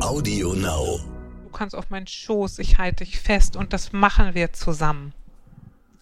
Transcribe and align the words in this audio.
Audio 0.00 0.54
Now. 0.54 1.00
Du 1.44 1.50
kannst 1.50 1.74
auf 1.74 1.90
meinen 1.90 2.06
Schoß, 2.06 2.60
ich 2.60 2.78
halte 2.78 3.04
dich 3.04 3.18
fest 3.18 3.56
und 3.56 3.72
das 3.72 3.92
machen 3.92 4.34
wir 4.34 4.52
zusammen. 4.52 5.12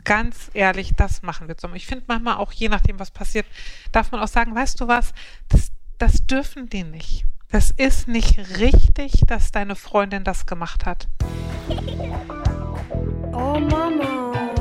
Ganz 0.05 0.51
ehrlich, 0.53 0.93
das 0.97 1.23
machen 1.23 1.49
wir 1.49 1.57
zusammen. 1.57 1.77
Ich 1.77 1.87
finde 1.87 2.05
manchmal 2.07 2.37
auch, 2.37 2.53
je 2.53 2.69
nachdem, 2.69 2.99
was 2.99 3.11
passiert, 3.11 3.47
darf 3.93 4.13
man 4.13 4.21
auch 4.21 4.29
sagen, 4.29 4.55
weißt 4.55 4.81
du 4.81 4.89
was, 4.89 5.13
das, 5.49 5.73
das 5.99 6.27
dürfen 6.27 6.69
die 6.69 6.85
nicht. 6.85 7.25
Das 7.51 7.71
ist 7.71 8.07
nicht 8.07 8.39
richtig, 8.59 9.13
dass 9.27 9.51
deine 9.51 9.77
Freundin 9.77 10.25
das 10.25 10.47
gemacht 10.47 10.85
hat. 10.85 11.09
Oh 13.33 13.59
Mama. 13.59 14.53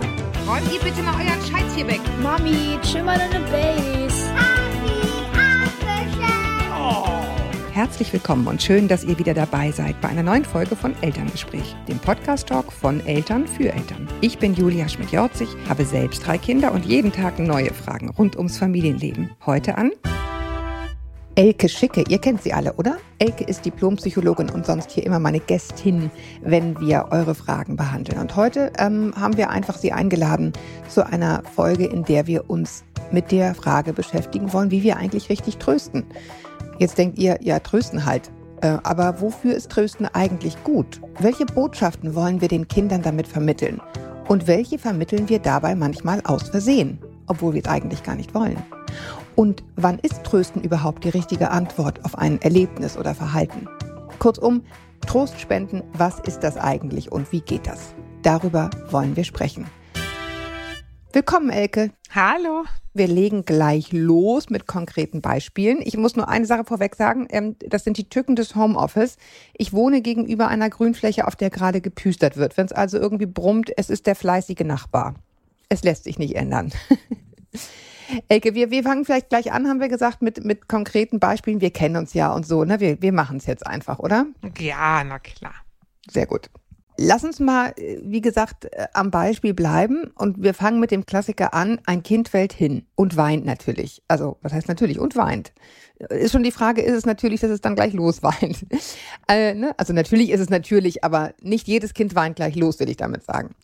Räumt 0.47 0.71
ihr 0.71 0.79
bitte 0.79 1.01
mal 1.03 1.15
euren 1.15 1.41
Scheiß 1.41 1.75
hier 1.75 1.87
weg. 1.87 2.01
Mami, 2.21 2.79
chill 2.83 3.03
mal 3.03 3.17
deine 3.17 3.39
Base. 3.45 4.34
Herzlich 7.75 8.13
willkommen 8.13 8.47
und 8.47 8.63
schön, 8.63 8.87
dass 8.87 9.03
ihr 9.03 9.19
wieder 9.19 9.33
dabei 9.33 9.69
seid 9.69 9.99
bei 9.99 10.07
einer 10.07 10.23
neuen 10.23 10.45
Folge 10.45 10.77
von 10.77 10.95
Elterngespräch, 11.01 11.75
dem 11.89 11.99
Podcast-Talk 11.99 12.71
von 12.71 13.05
Eltern 13.05 13.45
für 13.45 13.73
Eltern. 13.73 14.07
Ich 14.21 14.37
bin 14.37 14.53
Julia 14.53 14.87
Schmidt-Jorzig, 14.87 15.49
habe 15.67 15.83
selbst 15.83 16.25
drei 16.25 16.37
Kinder 16.37 16.71
und 16.71 16.85
jeden 16.85 17.11
Tag 17.11 17.37
neue 17.37 17.73
Fragen 17.73 18.11
rund 18.11 18.37
ums 18.37 18.57
Familienleben. 18.57 19.31
Heute 19.45 19.77
an 19.77 19.91
Elke 21.35 21.67
Schicke, 21.67 22.05
ihr 22.07 22.19
kennt 22.19 22.43
sie 22.43 22.53
alle, 22.53 22.71
oder? 22.75 22.95
Elke 23.19 23.43
ist 23.43 23.65
Diplompsychologin 23.65 24.49
und 24.51 24.65
sonst 24.65 24.91
hier 24.91 25.05
immer 25.05 25.19
meine 25.19 25.41
Gästin, 25.41 26.09
wenn 26.41 26.79
wir 26.79 27.09
eure 27.11 27.35
Fragen 27.35 27.75
behandeln. 27.75 28.21
Und 28.21 28.37
heute 28.37 28.71
ähm, 28.77 29.13
haben 29.19 29.35
wir 29.35 29.49
einfach 29.49 29.75
sie 29.77 29.91
eingeladen 29.91 30.53
zu 30.87 31.05
einer 31.05 31.43
Folge, 31.43 31.87
in 31.87 32.05
der 32.05 32.25
wir 32.25 32.49
uns 32.49 32.85
mit 33.11 33.33
der 33.33 33.53
Frage 33.53 33.91
beschäftigen 33.91 34.53
wollen, 34.53 34.71
wie 34.71 34.81
wir 34.81 34.95
eigentlich 34.95 35.27
richtig 35.27 35.57
trösten. 35.57 36.05
Jetzt 36.77 36.97
denkt 36.97 37.17
ihr, 37.17 37.37
ja, 37.41 37.59
trösten 37.59 38.05
halt. 38.05 38.31
Äh, 38.61 38.77
aber 38.83 39.21
wofür 39.21 39.55
ist 39.55 39.71
Trösten 39.71 40.07
eigentlich 40.13 40.61
gut? 40.63 41.01
Welche 41.19 41.45
Botschaften 41.45 42.15
wollen 42.15 42.41
wir 42.41 42.47
den 42.47 42.67
Kindern 42.67 43.01
damit 43.01 43.27
vermitteln? 43.27 43.81
Und 44.27 44.47
welche 44.47 44.79
vermitteln 44.79 45.29
wir 45.29 45.39
dabei 45.39 45.75
manchmal 45.75 46.21
aus 46.23 46.49
Versehen, 46.49 46.99
obwohl 47.27 47.53
wir 47.53 47.61
es 47.63 47.69
eigentlich 47.69 48.03
gar 48.03 48.15
nicht 48.15 48.33
wollen? 48.33 48.57
Und 49.35 49.63
wann 49.75 49.99
ist 49.99 50.23
Trösten 50.23 50.63
überhaupt 50.63 51.03
die 51.03 51.09
richtige 51.09 51.51
Antwort 51.51 52.03
auf 52.05 52.17
ein 52.17 52.41
Erlebnis 52.41 52.97
oder 52.97 53.13
Verhalten? 53.13 53.67
Kurzum, 54.19 54.63
Trost 55.05 55.39
spenden, 55.39 55.83
was 55.93 56.19
ist 56.21 56.39
das 56.39 56.57
eigentlich 56.57 57.11
und 57.11 57.31
wie 57.31 57.41
geht 57.41 57.67
das? 57.67 57.93
Darüber 58.23 58.69
wollen 58.89 59.15
wir 59.15 59.23
sprechen. 59.23 59.65
Willkommen, 61.15 61.49
Elke. 61.49 61.91
Hallo. 62.13 62.65
Wir 62.93 63.07
legen 63.07 63.45
gleich 63.45 63.93
los 63.93 64.49
mit 64.49 64.67
konkreten 64.67 65.21
Beispielen. 65.21 65.79
Ich 65.81 65.95
muss 65.95 66.17
nur 66.17 66.27
eine 66.27 66.45
Sache 66.45 66.65
vorweg 66.65 66.97
sagen. 66.97 67.25
Ähm, 67.29 67.55
das 67.59 67.85
sind 67.85 67.95
die 67.95 68.09
Tücken 68.09 68.35
des 68.35 68.57
Homeoffice. 68.57 69.15
Ich 69.53 69.71
wohne 69.71 70.01
gegenüber 70.01 70.49
einer 70.49 70.69
Grünfläche, 70.69 71.25
auf 71.25 71.37
der 71.37 71.51
gerade 71.51 71.79
gepüstert 71.79 72.35
wird. 72.35 72.57
Wenn 72.57 72.65
es 72.65 72.73
also 72.73 72.97
irgendwie 72.97 73.27
brummt, 73.27 73.71
es 73.77 73.89
ist 73.89 74.07
der 74.07 74.15
fleißige 74.15 74.65
Nachbar. 74.65 75.15
Es 75.69 75.85
lässt 75.85 76.03
sich 76.03 76.19
nicht 76.19 76.35
ändern. 76.35 76.73
Elke, 78.27 78.53
wir, 78.53 78.69
wir 78.69 78.83
fangen 78.83 79.05
vielleicht 79.05 79.29
gleich 79.29 79.53
an, 79.53 79.69
haben 79.69 79.79
wir 79.79 79.87
gesagt, 79.87 80.21
mit, 80.21 80.43
mit 80.43 80.67
konkreten 80.67 81.21
Beispielen. 81.21 81.61
Wir 81.61 81.71
kennen 81.71 81.95
uns 81.95 82.13
ja 82.13 82.33
und 82.33 82.45
so, 82.45 82.65
ne? 82.65 82.81
Wir, 82.81 83.01
wir 83.01 83.13
machen 83.13 83.37
es 83.37 83.45
jetzt 83.45 83.65
einfach, 83.65 83.99
oder? 83.99 84.25
Ja, 84.59 85.01
na 85.05 85.19
klar. 85.19 85.55
Sehr 86.11 86.25
gut. 86.25 86.49
Lass 86.97 87.23
uns 87.23 87.39
mal, 87.39 87.73
äh, 87.77 87.99
wie 88.03 88.21
gesagt, 88.21 88.65
äh, 88.65 88.87
am 88.93 89.11
Beispiel 89.11 89.53
bleiben 89.53 90.11
und 90.15 90.41
wir 90.41 90.53
fangen 90.53 90.79
mit 90.79 90.91
dem 90.91 91.05
Klassiker 91.05 91.53
an. 91.53 91.79
Ein 91.85 92.03
Kind 92.03 92.29
fällt 92.29 92.53
hin 92.53 92.85
und 92.95 93.17
weint 93.17 93.45
natürlich. 93.45 94.01
Also, 94.07 94.37
was 94.41 94.53
heißt 94.53 94.67
natürlich? 94.67 94.99
Und 94.99 95.15
weint. 95.15 95.53
Ist 96.09 96.31
schon 96.31 96.43
die 96.43 96.51
Frage, 96.51 96.81
ist 96.81 96.95
es 96.95 97.05
natürlich, 97.05 97.41
dass 97.41 97.51
es 97.51 97.61
dann 97.61 97.75
gleich 97.75 97.93
losweint? 97.93 98.65
äh, 99.27 99.53
ne? 99.53 99.73
Also 99.77 99.93
natürlich 99.93 100.29
ist 100.29 100.41
es 100.41 100.49
natürlich, 100.49 101.03
aber 101.03 101.33
nicht 101.41 101.67
jedes 101.67 101.93
Kind 101.93 102.15
weint 102.15 102.35
gleich 102.35 102.55
los, 102.55 102.79
will 102.79 102.89
ich 102.89 102.97
damit 102.97 103.23
sagen. 103.23 103.55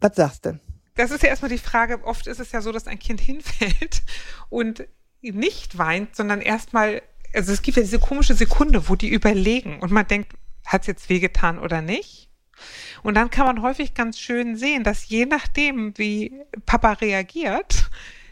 Was 0.00 0.16
sagst 0.16 0.46
du? 0.46 0.58
Das 0.96 1.10
ist 1.10 1.22
ja 1.22 1.28
erstmal 1.28 1.50
die 1.50 1.58
Frage, 1.58 2.04
oft 2.04 2.26
ist 2.26 2.40
es 2.40 2.52
ja 2.52 2.60
so, 2.60 2.72
dass 2.72 2.86
ein 2.86 2.98
Kind 2.98 3.20
hinfällt 3.22 4.02
und 4.50 4.86
nicht 5.20 5.78
weint, 5.78 6.14
sondern 6.14 6.40
erstmal, 6.40 7.02
also 7.32 7.52
es 7.52 7.62
gibt 7.62 7.76
ja 7.76 7.82
diese 7.82 7.98
komische 7.98 8.34
Sekunde, 8.34 8.88
wo 8.88 8.94
die 8.94 9.08
überlegen 9.08 9.80
und 9.80 9.90
man 9.90 10.06
denkt, 10.06 10.32
hat 10.66 10.82
es 10.82 10.86
jetzt 10.86 11.08
wehgetan 11.08 11.58
oder 11.58 11.82
nicht? 11.82 12.30
Und 13.02 13.14
dann 13.14 13.30
kann 13.30 13.46
man 13.46 13.62
häufig 13.62 13.94
ganz 13.94 14.18
schön 14.18 14.56
sehen, 14.56 14.84
dass 14.84 15.08
je 15.08 15.26
nachdem, 15.26 15.96
wie 15.98 16.40
Papa 16.66 16.92
reagiert, 16.92 17.90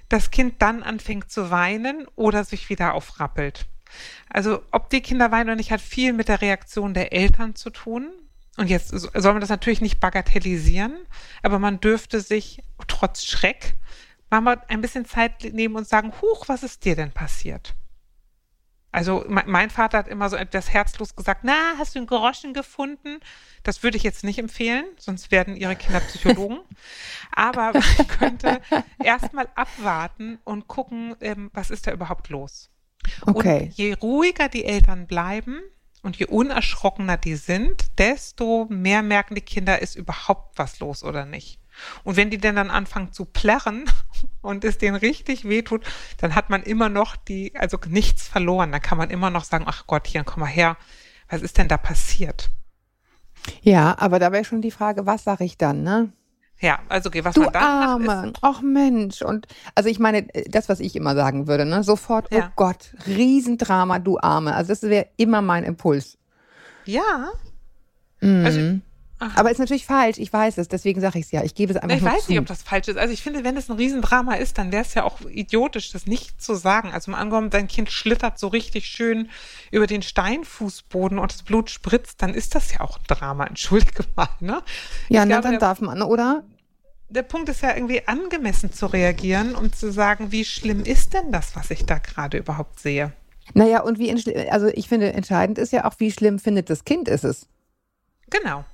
das 0.08 0.30
Kind 0.30 0.60
dann 0.60 0.82
anfängt 0.82 1.30
zu 1.30 1.50
weinen 1.50 2.06
oder 2.16 2.44
sich 2.44 2.68
wieder 2.68 2.94
aufrappelt. 2.94 3.66
Also 4.28 4.62
ob 4.70 4.90
die 4.90 5.00
Kinder 5.00 5.30
weinen 5.30 5.50
oder 5.50 5.56
nicht, 5.56 5.72
hat 5.72 5.80
viel 5.80 6.12
mit 6.12 6.28
der 6.28 6.40
Reaktion 6.40 6.94
der 6.94 7.12
Eltern 7.12 7.54
zu 7.54 7.70
tun. 7.70 8.10
Und 8.56 8.68
jetzt 8.68 8.88
soll 8.88 9.32
man 9.32 9.40
das 9.40 9.50
natürlich 9.50 9.80
nicht 9.80 10.00
bagatellisieren, 10.00 10.96
aber 11.42 11.58
man 11.58 11.80
dürfte 11.80 12.20
sich 12.20 12.62
trotz 12.86 13.24
Schreck 13.24 13.74
mal 14.30 14.62
ein 14.68 14.80
bisschen 14.80 15.04
Zeit 15.04 15.44
nehmen 15.52 15.76
und 15.76 15.86
sagen, 15.86 16.12
huch, 16.22 16.48
was 16.48 16.62
ist 16.62 16.84
dir 16.84 16.96
denn 16.96 17.12
passiert? 17.12 17.74
Also 18.92 19.24
mein 19.26 19.70
Vater 19.70 19.96
hat 19.96 20.08
immer 20.08 20.28
so 20.28 20.36
etwas 20.36 20.70
herzlos 20.70 21.16
gesagt, 21.16 21.44
na, 21.44 21.74
hast 21.78 21.94
du 21.94 21.98
einen 21.98 22.06
Groschen 22.06 22.52
gefunden? 22.52 23.20
Das 23.62 23.82
würde 23.82 23.96
ich 23.96 24.02
jetzt 24.02 24.22
nicht 24.22 24.38
empfehlen, 24.38 24.84
sonst 24.98 25.30
werden 25.30 25.56
ihre 25.56 25.76
Kinder 25.76 26.00
Psychologen. 26.00 26.60
Aber 27.32 27.72
man 27.72 28.08
könnte 28.08 28.60
erstmal 29.02 29.48
abwarten 29.54 30.38
und 30.44 30.68
gucken, 30.68 31.16
ähm, 31.22 31.50
was 31.54 31.70
ist 31.70 31.86
da 31.86 31.92
überhaupt 31.92 32.28
los. 32.28 32.70
Okay. 33.22 33.64
Und 33.64 33.72
je 33.78 33.94
ruhiger 33.94 34.50
die 34.50 34.66
Eltern 34.66 35.06
bleiben 35.06 35.62
und 36.02 36.16
je 36.16 36.26
unerschrockener 36.26 37.16
die 37.16 37.36
sind, 37.36 37.98
desto 37.98 38.66
mehr 38.68 39.02
merken 39.02 39.34
die 39.34 39.40
Kinder, 39.40 39.80
ist 39.80 39.96
überhaupt 39.96 40.58
was 40.58 40.80
los 40.80 41.02
oder 41.02 41.24
nicht. 41.24 41.58
Und 42.04 42.16
wenn 42.16 42.28
die 42.28 42.38
denn 42.38 42.56
dann 42.56 42.70
anfangen 42.70 43.12
zu 43.12 43.24
plärren 43.24 43.84
und 44.40 44.64
es 44.64 44.78
denen 44.78 44.96
richtig 44.96 45.48
wehtut, 45.48 45.84
dann 46.18 46.34
hat 46.34 46.50
man 46.50 46.62
immer 46.62 46.88
noch 46.88 47.16
die, 47.16 47.52
also 47.56 47.78
nichts 47.88 48.28
verloren. 48.28 48.72
Dann 48.72 48.82
kann 48.82 48.98
man 48.98 49.10
immer 49.10 49.30
noch 49.30 49.44
sagen, 49.44 49.64
ach 49.68 49.86
Gott, 49.86 50.06
hier, 50.06 50.24
komm 50.24 50.40
mal 50.40 50.46
her, 50.46 50.76
was 51.28 51.42
ist 51.42 51.58
denn 51.58 51.68
da 51.68 51.76
passiert? 51.76 52.50
Ja, 53.62 53.96
aber 53.98 54.18
da 54.18 54.32
wäre 54.32 54.44
schon 54.44 54.62
die 54.62 54.70
Frage, 54.70 55.06
was 55.06 55.24
sage 55.24 55.44
ich 55.44 55.58
dann, 55.58 55.82
ne? 55.82 56.12
Ja, 56.60 56.78
also 56.88 57.08
okay, 57.08 57.24
was 57.24 57.34
du 57.34 57.42
man 57.42 57.52
dann 57.52 57.62
Arme. 57.64 58.32
Ach 58.40 58.62
Mensch. 58.62 59.20
Und 59.22 59.48
also 59.74 59.88
ich 59.88 59.98
meine, 59.98 60.28
das, 60.48 60.68
was 60.68 60.78
ich 60.78 60.94
immer 60.94 61.16
sagen 61.16 61.48
würde, 61.48 61.64
ne? 61.64 61.82
Sofort, 61.82 62.28
oh 62.30 62.36
Ja. 62.36 62.52
Gott, 62.54 62.94
Riesendrama, 63.06 63.98
du 63.98 64.18
Arme. 64.20 64.54
Also 64.54 64.68
das 64.68 64.82
wäre 64.82 65.08
immer 65.16 65.42
mein 65.42 65.64
Impuls. 65.64 66.18
ja, 66.84 67.30
Mhm. 68.20 68.44
Also- 68.46 68.80
Ach. 69.24 69.36
Aber 69.36 69.52
ist 69.52 69.58
natürlich 69.58 69.86
falsch, 69.86 70.18
ich 70.18 70.32
weiß 70.32 70.58
es, 70.58 70.66
deswegen 70.66 71.00
sage 71.00 71.20
ich 71.20 71.26
es 71.26 71.30
ja. 71.30 71.44
Ich 71.44 71.54
gebe 71.54 71.72
es 71.72 71.78
einfach 71.78 71.96
ich 71.96 72.02
nur 72.02 72.10
weiß 72.10 72.24
zu. 72.24 72.32
nicht, 72.32 72.40
ob 72.40 72.46
das 72.46 72.64
falsch 72.64 72.88
ist. 72.88 72.96
Also 72.96 73.14
ich 73.14 73.22
finde, 73.22 73.44
wenn 73.44 73.56
es 73.56 73.70
ein 73.70 73.76
Riesendrama 73.76 74.34
ist, 74.34 74.58
dann 74.58 74.72
wäre 74.72 74.82
es 74.82 74.94
ja 74.94 75.04
auch 75.04 75.20
idiotisch, 75.30 75.92
das 75.92 76.06
nicht 76.06 76.42
zu 76.42 76.56
sagen. 76.56 76.90
Also 76.92 77.12
mal 77.12 77.18
angenommen, 77.18 77.48
dein 77.48 77.68
Kind 77.68 77.92
schlittert 77.92 78.40
so 78.40 78.48
richtig 78.48 78.86
schön 78.86 79.30
über 79.70 79.86
den 79.86 80.02
Steinfußboden 80.02 81.20
und 81.20 81.32
das 81.32 81.44
Blut 81.44 81.70
spritzt, 81.70 82.20
dann 82.20 82.34
ist 82.34 82.56
das 82.56 82.72
ja 82.72 82.80
auch 82.80 82.98
ein 82.98 83.04
Drama. 83.06 83.46
Entschuldige 83.52 84.04
mal, 84.16 84.28
ne? 84.40 84.54
ja, 85.08 85.22
ich 85.22 85.28
na, 85.28 85.40
glaube, 85.40 85.42
dann 85.42 85.58
darf 85.60 85.80
man, 85.80 86.02
oder? 86.02 86.42
der 87.08 87.22
Punkt 87.22 87.48
ist 87.50 87.60
ja 87.60 87.74
irgendwie 87.76 88.08
angemessen 88.08 88.72
zu 88.72 88.86
reagieren 88.86 89.54
und 89.54 89.76
zu 89.76 89.92
sagen, 89.92 90.32
wie 90.32 90.46
schlimm 90.46 90.82
ist 90.82 91.12
denn 91.12 91.30
das, 91.30 91.54
was 91.54 91.70
ich 91.70 91.84
da 91.84 91.98
gerade 91.98 92.38
überhaupt 92.38 92.80
sehe? 92.80 93.12
Naja, 93.54 93.82
und 93.82 93.98
wie, 93.98 94.10
also 94.50 94.68
ich 94.68 94.88
finde, 94.88 95.12
entscheidend 95.12 95.58
ist 95.58 95.72
ja 95.72 95.84
auch, 95.84 95.94
wie 95.98 96.10
schlimm 96.10 96.38
findet 96.38 96.70
das 96.70 96.84
Kind 96.84 97.08
ist 97.08 97.24
es. 97.24 97.46
Genau. 98.30 98.64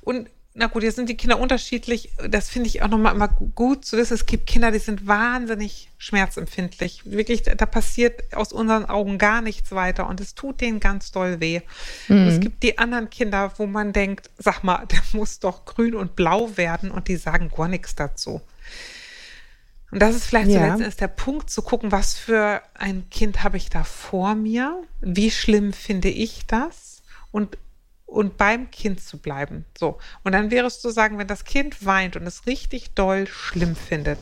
Und 0.00 0.28
na 0.58 0.68
gut, 0.68 0.82
jetzt 0.82 0.96
sind 0.96 1.10
die 1.10 1.18
Kinder 1.18 1.38
unterschiedlich. 1.38 2.12
Das 2.30 2.48
finde 2.48 2.68
ich 2.68 2.80
auch 2.80 2.88
nochmal 2.88 3.14
immer 3.14 3.28
gut 3.28 3.84
zu 3.84 3.98
wissen. 3.98 4.14
Es 4.14 4.24
gibt 4.24 4.46
Kinder, 4.46 4.70
die 4.70 4.78
sind 4.78 5.06
wahnsinnig 5.06 5.90
schmerzempfindlich. 5.98 7.02
Wirklich, 7.04 7.42
da 7.42 7.66
passiert 7.66 8.34
aus 8.34 8.54
unseren 8.54 8.86
Augen 8.86 9.18
gar 9.18 9.42
nichts 9.42 9.72
weiter 9.72 10.08
und 10.08 10.18
es 10.18 10.34
tut 10.34 10.62
denen 10.62 10.80
ganz 10.80 11.12
doll 11.12 11.40
weh. 11.40 11.60
Und 12.08 12.26
es 12.26 12.40
gibt 12.40 12.62
die 12.62 12.78
anderen 12.78 13.10
Kinder, 13.10 13.52
wo 13.58 13.66
man 13.66 13.92
denkt, 13.92 14.30
sag 14.38 14.62
mal, 14.64 14.86
der 14.86 15.02
muss 15.12 15.40
doch 15.40 15.66
grün 15.66 15.94
und 15.94 16.16
blau 16.16 16.56
werden 16.56 16.90
und 16.90 17.08
die 17.08 17.16
sagen 17.16 17.50
gar 17.54 17.68
nichts 17.68 17.94
dazu. 17.94 18.40
Und 19.90 20.00
das 20.00 20.16
ist 20.16 20.24
vielleicht 20.24 20.50
Ja. 20.50 20.62
letztendlich 20.62 20.96
der 20.96 21.08
Punkt, 21.08 21.50
zu 21.50 21.60
gucken, 21.62 21.92
was 21.92 22.14
für 22.14 22.62
ein 22.74 23.08
Kind 23.10 23.44
habe 23.44 23.58
ich 23.58 23.68
da 23.68 23.84
vor 23.84 24.34
mir? 24.34 24.82
Wie 25.02 25.30
schlimm 25.30 25.74
finde 25.74 26.08
ich 26.08 26.46
das? 26.46 27.02
Und, 27.30 27.58
und 28.06 28.36
beim 28.36 28.70
Kind 28.70 29.00
zu 29.00 29.18
bleiben. 29.18 29.64
So. 29.76 29.98
Und 30.22 30.32
dann 30.32 30.50
wäre 30.50 30.66
es 30.66 30.80
zu 30.80 30.90
sagen, 30.90 31.18
wenn 31.18 31.26
das 31.26 31.44
Kind 31.44 31.84
weint 31.84 32.16
und 32.16 32.26
es 32.26 32.46
richtig 32.46 32.94
doll 32.94 33.26
schlimm 33.26 33.76
findet, 33.76 34.18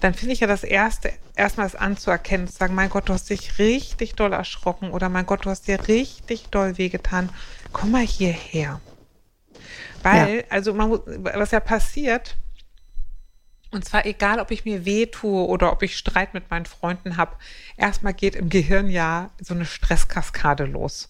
dann 0.00 0.14
finde 0.14 0.32
ich 0.32 0.40
ja 0.40 0.46
das 0.46 0.64
Erste, 0.64 1.12
erstmal 1.36 1.66
es 1.66 1.76
anzuerkennen, 1.76 2.48
zu 2.48 2.56
sagen, 2.56 2.74
mein 2.74 2.88
Gott, 2.88 3.08
du 3.08 3.12
hast 3.12 3.28
dich 3.28 3.58
richtig 3.58 4.14
doll 4.14 4.32
erschrocken 4.32 4.90
oder 4.90 5.10
mein 5.10 5.26
Gott, 5.26 5.44
du 5.44 5.50
hast 5.50 5.68
dir 5.68 5.86
richtig 5.88 6.48
doll 6.48 6.78
wehgetan. 6.78 7.28
Komm 7.72 7.92
mal 7.92 8.06
hierher. 8.06 8.80
Weil, 10.02 10.46
also 10.48 10.72
man 10.72 10.88
muss, 10.88 11.00
was 11.06 11.50
ja 11.50 11.60
passiert, 11.60 12.36
und 13.70 13.84
zwar 13.84 14.06
egal, 14.06 14.40
ob 14.40 14.50
ich 14.50 14.64
mir 14.64 14.84
weh 14.86 15.06
tue 15.06 15.46
oder 15.46 15.70
ob 15.70 15.82
ich 15.82 15.96
Streit 15.96 16.34
mit 16.34 16.50
meinen 16.50 16.64
Freunden 16.64 17.18
habe, 17.18 17.36
erstmal 17.76 18.14
geht 18.14 18.34
im 18.34 18.48
Gehirn 18.48 18.88
ja 18.88 19.30
so 19.40 19.54
eine 19.54 19.66
Stresskaskade 19.66 20.64
los. 20.64 21.08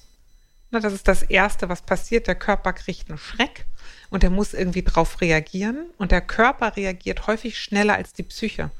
Na, 0.70 0.78
das 0.78 0.92
ist 0.92 1.08
das 1.08 1.22
Erste, 1.24 1.68
was 1.68 1.82
passiert. 1.82 2.26
Der 2.26 2.36
Körper 2.36 2.72
kriegt 2.72 3.08
einen 3.08 3.18
Schreck 3.18 3.66
und 4.10 4.22
er 4.22 4.30
muss 4.30 4.54
irgendwie 4.54 4.82
drauf 4.82 5.20
reagieren. 5.20 5.90
Und 5.98 6.12
der 6.12 6.20
Körper 6.20 6.76
reagiert 6.76 7.26
häufig 7.26 7.58
schneller 7.58 7.94
als 7.94 8.12
die 8.12 8.22
Psyche. 8.22 8.70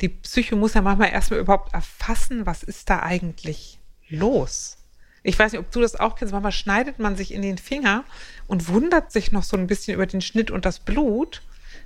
Die 0.00 0.08
Psyche 0.08 0.56
muss 0.56 0.74
ja 0.74 0.82
manchmal 0.82 1.10
erstmal 1.10 1.40
überhaupt 1.40 1.74
erfassen, 1.74 2.46
was 2.46 2.62
ist 2.62 2.88
da 2.88 3.00
eigentlich 3.00 3.78
los. 4.08 4.78
Ich 5.22 5.38
weiß 5.38 5.52
nicht, 5.52 5.60
ob 5.60 5.70
du 5.70 5.80
das 5.80 5.96
auch 5.96 6.16
kennst. 6.16 6.32
Manchmal 6.32 6.52
schneidet 6.52 6.98
man 6.98 7.16
sich 7.16 7.32
in 7.32 7.42
den 7.42 7.58
Finger 7.58 8.04
und 8.46 8.68
wundert 8.68 9.12
sich 9.12 9.32
noch 9.32 9.42
so 9.42 9.56
ein 9.56 9.66
bisschen 9.66 9.94
über 9.94 10.06
den 10.06 10.20
Schnitt 10.20 10.50
und 10.50 10.64
das 10.64 10.80
Blut, 10.80 11.42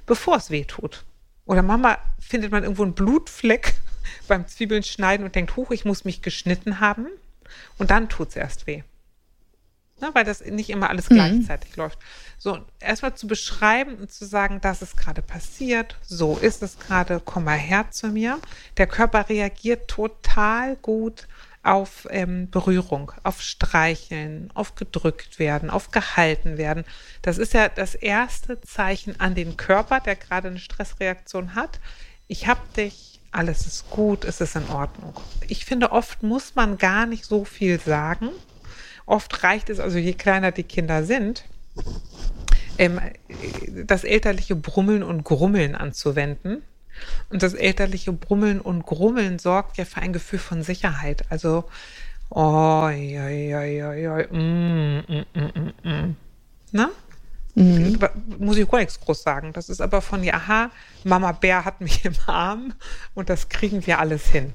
bevor 0.07 0.37
es 0.37 0.51
weh 0.51 0.65
tut. 0.65 1.05
Oder 1.47 1.63
Mama 1.63 1.99
findet 2.21 2.53
man 2.53 2.63
irgendwo 2.63 2.83
einen 2.83 2.95
Blutfleck 2.95 3.75
beim 4.29 4.47
Zwiebeln 4.47 4.83
schneiden 4.83 5.25
und 5.25 5.35
denkt, 5.35 5.57
huch, 5.57 5.71
ich 5.71 5.85
muss 5.85 6.05
mich 6.05 6.23
geschnitten 6.23 6.81
haben. 6.81 7.07
Und 7.79 7.91
dann 7.91 8.09
tut 8.09 8.31
es 8.31 8.37
erst 8.37 8.67
weh. 8.67 8.83
Na, 10.01 10.15
weil 10.15 10.25
das 10.25 10.45
nicht 10.45 10.71
immer 10.71 10.91
alles 10.91 11.09
gleichzeitig 11.09 11.77
mhm. 11.77 11.83
läuft. 11.83 11.99
So, 12.39 12.59
erstmal 12.79 13.15
zu 13.15 13.27
beschreiben 13.27 13.97
und 13.97 14.13
zu 14.13 14.25
sagen, 14.25 14.61
das 14.61 14.81
ist 14.81 14.97
gerade 14.97 15.23
passiert, 15.23 15.97
so 16.03 16.37
ist 16.37 16.63
es 16.63 16.79
gerade, 16.79 17.21
komm 17.25 17.45
mal 17.45 17.59
her 17.59 17.87
zu 17.91 18.09
mir. 18.09 18.39
Der 18.77 18.87
Körper 18.87 19.29
reagiert 19.29 19.89
total 19.89 20.77
gut 20.77 21.27
auf 21.65 22.07
ähm, 22.11 22.49
Berührung, 22.51 23.13
auf 23.25 23.43
Streicheln, 23.43 24.51
auf 24.55 24.75
gedrückt 24.75 25.39
werden, 25.39 25.69
auf 25.69 25.91
gehalten 25.91 26.57
werden. 26.57 26.85
Das 27.23 27.39
ist 27.39 27.53
ja 27.53 27.69
das 27.69 27.95
erste 27.95 28.61
Zeichen 28.61 29.19
an 29.21 29.35
den 29.35 29.57
Körper, 29.57 30.01
der 30.01 30.17
gerade 30.17 30.49
eine 30.49 30.59
Stressreaktion 30.59 31.55
hat. 31.55 31.81
Ich 32.29 32.47
hab 32.47 32.73
dich, 32.75 33.21
alles 33.33 33.67
ist 33.67 33.91
gut, 33.91 34.25
es 34.25 34.41
ist 34.41 34.57
in 34.57 34.69
Ordnung. 34.69 35.15
Ich 35.49 35.65
finde, 35.65 35.93
oft 35.93 36.23
muss 36.23 36.55
man 36.55 36.79
gar 36.79 37.07
nicht 37.07 37.25
so 37.25 37.45
viel 37.45 37.81
sagen. 37.81 38.31
Oft 39.09 39.43
reicht 39.43 39.71
es, 39.71 39.81
also 39.81 39.97
je 39.97 40.13
kleiner 40.13 40.53
die 40.53 40.65
Kinder 40.65 41.03
sind, 41.03 41.45
ähm, 42.77 43.01
das 43.87 44.05
elterliche 44.05 44.55
Brummeln 44.55 45.03
und 45.03 45.25
Grummeln 45.25 45.75
anzuwenden 45.75 46.63
und 47.31 47.43
das 47.43 47.55
elterliche 47.55 48.13
Brummeln 48.13 48.61
und 48.61 48.85
Grummeln 48.85 49.39
sorgt 49.39 49.79
ja 49.79 49.87
für 49.87 50.03
ein 50.03 50.13
Gefühl 50.13 50.39
von 50.39 50.63
Sicherheit. 50.63 51.25
Also, 51.31 51.65
oh, 52.29 52.89
ja, 52.91 53.29
ja, 53.29 53.63
ja, 53.63 53.95
ja, 53.95 54.17
mm, 54.31 54.99
mm, 55.09 55.25
mm, 55.35 55.73
mm. 55.85 55.89
mm. 55.89 56.17
Na? 56.73 56.91
Mhm. 57.55 57.99
Muss 58.39 58.59
ich 58.59 58.69
gar 58.69 58.79
nichts 58.79 59.01
groß 59.01 59.23
sagen. 59.23 59.55
Das 59.55 59.71
ist 59.71 59.81
aber 59.81 60.03
von, 60.03 60.23
ja, 60.23 60.35
aha, 60.35 60.71
Mama 61.05 61.33
Bär 61.33 61.65
hat 61.65 61.81
mich 61.81 62.05
im 62.05 62.15
Arm 62.27 62.75
und 63.15 63.31
das 63.31 63.49
kriegen 63.49 63.87
wir 63.87 64.01
alles 64.01 64.27
hin. 64.27 64.53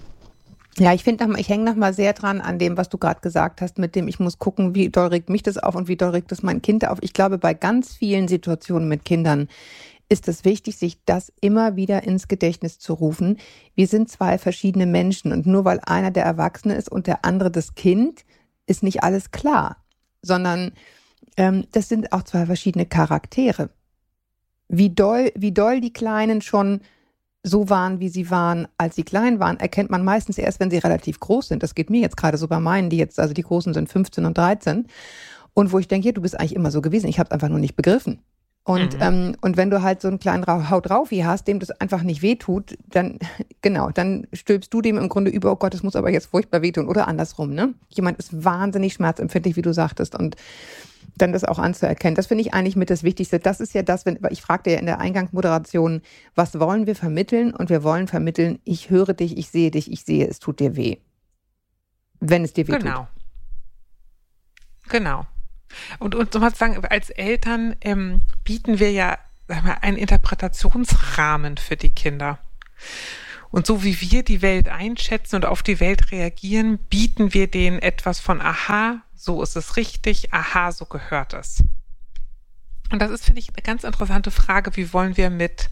Ja, 0.80 0.92
ich 0.94 1.04
finde, 1.04 1.28
ich 1.38 1.50
hänge 1.50 1.66
noch 1.66 1.75
mal 1.75 1.94
sehr 1.94 2.14
dran 2.14 2.42
an 2.42 2.58
dem, 2.58 2.78
was 2.78 2.90
du 2.90 2.98
gerade 2.98 3.22
gesagt 3.22 3.62
hast, 3.62 3.78
mit 3.78 3.96
dem 3.96 4.08
ich 4.08 4.20
muss 4.20 4.40
gucken, 4.40 4.74
wie 4.74 4.90
doll 4.90 5.08
regt 5.08 5.30
mich 5.30 5.44
das 5.44 5.58
auf 5.58 5.75
und 5.75 5.88
wie 5.88 5.98
doll 5.98 6.10
regt 6.10 6.31
das 6.31 6.42
mein 6.42 6.64
Kind 6.64 6.88
auf. 6.88 6.98
Ich 7.02 7.14
glaube, 7.14 7.38
bei 7.38 7.54
ganz 7.54 7.94
vielen 7.94 8.28
Situationen 8.28 8.90
mit 8.90 9.06
Kindern 9.06 9.50
ist 10.10 10.28
es 10.28 10.46
wichtig, 10.46 10.78
sich 10.78 10.98
das 11.06 11.31
immer 11.42 11.75
wieder 11.75 12.04
ins 12.04 12.28
Gedächtnis 12.28 12.80
zu 12.80 12.94
rufen. 12.94 13.38
Wir 13.75 13.88
sind 13.88 14.10
zwei 14.10 14.38
verschiedene 14.38 14.88
Menschen 14.88 15.31
und 15.31 15.46
nur 15.46 15.64
weil 15.64 15.80
einer 15.86 16.12
der 16.12 16.25
Erwachsene 16.25 16.76
ist 16.76 16.92
und 16.92 17.06
der 17.08 17.24
andere 17.24 17.52
das 17.52 17.76
Kind, 17.76 18.26
ist 18.66 18.84
nicht 18.84 19.04
alles 19.04 19.31
klar, 19.31 19.78
sondern 20.22 20.72
ähm, 21.38 21.66
das 21.72 21.90
sind 21.90 22.14
auch 22.14 22.24
zwei 22.24 22.46
verschiedene 22.46 22.86
Charaktere. 22.86 23.69
Wie 24.69 24.90
doll, 24.90 25.31
wie 25.36 25.52
doll 25.52 25.81
die 25.81 25.94
Kleinen 25.94 26.42
schon 26.42 26.81
so 27.44 27.69
waren, 27.69 28.00
wie 28.00 28.10
sie 28.10 28.31
waren, 28.31 28.68
als 28.78 28.95
sie 28.95 29.04
klein 29.04 29.40
waren, 29.40 29.60
erkennt 29.60 29.90
man 29.90 30.04
meistens 30.04 30.38
erst, 30.38 30.60
wenn 30.62 30.72
sie 30.72 30.78
relativ 30.78 31.19
groß 31.19 31.50
sind. 31.50 31.62
Das 31.62 31.75
geht 31.75 31.90
mir 31.90 32.01
jetzt 32.01 32.18
gerade 32.18 32.38
so 32.38 32.48
bei 32.48 32.60
meinen, 32.60 32.90
die 32.90 32.98
jetzt, 32.98 33.19
also 33.19 33.34
die 33.34 33.42
Großen 33.42 33.74
sind 33.74 33.90
15 33.90 34.25
und 34.25 34.38
13. 34.38 34.88
Und 35.54 35.72
wo 35.72 35.80
ich 35.80 35.88
denke, 35.88 36.07
ja, 36.07 36.13
du 36.13 36.22
bist 36.22 36.40
eigentlich 36.40 36.56
immer 36.56 36.72
so 36.72 36.81
gewesen. 36.81 37.07
Ich 37.07 37.19
habe 37.19 37.28
es 37.28 37.31
einfach 37.31 37.50
nur 37.50 37.60
nicht 37.60 37.75
begriffen. 37.75 38.19
Und, 38.66 38.95
mhm. 38.95 39.01
ähm, 39.01 39.36
und 39.42 39.57
wenn 39.57 39.69
du 39.69 39.81
halt 39.81 40.01
so 40.01 40.07
einen 40.07 40.19
kleinen 40.19 40.45
Haut 40.69 40.90
drauf 40.90 41.12
wie 41.12 41.25
hast, 41.25 41.48
dem 41.50 41.60
das 41.60 41.69
einfach 41.69 42.01
nicht 42.01 42.22
wehtut, 42.22 42.78
dann, 42.90 43.19
genau, 43.62 43.90
dann 43.90 44.25
stülpst 44.31 44.74
du 44.74 44.81
dem 44.81 44.98
im 44.98 45.10
Grunde 45.10 45.31
über, 45.31 45.51
oh 45.51 45.57
Gott, 45.57 45.74
das 45.74 45.84
muss 45.84 45.98
aber 45.98 46.12
jetzt 46.12 46.28
furchtbar 46.28 46.62
wehtun 46.62 46.88
oder 46.88 47.10
andersrum, 47.10 47.54
ne? 47.54 47.74
Jemand 47.90 48.18
ist 48.19 48.45
wahnsinnig 48.45 48.94
schmerzempfindlich, 48.94 49.57
wie 49.57 49.62
du 49.62 49.74
sagtest, 49.74 50.18
und 50.18 50.38
dann 51.16 51.32
das 51.32 51.44
auch 51.44 51.60
anzuerkennen. 51.60 52.16
Das 52.16 52.28
finde 52.28 52.42
ich 52.42 52.54
eigentlich 52.54 52.76
mit 52.76 52.90
das 52.90 53.04
Wichtigste. 53.04 53.40
Das 53.40 53.60
ist 53.60 53.74
ja 53.74 53.84
das, 53.84 54.06
wenn, 54.06 54.20
ich 54.30 54.42
fragte 54.42 54.72
ja 54.72 54.80
in 54.80 54.86
der 54.86 55.00
Eingangsmoderation, 55.00 56.02
was 56.36 56.60
wollen 56.60 56.88
wir 56.88 56.96
vermitteln? 56.96 57.54
Und 57.54 57.70
wir 57.70 57.84
wollen 57.84 58.08
vermitteln, 58.08 58.60
ich 58.64 58.90
höre 58.90 59.14
dich, 59.14 59.38
ich 59.38 59.50
sehe 59.50 59.72
dich, 59.72 59.92
ich 59.92 60.04
sehe, 60.04 60.28
es 60.28 60.40
tut 60.40 60.60
dir 60.60 60.76
weh. 60.76 60.98
Wenn 62.20 62.44
es 62.44 62.54
dir 62.54 62.68
weh 62.68 62.74
genau. 62.74 62.80
tut. 62.80 62.92
Genau. 62.94 63.08
Genau. 64.90 65.26
Und, 66.00 66.16
und 66.16 66.34
sozusagen 66.34 66.84
als 66.86 67.10
Eltern 67.10 67.76
ähm, 67.82 68.22
bieten 68.44 68.80
wir 68.80 68.92
ja 68.92 69.18
mal, 69.48 69.78
einen 69.82 69.98
Interpretationsrahmen 69.98 71.58
für 71.58 71.78
die 71.78 71.90
Kinder. 71.90 72.40
Und 73.54 73.68
so 73.68 73.84
wie 73.84 74.02
wir 74.02 74.24
die 74.24 74.42
Welt 74.42 74.68
einschätzen 74.68 75.36
und 75.36 75.46
auf 75.46 75.62
die 75.62 75.80
Welt 75.80 76.12
reagieren, 76.12 76.80
bieten 76.90 77.36
wir 77.36 77.46
denen 77.46 77.78
etwas 77.78 78.20
von 78.20 78.42
Aha, 78.42 79.04
so 79.14 79.44
ist 79.44 79.56
es 79.56 79.78
richtig, 79.78 80.34
Aha, 80.34 80.72
so 80.72 80.88
gehört 80.88 81.36
es. 81.36 81.64
Und 82.92 83.00
das 83.00 83.12
ist, 83.12 83.26
finde 83.26 83.42
ich, 83.42 83.50
eine 83.50 83.62
ganz 83.62 83.84
interessante 83.84 84.32
Frage, 84.32 84.76
wie 84.76 84.92
wollen 84.92 85.18
wir 85.18 85.30
mit 85.30 85.70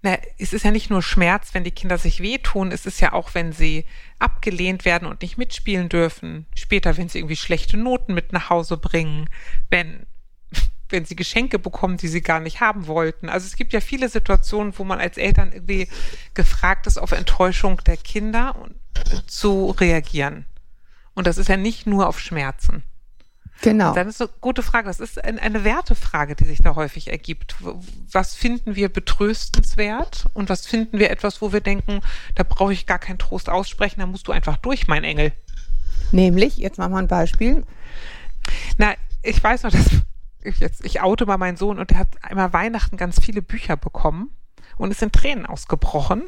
na, 0.00 0.16
es 0.38 0.54
ist 0.54 0.64
ja 0.64 0.70
nicht 0.70 0.88
nur 0.88 1.02
Schmerz, 1.02 1.52
wenn 1.52 1.64
die 1.64 1.70
Kinder 1.70 1.98
sich 1.98 2.20
wehtun, 2.20 2.72
es 2.72 2.86
ist 2.86 3.00
ja 3.00 3.12
auch, 3.12 3.34
wenn 3.34 3.52
sie 3.52 3.84
abgelehnt 4.18 4.86
werden 4.86 5.06
und 5.06 5.20
nicht 5.20 5.36
mitspielen 5.36 5.90
dürfen. 5.90 6.46
Später, 6.54 6.96
wenn 6.96 7.10
sie 7.10 7.18
irgendwie 7.18 7.36
schlechte 7.36 7.76
Noten 7.76 8.14
mit 8.14 8.32
nach 8.32 8.48
Hause 8.48 8.78
bringen, 8.78 9.28
wenn, 9.68 10.06
wenn 10.88 11.04
sie 11.04 11.16
Geschenke 11.16 11.58
bekommen, 11.58 11.96
die 11.96 12.08
sie 12.08 12.22
gar 12.22 12.40
nicht 12.40 12.60
haben 12.60 12.86
wollten. 12.86 13.28
Also 13.28 13.46
es 13.46 13.56
gibt 13.56 13.72
ja 13.72 13.80
viele 13.80 14.08
Situationen, 14.08 14.78
wo 14.78 14.84
man 14.84 15.00
als 15.00 15.16
Eltern 15.16 15.52
irgendwie 15.52 15.88
gefragt 16.34 16.86
ist, 16.86 16.98
auf 16.98 17.12
Enttäuschung 17.12 17.80
der 17.86 17.96
Kinder 17.96 18.54
zu 19.26 19.70
reagieren. 19.70 20.46
Und 21.14 21.26
das 21.26 21.38
ist 21.38 21.48
ja 21.48 21.56
nicht 21.56 21.86
nur 21.86 22.08
auf 22.08 22.20
Schmerzen. 22.20 22.82
Genau. 23.62 23.88
Und 23.88 23.96
dann 23.96 24.08
ist 24.08 24.20
eine 24.20 24.30
gute 24.40 24.62
Frage. 24.62 24.88
Das 24.88 25.00
ist 25.00 25.22
eine 25.22 25.64
Wertefrage, 25.64 26.36
die 26.36 26.44
sich 26.44 26.60
da 26.60 26.74
häufig 26.74 27.10
ergibt. 27.10 27.56
Was 28.12 28.34
finden 28.34 28.76
wir 28.76 28.88
betröstenswert 28.88 30.26
und 30.34 30.48
was 30.48 30.66
finden 30.66 30.98
wir 30.98 31.10
etwas, 31.10 31.40
wo 31.40 31.52
wir 31.52 31.60
denken, 31.60 32.00
da 32.34 32.42
brauche 32.42 32.72
ich 32.72 32.86
gar 32.86 32.98
keinen 32.98 33.18
Trost 33.18 33.48
aussprechen, 33.48 34.00
da 34.00 34.06
musst 34.06 34.28
du 34.28 34.32
einfach 34.32 34.58
durch, 34.58 34.88
mein 34.88 35.04
Engel. 35.04 35.32
Nämlich, 36.12 36.58
jetzt 36.58 36.78
machen 36.78 36.92
wir 36.92 36.98
ein 36.98 37.08
Beispiel. 37.08 37.64
Na, 38.78 38.94
ich 39.22 39.42
weiß 39.42 39.64
noch, 39.64 39.72
dass 39.72 39.86
ich 40.48 40.60
jetzt, 40.60 40.84
ich 40.84 41.00
oute 41.00 41.26
mal 41.26 41.38
meinen 41.38 41.56
Sohn 41.56 41.78
und 41.78 41.90
der 41.90 41.98
hat 41.98 42.22
einmal 42.22 42.52
Weihnachten 42.52 42.96
ganz 42.96 43.20
viele 43.20 43.42
Bücher 43.42 43.76
bekommen 43.76 44.30
und 44.76 44.90
ist 44.90 45.02
in 45.02 45.12
Tränen 45.12 45.46
ausgebrochen 45.46 46.24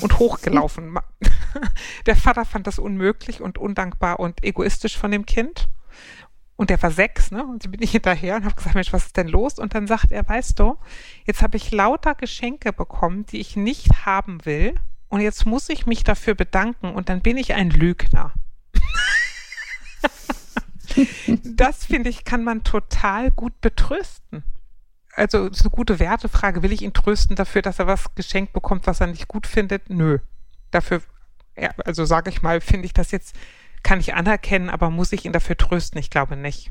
und 0.00 0.18
hochgelaufen. 0.18 0.98
der 2.06 2.16
Vater 2.16 2.44
fand 2.44 2.66
das 2.66 2.78
unmöglich 2.78 3.40
und 3.40 3.58
undankbar 3.58 4.20
und 4.20 4.44
egoistisch 4.44 4.96
von 4.96 5.10
dem 5.10 5.26
Kind. 5.26 5.68
Und 6.56 6.68
der 6.68 6.82
war 6.82 6.90
sechs, 6.90 7.30
ne? 7.30 7.46
Und 7.46 7.62
sie 7.62 7.68
bin 7.68 7.80
ich 7.80 7.92
hinterher 7.92 8.36
und 8.36 8.44
habe 8.44 8.54
gesagt, 8.54 8.74
Mensch, 8.74 8.92
was 8.92 9.06
ist 9.06 9.16
denn 9.16 9.28
los? 9.28 9.58
Und 9.58 9.74
dann 9.74 9.86
sagt 9.86 10.12
er, 10.12 10.28
weißt 10.28 10.58
du, 10.58 10.76
jetzt 11.24 11.40
habe 11.40 11.56
ich 11.56 11.70
lauter 11.70 12.14
Geschenke 12.14 12.72
bekommen, 12.72 13.24
die 13.26 13.40
ich 13.40 13.56
nicht 13.56 14.04
haben 14.04 14.44
will. 14.44 14.74
Und 15.08 15.22
jetzt 15.22 15.46
muss 15.46 15.70
ich 15.70 15.86
mich 15.86 16.04
dafür 16.04 16.34
bedanken 16.34 16.92
und 16.92 17.08
dann 17.08 17.22
bin 17.22 17.38
ich 17.38 17.54
ein 17.54 17.70
Lügner. 17.70 18.32
das 21.44 21.84
finde 21.84 22.10
ich, 22.10 22.24
kann 22.24 22.44
man 22.44 22.64
total 22.64 23.30
gut 23.30 23.60
betrösten. 23.60 24.44
Also, 25.12 25.46
ist 25.46 25.62
eine 25.62 25.70
gute 25.70 25.98
Wertefrage. 25.98 26.62
Will 26.62 26.72
ich 26.72 26.82
ihn 26.82 26.92
trösten 26.92 27.36
dafür, 27.36 27.62
dass 27.62 27.78
er 27.78 27.86
was 27.86 28.14
geschenkt 28.14 28.52
bekommt, 28.52 28.86
was 28.86 29.00
er 29.00 29.08
nicht 29.08 29.28
gut 29.28 29.46
findet? 29.46 29.90
Nö. 29.90 30.18
Dafür, 30.70 31.02
ja, 31.56 31.70
also 31.84 32.04
sage 32.04 32.30
ich 32.30 32.42
mal, 32.42 32.60
finde 32.60 32.86
ich 32.86 32.92
das 32.92 33.10
jetzt 33.10 33.34
kann 33.82 34.00
ich 34.00 34.14
anerkennen, 34.14 34.70
aber 34.70 34.90
muss 34.90 35.12
ich 35.12 35.24
ihn 35.24 35.32
dafür 35.32 35.56
trösten? 35.56 35.98
Ich 35.98 36.10
glaube 36.10 36.36
nicht. 36.36 36.70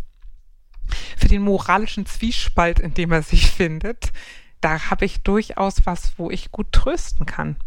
Für 1.17 1.27
den 1.27 1.41
moralischen 1.41 2.05
Zwiespalt, 2.05 2.79
in 2.79 2.93
dem 2.93 3.11
er 3.11 3.23
sich 3.23 3.51
findet, 3.51 4.11
da 4.61 4.89
habe 4.89 5.05
ich 5.05 5.21
durchaus 5.21 5.85
was, 5.85 6.13
wo 6.17 6.29
ich 6.29 6.51
gut 6.51 6.71
trösten 6.71 7.25
kann. 7.25 7.57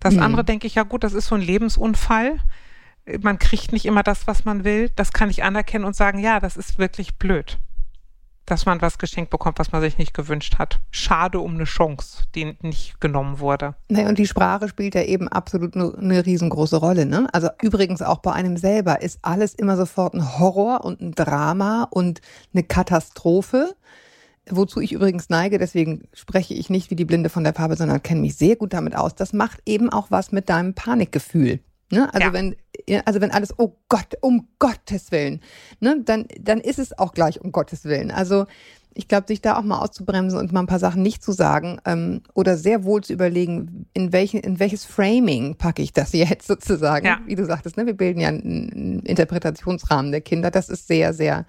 Das 0.00 0.14
hm. 0.14 0.22
andere 0.22 0.44
denke 0.44 0.66
ich, 0.66 0.74
ja 0.74 0.82
gut, 0.82 1.04
das 1.04 1.12
ist 1.12 1.26
so 1.26 1.34
ein 1.34 1.40
Lebensunfall. 1.40 2.40
Man 3.20 3.38
kriegt 3.38 3.72
nicht 3.72 3.86
immer 3.86 4.02
das, 4.02 4.26
was 4.26 4.44
man 4.44 4.64
will. 4.64 4.90
Das 4.96 5.12
kann 5.12 5.30
ich 5.30 5.44
anerkennen 5.44 5.84
und 5.84 5.94
sagen, 5.94 6.18
ja, 6.18 6.40
das 6.40 6.56
ist 6.56 6.78
wirklich 6.78 7.16
blöd 7.16 7.58
dass 8.46 8.64
man 8.64 8.80
was 8.80 8.98
geschenkt 8.98 9.30
bekommt, 9.30 9.58
was 9.58 9.72
man 9.72 9.82
sich 9.82 9.98
nicht 9.98 10.14
gewünscht 10.14 10.58
hat. 10.58 10.80
Schade 10.90 11.40
um 11.40 11.54
eine 11.54 11.64
Chance, 11.64 12.22
die 12.34 12.56
nicht 12.62 13.00
genommen 13.00 13.40
wurde. 13.40 13.74
Naja, 13.88 14.08
und 14.08 14.18
die 14.18 14.26
Sprache 14.26 14.68
spielt 14.68 14.94
ja 14.94 15.02
eben 15.02 15.28
absolut 15.28 15.76
eine, 15.76 16.24
riesengroße 16.24 16.76
Rolle. 16.76 17.06
Ne? 17.06 17.28
Also 17.32 17.48
übrigens 17.60 18.02
auch 18.02 18.18
bei 18.18 18.32
einem 18.32 18.56
selber 18.56 19.02
ist 19.02 19.18
alles 19.22 19.54
immer 19.54 19.76
sofort 19.76 20.14
ein 20.14 20.38
Horror 20.38 20.84
und 20.84 21.00
ein 21.00 21.12
Drama 21.12 21.88
und 21.90 22.20
eine 22.54 22.62
Katastrophe. 22.62 23.74
Wozu 24.48 24.80
ich 24.80 24.92
übrigens 24.92 25.28
neige, 25.28 25.58
deswegen 25.58 26.06
spreche 26.12 26.54
ich 26.54 26.70
nicht 26.70 26.92
wie 26.92 26.96
die 26.96 27.04
Blinde 27.04 27.30
von 27.30 27.42
der 27.42 27.52
Farbe, 27.52 27.74
sondern 27.74 28.00
kenne 28.00 28.20
mich 28.20 28.36
sehr 28.36 28.54
gut 28.54 28.72
damit 28.72 28.94
aus. 28.94 29.16
Das 29.16 29.32
macht 29.32 29.60
eben 29.66 29.90
auch 29.90 30.12
was 30.12 30.30
mit 30.30 30.48
deinem 30.48 30.72
Panikgefühl. 30.72 31.58
Ne? 31.90 32.12
Also 32.12 32.28
Ja. 32.28 32.32
wenn, 32.32 32.56
also 33.04 33.20
wenn 33.20 33.30
alles, 33.30 33.54
oh 33.58 33.76
Gott, 33.88 34.16
um 34.20 34.48
Gottes 34.58 35.12
Willen, 35.12 35.40
ne? 35.80 36.00
dann, 36.04 36.26
dann 36.40 36.60
ist 36.60 36.78
es 36.78 36.98
auch 36.98 37.14
gleich 37.14 37.40
um 37.40 37.52
Gottes 37.52 37.84
Willen. 37.84 38.10
Also 38.10 38.46
ich 38.96 39.08
glaube, 39.08 39.26
sich 39.28 39.42
da 39.42 39.58
auch 39.58 39.62
mal 39.62 39.78
auszubremsen 39.78 40.38
und 40.38 40.52
mal 40.52 40.60
ein 40.60 40.66
paar 40.66 40.78
Sachen 40.78 41.02
nicht 41.02 41.22
zu 41.22 41.32
sagen 41.32 41.78
ähm, 41.84 42.22
oder 42.34 42.56
sehr 42.56 42.84
wohl 42.84 43.04
zu 43.04 43.12
überlegen, 43.12 43.86
in, 43.92 44.12
welchen, 44.12 44.40
in 44.40 44.58
welches 44.58 44.84
Framing 44.84 45.56
packe 45.56 45.82
ich 45.82 45.92
das 45.92 46.12
jetzt 46.14 46.46
sozusagen. 46.46 47.06
Ja. 47.06 47.20
Wie 47.26 47.34
du 47.34 47.44
sagtest, 47.44 47.76
ne? 47.76 47.86
wir 47.86 47.96
bilden 47.96 48.20
ja 48.20 48.28
einen, 48.28 49.00
Interpretationsrahmen 49.00 50.12
der 50.12 50.22
Kinder. 50.22 50.50
Das 50.50 50.68
ist 50.68 50.88
sehr, 50.88 51.12
sehr 51.12 51.44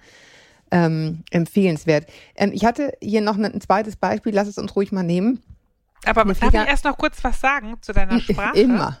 ähm, 0.70 1.24
empfehlenswert. 1.30 2.06
Ähm, 2.36 2.50
ich 2.52 2.64
hatte 2.64 2.92
hier 3.00 3.22
noch 3.22 3.38
ein, 3.38 3.60
zweites 3.60 3.96
Beispiel, 3.96 4.34
lass 4.34 4.48
es 4.48 4.58
uns 4.58 4.76
ruhig 4.76 4.92
mal 4.92 5.02
nehmen. 5.02 5.42
Aber 6.04 6.24
darf 6.24 6.42
ich 6.42 6.54
erst 6.54 6.84
noch 6.84 6.96
kurz 6.96 7.24
was 7.24 7.40
sagen 7.40 7.78
zu 7.80 7.92
deiner 7.92 8.20
Sprache? 8.20 8.58
Immer. 8.58 8.98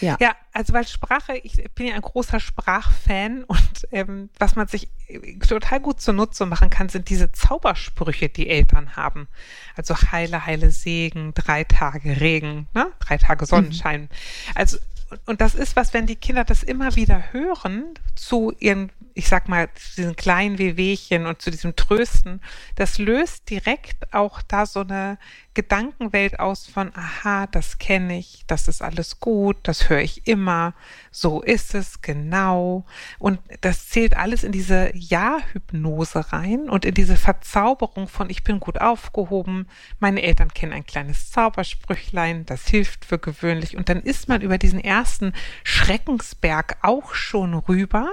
Ja. 0.00 0.16
Ja, 0.20 0.34
also 0.52 0.72
weil 0.72 0.86
Sprache, 0.86 1.36
ich 1.36 1.62
bin 1.74 1.86
ja 1.86 1.94
ein 1.94 2.00
großer 2.00 2.40
Sprachfan 2.40 3.44
und 3.44 3.88
ähm, 3.92 4.30
was 4.38 4.56
man 4.56 4.66
sich 4.68 4.88
äh, 5.08 5.38
total 5.38 5.80
gut 5.80 6.00
zunutze 6.00 6.46
machen 6.46 6.70
kann, 6.70 6.88
sind 6.88 7.08
diese 7.08 7.32
Zaubersprüche, 7.32 8.28
die 8.28 8.48
Eltern 8.48 8.96
haben. 8.96 9.28
Also 9.76 9.94
heile, 10.12 10.46
heile 10.46 10.70
Segen, 10.70 11.34
drei 11.34 11.64
Tage 11.64 12.20
Regen, 12.20 12.68
ne? 12.74 12.86
drei 13.00 13.18
Tage 13.18 13.46
Sonnenschein. 13.46 14.08
Also 14.54 14.78
und- 15.10 15.20
und 15.26 15.40
das 15.40 15.54
ist 15.54 15.76
was, 15.76 15.92
wenn 15.94 16.06
die 16.06 16.16
Kinder 16.16 16.44
das 16.44 16.62
immer 16.62 16.96
wieder 16.96 17.32
hören 17.32 17.84
zu 18.16 18.52
ihren, 18.58 18.90
ich 19.14 19.28
sag 19.28 19.48
mal, 19.48 19.68
zu 19.74 19.96
diesen 19.96 20.16
kleinen 20.16 20.58
Wehwehchen 20.58 21.26
und 21.26 21.40
zu 21.40 21.50
diesem 21.50 21.76
Trösten, 21.76 22.40
das 22.74 22.98
löst 22.98 23.48
direkt 23.48 24.12
auch 24.12 24.42
da 24.42 24.66
so 24.66 24.80
eine 24.80 25.18
Gedankenwelt 25.54 26.40
aus 26.40 26.66
von, 26.66 26.90
aha, 26.96 27.46
das 27.46 27.78
kenne 27.78 28.18
ich, 28.18 28.42
das 28.48 28.66
ist 28.66 28.82
alles 28.82 29.20
gut, 29.20 29.56
das 29.62 29.88
höre 29.88 30.00
ich 30.00 30.26
immer, 30.26 30.74
so 31.12 31.42
ist 31.42 31.76
es, 31.76 32.02
genau. 32.02 32.84
Und 33.20 33.38
das 33.60 33.88
zählt 33.88 34.16
alles 34.16 34.42
in 34.42 34.50
diese 34.50 34.90
Ja-Hypnose 34.96 36.32
rein 36.32 36.68
und 36.68 36.84
in 36.84 36.94
diese 36.94 37.16
Verzauberung 37.16 38.08
von, 38.08 38.30
ich 38.30 38.42
bin 38.42 38.58
gut 38.58 38.80
aufgehoben, 38.80 39.68
meine 40.00 40.22
Eltern 40.22 40.52
kennen 40.52 40.72
ein 40.72 40.86
kleines 40.86 41.30
Zaubersprüchlein, 41.30 42.46
das 42.46 42.66
hilft 42.66 43.04
für 43.04 43.20
gewöhnlich. 43.20 43.76
Und 43.76 43.88
dann 43.88 44.02
ist 44.02 44.28
man 44.28 44.42
über 44.42 44.58
diesen 44.58 44.80
ersten 44.80 45.32
Schreckensberg 45.62 46.78
auch 46.82 47.14
schon 47.14 47.54
rüber 47.54 48.08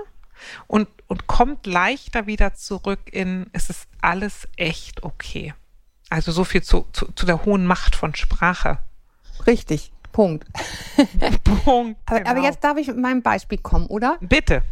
und, 0.67 0.87
und 1.07 1.27
kommt 1.27 1.65
leichter 1.65 2.27
wieder 2.27 2.53
zurück 2.53 2.99
in, 3.11 3.47
es 3.53 3.69
ist 3.69 3.87
alles 4.01 4.47
echt 4.57 5.03
okay. 5.03 5.53
Also 6.09 6.31
so 6.31 6.43
viel 6.43 6.61
zu, 6.61 6.85
zu, 6.91 7.11
zu 7.13 7.25
der 7.25 7.45
hohen 7.45 7.65
Macht 7.65 7.95
von 7.95 8.15
Sprache. 8.15 8.79
Richtig. 9.47 9.91
Punkt. 10.11 10.45
Punkt. 11.63 11.99
Aber, 12.05 12.19
aber 12.19 12.33
genau. 12.35 12.45
jetzt 12.45 12.63
darf 12.63 12.77
ich 12.77 12.87
mit 12.87 12.97
meinem 12.97 13.21
Beispiel 13.21 13.57
kommen, 13.57 13.87
oder? 13.87 14.17
Bitte. 14.19 14.63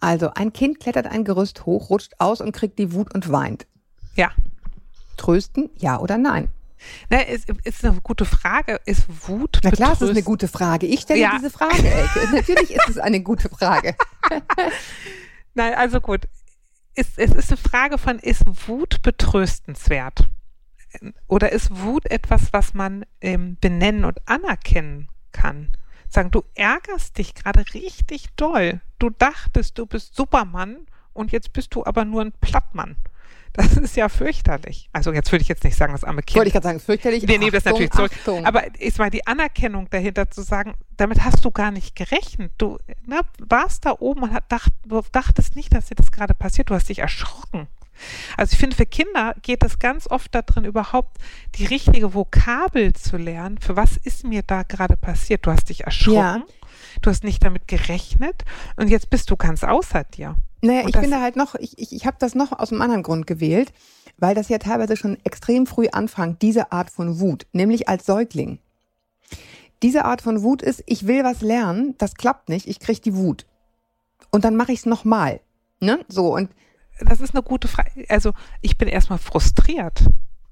Also, 0.00 0.30
ein 0.34 0.52
Kind 0.52 0.80
klettert 0.80 1.06
ein 1.06 1.24
Gerüst 1.24 1.64
hoch, 1.64 1.90
rutscht 1.90 2.14
aus 2.18 2.40
und 2.40 2.52
kriegt 2.52 2.78
die 2.78 2.92
Wut 2.92 3.14
und 3.14 3.30
weint. 3.30 3.66
Ja. 4.16 4.32
Trösten, 5.16 5.70
ja 5.78 5.98
oder 6.00 6.18
nein? 6.18 6.48
Ne, 7.10 7.28
ist, 7.28 7.48
ist 7.64 7.84
eine 7.84 8.00
gute 8.00 8.24
Frage. 8.24 8.80
Ist 8.86 9.04
Wut 9.28 9.60
Na 9.62 9.70
klar, 9.70 9.92
es 9.92 10.02
ist 10.02 10.10
eine 10.10 10.22
gute 10.22 10.48
Frage. 10.48 10.86
Ich 10.86 11.00
stelle 11.00 11.20
Ja. 11.20 11.32
diese 11.36 11.50
Frage, 11.50 11.88
Elke. 11.88 12.28
Natürlich 12.32 12.70
ist 12.70 12.88
es 12.88 12.98
eine 12.98 13.20
gute 13.22 13.48
Frage. 13.48 13.96
Nein, 15.54 15.74
also 15.74 16.00
gut. 16.00 16.26
Ist, 16.94 17.18
es 17.18 17.32
ist 17.32 17.50
eine 17.50 17.56
Frage 17.56 17.98
von, 17.98 18.18
ist 18.18 18.44
Wut 18.68 19.02
betröstenswert? 19.02 20.28
Oder 21.26 21.50
ist 21.52 21.76
Wut 21.82 22.06
etwas, 22.10 22.52
was 22.52 22.72
man 22.74 23.04
ähm, 23.20 23.56
benennen 23.60 24.04
und 24.04 24.26
anerkennen 24.28 25.08
kann? 25.32 25.76
Sagen, 26.08 26.30
du 26.30 26.44
ärgerst 26.54 27.18
dich 27.18 27.34
gerade 27.34 27.64
richtig 27.74 28.28
doll. 28.36 28.80
Du 29.00 29.10
dachtest, 29.10 29.78
du 29.78 29.86
bist 29.86 30.14
Superman 30.14 30.86
und 31.12 31.32
jetzt 31.32 31.52
bist 31.52 31.74
du 31.74 31.84
aber 31.84 32.04
nur 32.04 32.22
ein 32.22 32.32
Plattmann. 32.40 32.96
Das 33.56 33.76
ist 33.76 33.94
ja 33.96 34.08
fürchterlich. 34.08 34.88
Also 34.92 35.12
jetzt 35.12 35.30
würde 35.30 35.42
ich 35.42 35.48
jetzt 35.48 35.62
nicht 35.62 35.76
sagen, 35.76 35.92
das 35.92 36.02
arme 36.02 36.22
Kind. 36.22 36.36
Wollte 36.36 36.48
ich 36.48 36.52
gerade 36.52 36.66
sagen, 36.66 36.80
fürchterlich. 36.80 37.26
Wir 37.26 37.38
nehmen 37.38 37.52
das 37.52 37.64
natürlich 37.64 37.92
zurück. 37.92 38.10
Achtung. 38.12 38.44
Aber 38.44 38.64
ist 38.80 38.98
mal 38.98 39.10
die 39.10 39.26
Anerkennung 39.28 39.88
dahinter 39.90 40.28
zu 40.28 40.42
sagen, 40.42 40.74
damit 40.96 41.24
hast 41.24 41.44
du 41.44 41.52
gar 41.52 41.70
nicht 41.70 41.94
gerechnet. 41.94 42.52
Du 42.58 42.78
ne, 43.06 43.20
warst 43.38 43.86
da 43.86 43.94
oben 43.98 44.24
und 44.24 44.32
hat, 44.32 44.50
dacht, 44.50 44.72
dachtest 45.12 45.54
nicht, 45.54 45.72
dass 45.72 45.86
dir 45.86 45.94
das 45.94 46.10
gerade 46.10 46.34
passiert. 46.34 46.68
Du 46.68 46.74
hast 46.74 46.88
dich 46.88 46.98
erschrocken. 46.98 47.68
Also 48.36 48.54
ich 48.54 48.58
finde, 48.58 48.74
für 48.74 48.86
Kinder 48.86 49.36
geht 49.42 49.62
es 49.62 49.78
ganz 49.78 50.10
oft 50.10 50.34
darin, 50.34 50.64
überhaupt 50.64 51.18
die 51.54 51.66
richtige 51.66 52.12
Vokabel 52.12 52.92
zu 52.92 53.16
lernen. 53.16 53.58
Für 53.58 53.76
was 53.76 53.96
ist 53.96 54.24
mir 54.24 54.42
da 54.42 54.64
gerade 54.64 54.96
passiert? 54.96 55.46
Du 55.46 55.52
hast 55.52 55.68
dich 55.68 55.84
erschrocken. 55.84 56.16
Ja. 56.16 56.42
Du 57.02 57.10
hast 57.10 57.22
nicht 57.22 57.44
damit 57.44 57.68
gerechnet 57.68 58.44
und 58.76 58.88
jetzt 58.88 59.10
bist 59.10 59.30
du 59.30 59.36
ganz 59.36 59.62
außer 59.62 60.04
dir. 60.04 60.36
Naja, 60.64 60.82
Und 60.82 60.88
ich 60.88 60.96
finde 60.96 61.20
halt 61.20 61.36
noch, 61.36 61.54
ich, 61.56 61.78
ich, 61.78 61.92
ich 61.92 62.06
habe 62.06 62.16
das 62.18 62.34
noch 62.34 62.58
aus 62.58 62.72
einem 62.72 62.80
anderen 62.80 63.02
Grund 63.02 63.26
gewählt, 63.26 63.72
weil 64.16 64.34
das 64.34 64.48
ja 64.48 64.58
teilweise 64.58 64.96
schon 64.96 65.18
extrem 65.24 65.66
früh 65.66 65.88
anfängt, 65.88 66.40
diese 66.40 66.72
Art 66.72 66.90
von 66.90 67.20
Wut, 67.20 67.46
nämlich 67.52 67.88
als 67.88 68.06
Säugling. 68.06 68.58
Diese 69.82 70.06
Art 70.06 70.22
von 70.22 70.42
Wut 70.42 70.62
ist, 70.62 70.82
ich 70.86 71.06
will 71.06 71.22
was 71.22 71.42
lernen, 71.42 71.94
das 71.98 72.14
klappt 72.14 72.48
nicht, 72.48 72.66
ich 72.66 72.80
kriege 72.80 73.00
die 73.00 73.14
Wut. 73.14 73.44
Und 74.30 74.44
dann 74.44 74.56
mache 74.56 74.72
ich 74.72 74.80
es 74.80 74.86
nochmal. 74.86 75.40
Ne? 75.80 76.04
So, 76.08 76.34
und 76.34 76.50
Das 77.00 77.20
ist 77.20 77.34
eine 77.34 77.42
gute 77.42 77.68
Frage. 77.68 78.06
Also 78.08 78.32
ich 78.62 78.78
bin 78.78 78.88
erstmal 78.88 79.18
frustriert. 79.18 80.04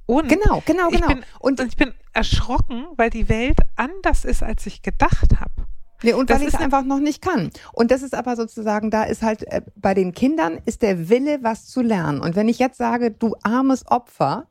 Und 0.07 0.29
genau, 0.29 0.63
genau, 0.67 0.89
ich 0.91 0.97
genau. 0.97 1.07
bin, 1.09 1.25
und, 1.39 1.61
und 1.61 1.69
ich 1.69 1.77
bin 1.77 1.95
erschrocken, 2.13 2.85
weil 2.97 3.09
die 3.09 3.29
Welt 3.29 3.59
anders 3.77 4.25
ist, 4.25 4.43
als 4.43 4.67
ich 4.67 4.83
gedacht 4.83 5.41
habe. 5.41 5.69
Nee, 6.03 6.13
und 6.13 6.31
das 6.31 6.41
weil 6.41 6.49
ich 6.49 6.55
es 6.55 6.61
einfach 6.61 6.85
noch 6.85 7.01
nicht 7.01 7.23
kann. 7.23 7.51
Und 7.73 7.91
das 7.91 8.03
ist 8.03 8.15
aber 8.15 8.37
sozusagen, 8.37 8.91
da 8.91 9.05
ist 9.05 9.23
halt, 9.23 9.45
äh, 9.49 9.63
bei 9.77 9.95
den 9.95 10.13
Kindern 10.13 10.59
ist 10.65 10.83
der 10.83 11.09
Wille, 11.09 11.39
was 11.43 11.67
zu 11.67 11.83
lernen. 11.83 12.21
Und 12.21 12.37
wenn 12.37 12.49
ich 12.49 12.59
jetzt 12.59 12.79
sage, 12.79 13.11
du 13.11 13.35
armes 13.43 13.87
Opfer, 13.91 14.49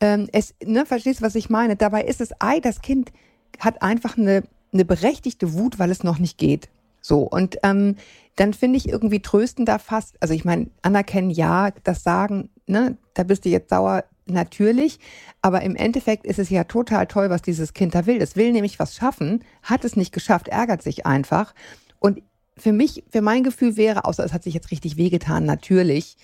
ähm, 0.00 0.28
es, 0.32 0.54
ne, 0.64 0.86
verstehst, 0.86 1.22
was 1.22 1.34
ich 1.34 1.50
meine? 1.50 1.76
Dabei 1.76 2.04
ist 2.04 2.20
es, 2.20 2.30
ei, 2.40 2.60
das 2.60 2.80
Kind 2.80 3.12
hat 3.58 3.82
einfach 3.82 4.16
eine, 4.16 4.42
eine 4.72 4.84
berechtigte 4.84 5.52
Wut, 5.54 5.78
weil 5.78 5.90
es 5.90 6.02
noch 6.02 6.18
nicht 6.18 6.38
geht. 6.38 6.68
So, 7.02 7.20
und 7.20 7.58
ähm, 7.62 7.96
dann 8.36 8.54
finde 8.54 8.78
ich 8.78 8.88
irgendwie 8.88 9.20
trösten 9.20 9.64
da 9.64 9.78
fast, 9.78 10.16
also 10.20 10.34
ich 10.34 10.44
meine, 10.44 10.68
anerkennen, 10.82 11.30
ja, 11.30 11.70
das 11.84 12.02
sagen, 12.02 12.50
ne, 12.66 12.96
da 13.14 13.22
bist 13.22 13.44
du 13.44 13.48
jetzt 13.48 13.70
sauer, 13.70 14.04
natürlich, 14.30 14.98
aber 15.42 15.62
im 15.62 15.76
Endeffekt 15.76 16.26
ist 16.26 16.38
es 16.38 16.50
ja 16.50 16.64
total 16.64 17.06
toll, 17.06 17.30
was 17.30 17.42
dieses 17.42 17.74
Kind 17.74 17.94
da 17.94 18.06
will. 18.06 18.20
Es 18.20 18.36
will 18.36 18.52
nämlich 18.52 18.78
was 18.78 18.94
schaffen, 18.94 19.44
hat 19.62 19.84
es 19.84 19.96
nicht 19.96 20.12
geschafft, 20.12 20.48
ärgert 20.48 20.82
sich 20.82 21.06
einfach. 21.06 21.54
Und 21.98 22.22
für 22.56 22.72
mich, 22.72 23.04
für 23.10 23.22
mein 23.22 23.42
Gefühl 23.42 23.76
wäre, 23.76 24.04
außer 24.04 24.24
es 24.24 24.32
hat 24.32 24.42
sich 24.42 24.54
jetzt 24.54 24.70
richtig 24.70 24.96
wehgetan, 24.96 25.44
natürlich, 25.44 26.16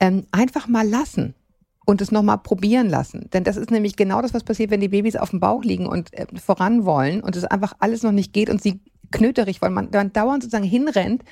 ähm, 0.00 0.26
einfach 0.32 0.68
mal 0.68 0.86
lassen 0.86 1.34
und 1.86 2.00
es 2.00 2.10
nochmal 2.10 2.38
probieren 2.38 2.88
lassen. 2.90 3.30
Denn 3.32 3.44
das 3.44 3.56
ist 3.56 3.70
nämlich 3.70 3.96
genau 3.96 4.20
das, 4.20 4.34
was 4.34 4.44
passiert, 4.44 4.70
wenn 4.70 4.80
die 4.80 4.88
Babys 4.88 5.16
auf 5.16 5.30
dem 5.30 5.40
Bauch 5.40 5.62
liegen 5.62 5.86
und 5.86 6.12
äh, 6.12 6.26
voran 6.38 6.84
wollen 6.84 7.22
und 7.22 7.36
es 7.36 7.44
einfach 7.44 7.74
alles 7.78 8.02
noch 8.02 8.12
nicht 8.12 8.32
geht 8.32 8.50
und 8.50 8.60
sie 8.60 8.80
knöterig, 9.12 9.62
weil 9.62 9.70
man 9.70 9.90
dann 9.90 10.12
dauernd 10.12 10.42
sozusagen 10.42 10.64
hinrennt 10.64 11.22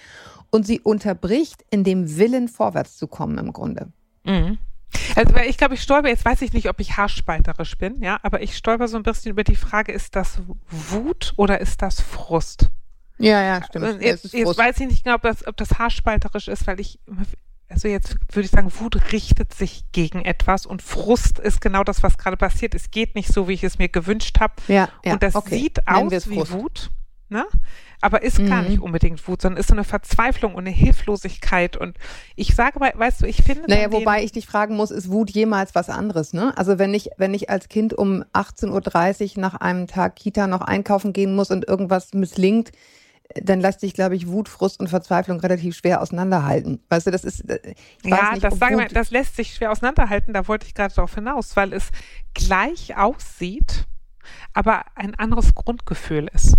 und 0.50 0.64
sie 0.66 0.80
unterbricht, 0.80 1.64
in 1.70 1.82
dem 1.82 2.16
Willen 2.16 2.48
vorwärts 2.48 2.96
zu 2.96 3.08
kommen 3.08 3.38
im 3.38 3.52
Grunde. 3.52 3.88
Mhm. 4.24 4.58
Also 5.16 5.34
weil 5.34 5.48
ich 5.48 5.58
glaube, 5.58 5.74
ich 5.74 5.82
stolper, 5.82 6.08
jetzt 6.08 6.24
weiß 6.24 6.42
ich 6.42 6.52
nicht, 6.52 6.68
ob 6.68 6.80
ich 6.80 6.96
haarspalterisch 6.96 7.76
bin, 7.78 8.02
ja, 8.02 8.18
aber 8.22 8.42
ich 8.42 8.56
stolper 8.56 8.88
so 8.88 8.96
ein 8.96 9.02
bisschen 9.02 9.30
über 9.30 9.44
die 9.44 9.56
Frage, 9.56 9.92
ist 9.92 10.16
das 10.16 10.40
Wut 10.68 11.32
oder 11.36 11.60
ist 11.60 11.82
das 11.82 12.00
Frust? 12.00 12.70
Ja, 13.18 13.42
ja, 13.42 13.62
stimmt. 13.62 13.84
Und 13.86 14.02
jetzt, 14.02 14.32
jetzt 14.32 14.58
weiß 14.58 14.80
ich 14.80 14.88
nicht 14.88 15.04
genau, 15.04 15.16
ob 15.16 15.22
das, 15.22 15.46
ob 15.46 15.56
das 15.56 15.78
haarspalterisch 15.78 16.48
ist, 16.48 16.66
weil 16.66 16.80
ich, 16.80 16.98
also 17.68 17.88
jetzt 17.88 18.16
würde 18.32 18.46
ich 18.46 18.50
sagen, 18.50 18.72
Wut 18.80 19.12
richtet 19.12 19.54
sich 19.54 19.84
gegen 19.92 20.24
etwas 20.24 20.66
und 20.66 20.82
Frust 20.82 21.38
ist 21.38 21.60
genau 21.60 21.84
das, 21.84 22.02
was 22.02 22.18
gerade 22.18 22.36
passiert. 22.36 22.74
Es 22.74 22.90
geht 22.90 23.14
nicht 23.14 23.32
so, 23.32 23.48
wie 23.48 23.54
ich 23.54 23.64
es 23.64 23.78
mir 23.78 23.88
gewünscht 23.88 24.40
habe. 24.40 24.54
ja, 24.68 24.88
ja, 25.04 25.12
und 25.12 25.22
das 25.22 25.34
okay. 25.36 25.58
sieht 25.58 25.86
aus 25.86 26.28
wie. 26.28 26.44
Wut, 26.50 26.90
ne? 27.28 27.44
aber 28.00 28.22
ist 28.22 28.36
gar 28.46 28.60
Mhm. 28.62 28.68
nicht 28.68 28.80
unbedingt 28.80 29.26
Wut, 29.26 29.40
sondern 29.40 29.58
ist 29.58 29.68
so 29.68 29.74
eine 29.74 29.84
Verzweiflung 29.84 30.54
und 30.54 30.66
eine 30.66 30.76
Hilflosigkeit. 30.76 31.76
Und 31.76 31.96
ich 32.36 32.54
sage, 32.54 32.78
weißt 32.78 33.22
du, 33.22 33.26
ich 33.26 33.42
finde. 33.42 33.64
Naja, 33.66 33.90
wobei 33.92 34.22
ich 34.22 34.32
dich 34.32 34.46
fragen 34.46 34.76
muss, 34.76 34.90
ist 34.90 35.10
Wut 35.10 35.30
jemals 35.30 35.74
was 35.74 35.88
anderes, 35.88 36.34
ne? 36.34 36.52
Also 36.58 36.78
wenn 36.78 36.92
ich, 36.92 37.08
wenn 37.16 37.32
ich 37.32 37.48
als 37.48 37.68
Kind 37.68 37.94
um 37.94 38.22
18.30 38.34 39.36
Uhr 39.36 39.40
nach 39.40 39.54
einem 39.54 39.86
Tag 39.86 40.16
Kita 40.16 40.46
noch 40.46 40.60
einkaufen 40.60 41.14
gehen 41.14 41.34
muss 41.34 41.50
und 41.50 41.66
irgendwas 41.66 42.12
misslingt, 42.12 42.72
dann 43.42 43.62
lässt 43.62 43.80
sich, 43.80 43.94
glaube 43.94 44.16
ich, 44.16 44.28
Wut, 44.28 44.50
Frust 44.50 44.80
und 44.80 44.88
Verzweiflung 44.88 45.40
relativ 45.40 45.74
schwer 45.74 46.02
auseinanderhalten. 46.02 46.80
Weißt 46.90 47.06
du, 47.06 47.10
das 47.10 47.24
ist, 47.24 47.48
äh, 47.48 47.74
ja, 48.04 48.32
nicht, 48.32 48.44
das, 48.44 48.52
ob 48.52 48.58
sage 48.58 48.74
Wut, 48.74 48.82
mal, 48.82 48.88
das 48.88 49.10
lässt 49.12 49.36
sich 49.36 49.54
schwer 49.54 49.72
auseinanderhalten. 49.72 50.34
Da 50.34 50.46
wollte 50.46 50.66
ich 50.66 50.74
gerade 50.74 50.94
darauf 50.94 51.14
hinaus, 51.14 51.56
weil 51.56 51.72
es 51.72 51.88
gleich 52.34 52.98
aussieht, 52.98 53.86
aber 54.52 54.84
ein 54.94 55.14
anderes 55.14 55.54
Grundgefühl 55.54 56.28
ist. 56.34 56.58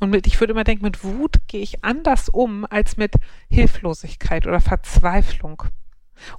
Und 0.00 0.10
mit, 0.10 0.26
ich 0.26 0.38
würde 0.38 0.52
immer 0.52 0.64
denken, 0.64 0.84
mit 0.84 1.02
Wut 1.02 1.36
gehe 1.48 1.60
ich 1.60 1.84
anders 1.84 2.28
um 2.28 2.64
als 2.68 2.96
mit 2.96 3.14
Hilflosigkeit 3.48 4.46
oder 4.46 4.60
Verzweiflung. 4.60 5.64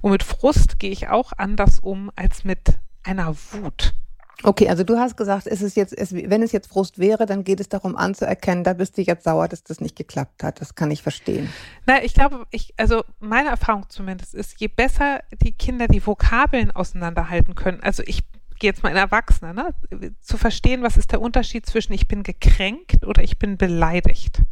Und 0.00 0.12
mit 0.12 0.22
Frust 0.22 0.78
gehe 0.78 0.90
ich 0.90 1.08
auch 1.08 1.32
anders 1.36 1.80
um 1.80 2.10
als 2.16 2.44
mit 2.44 2.78
einer 3.02 3.34
Wut. 3.52 3.94
Okay, 4.42 4.70
also 4.70 4.84
du 4.84 4.98
hast 4.98 5.18
gesagt, 5.18 5.46
es 5.46 5.60
ist 5.60 5.76
jetzt, 5.76 5.96
es, 5.96 6.14
wenn 6.14 6.42
es 6.42 6.52
jetzt 6.52 6.68
Frust 6.68 6.98
wäre, 6.98 7.26
dann 7.26 7.44
geht 7.44 7.60
es 7.60 7.68
darum 7.68 7.94
anzuerkennen, 7.94 8.64
da 8.64 8.72
bist 8.72 8.96
du 8.96 9.02
jetzt 9.02 9.24
sauer, 9.24 9.48
dass 9.48 9.64
das 9.64 9.80
nicht 9.80 9.96
geklappt 9.96 10.42
hat. 10.42 10.62
Das 10.62 10.74
kann 10.74 10.90
ich 10.90 11.02
verstehen. 11.02 11.52
Na, 11.86 12.02
ich 12.02 12.14
glaube, 12.14 12.46
ich, 12.50 12.72
also 12.78 13.04
meine 13.18 13.50
Erfahrung 13.50 13.84
zumindest 13.90 14.34
ist, 14.34 14.58
je 14.58 14.68
besser 14.68 15.20
die 15.42 15.52
Kinder 15.52 15.88
die 15.88 16.06
Vokabeln 16.06 16.70
auseinanderhalten 16.70 17.54
können, 17.54 17.80
also 17.82 18.02
ich 18.06 18.20
jetzt 18.66 18.82
mal 18.82 18.90
in 18.90 18.96
Erwachsene, 18.96 19.54
ne, 19.54 19.74
zu 20.20 20.36
verstehen, 20.36 20.82
was 20.82 20.96
ist 20.96 21.12
der 21.12 21.20
Unterschied 21.20 21.66
zwischen 21.66 21.92
ich 21.92 22.08
bin 22.08 22.22
gekränkt 22.22 23.06
oder 23.06 23.22
ich 23.22 23.38
bin 23.38 23.56
beleidigt, 23.56 24.42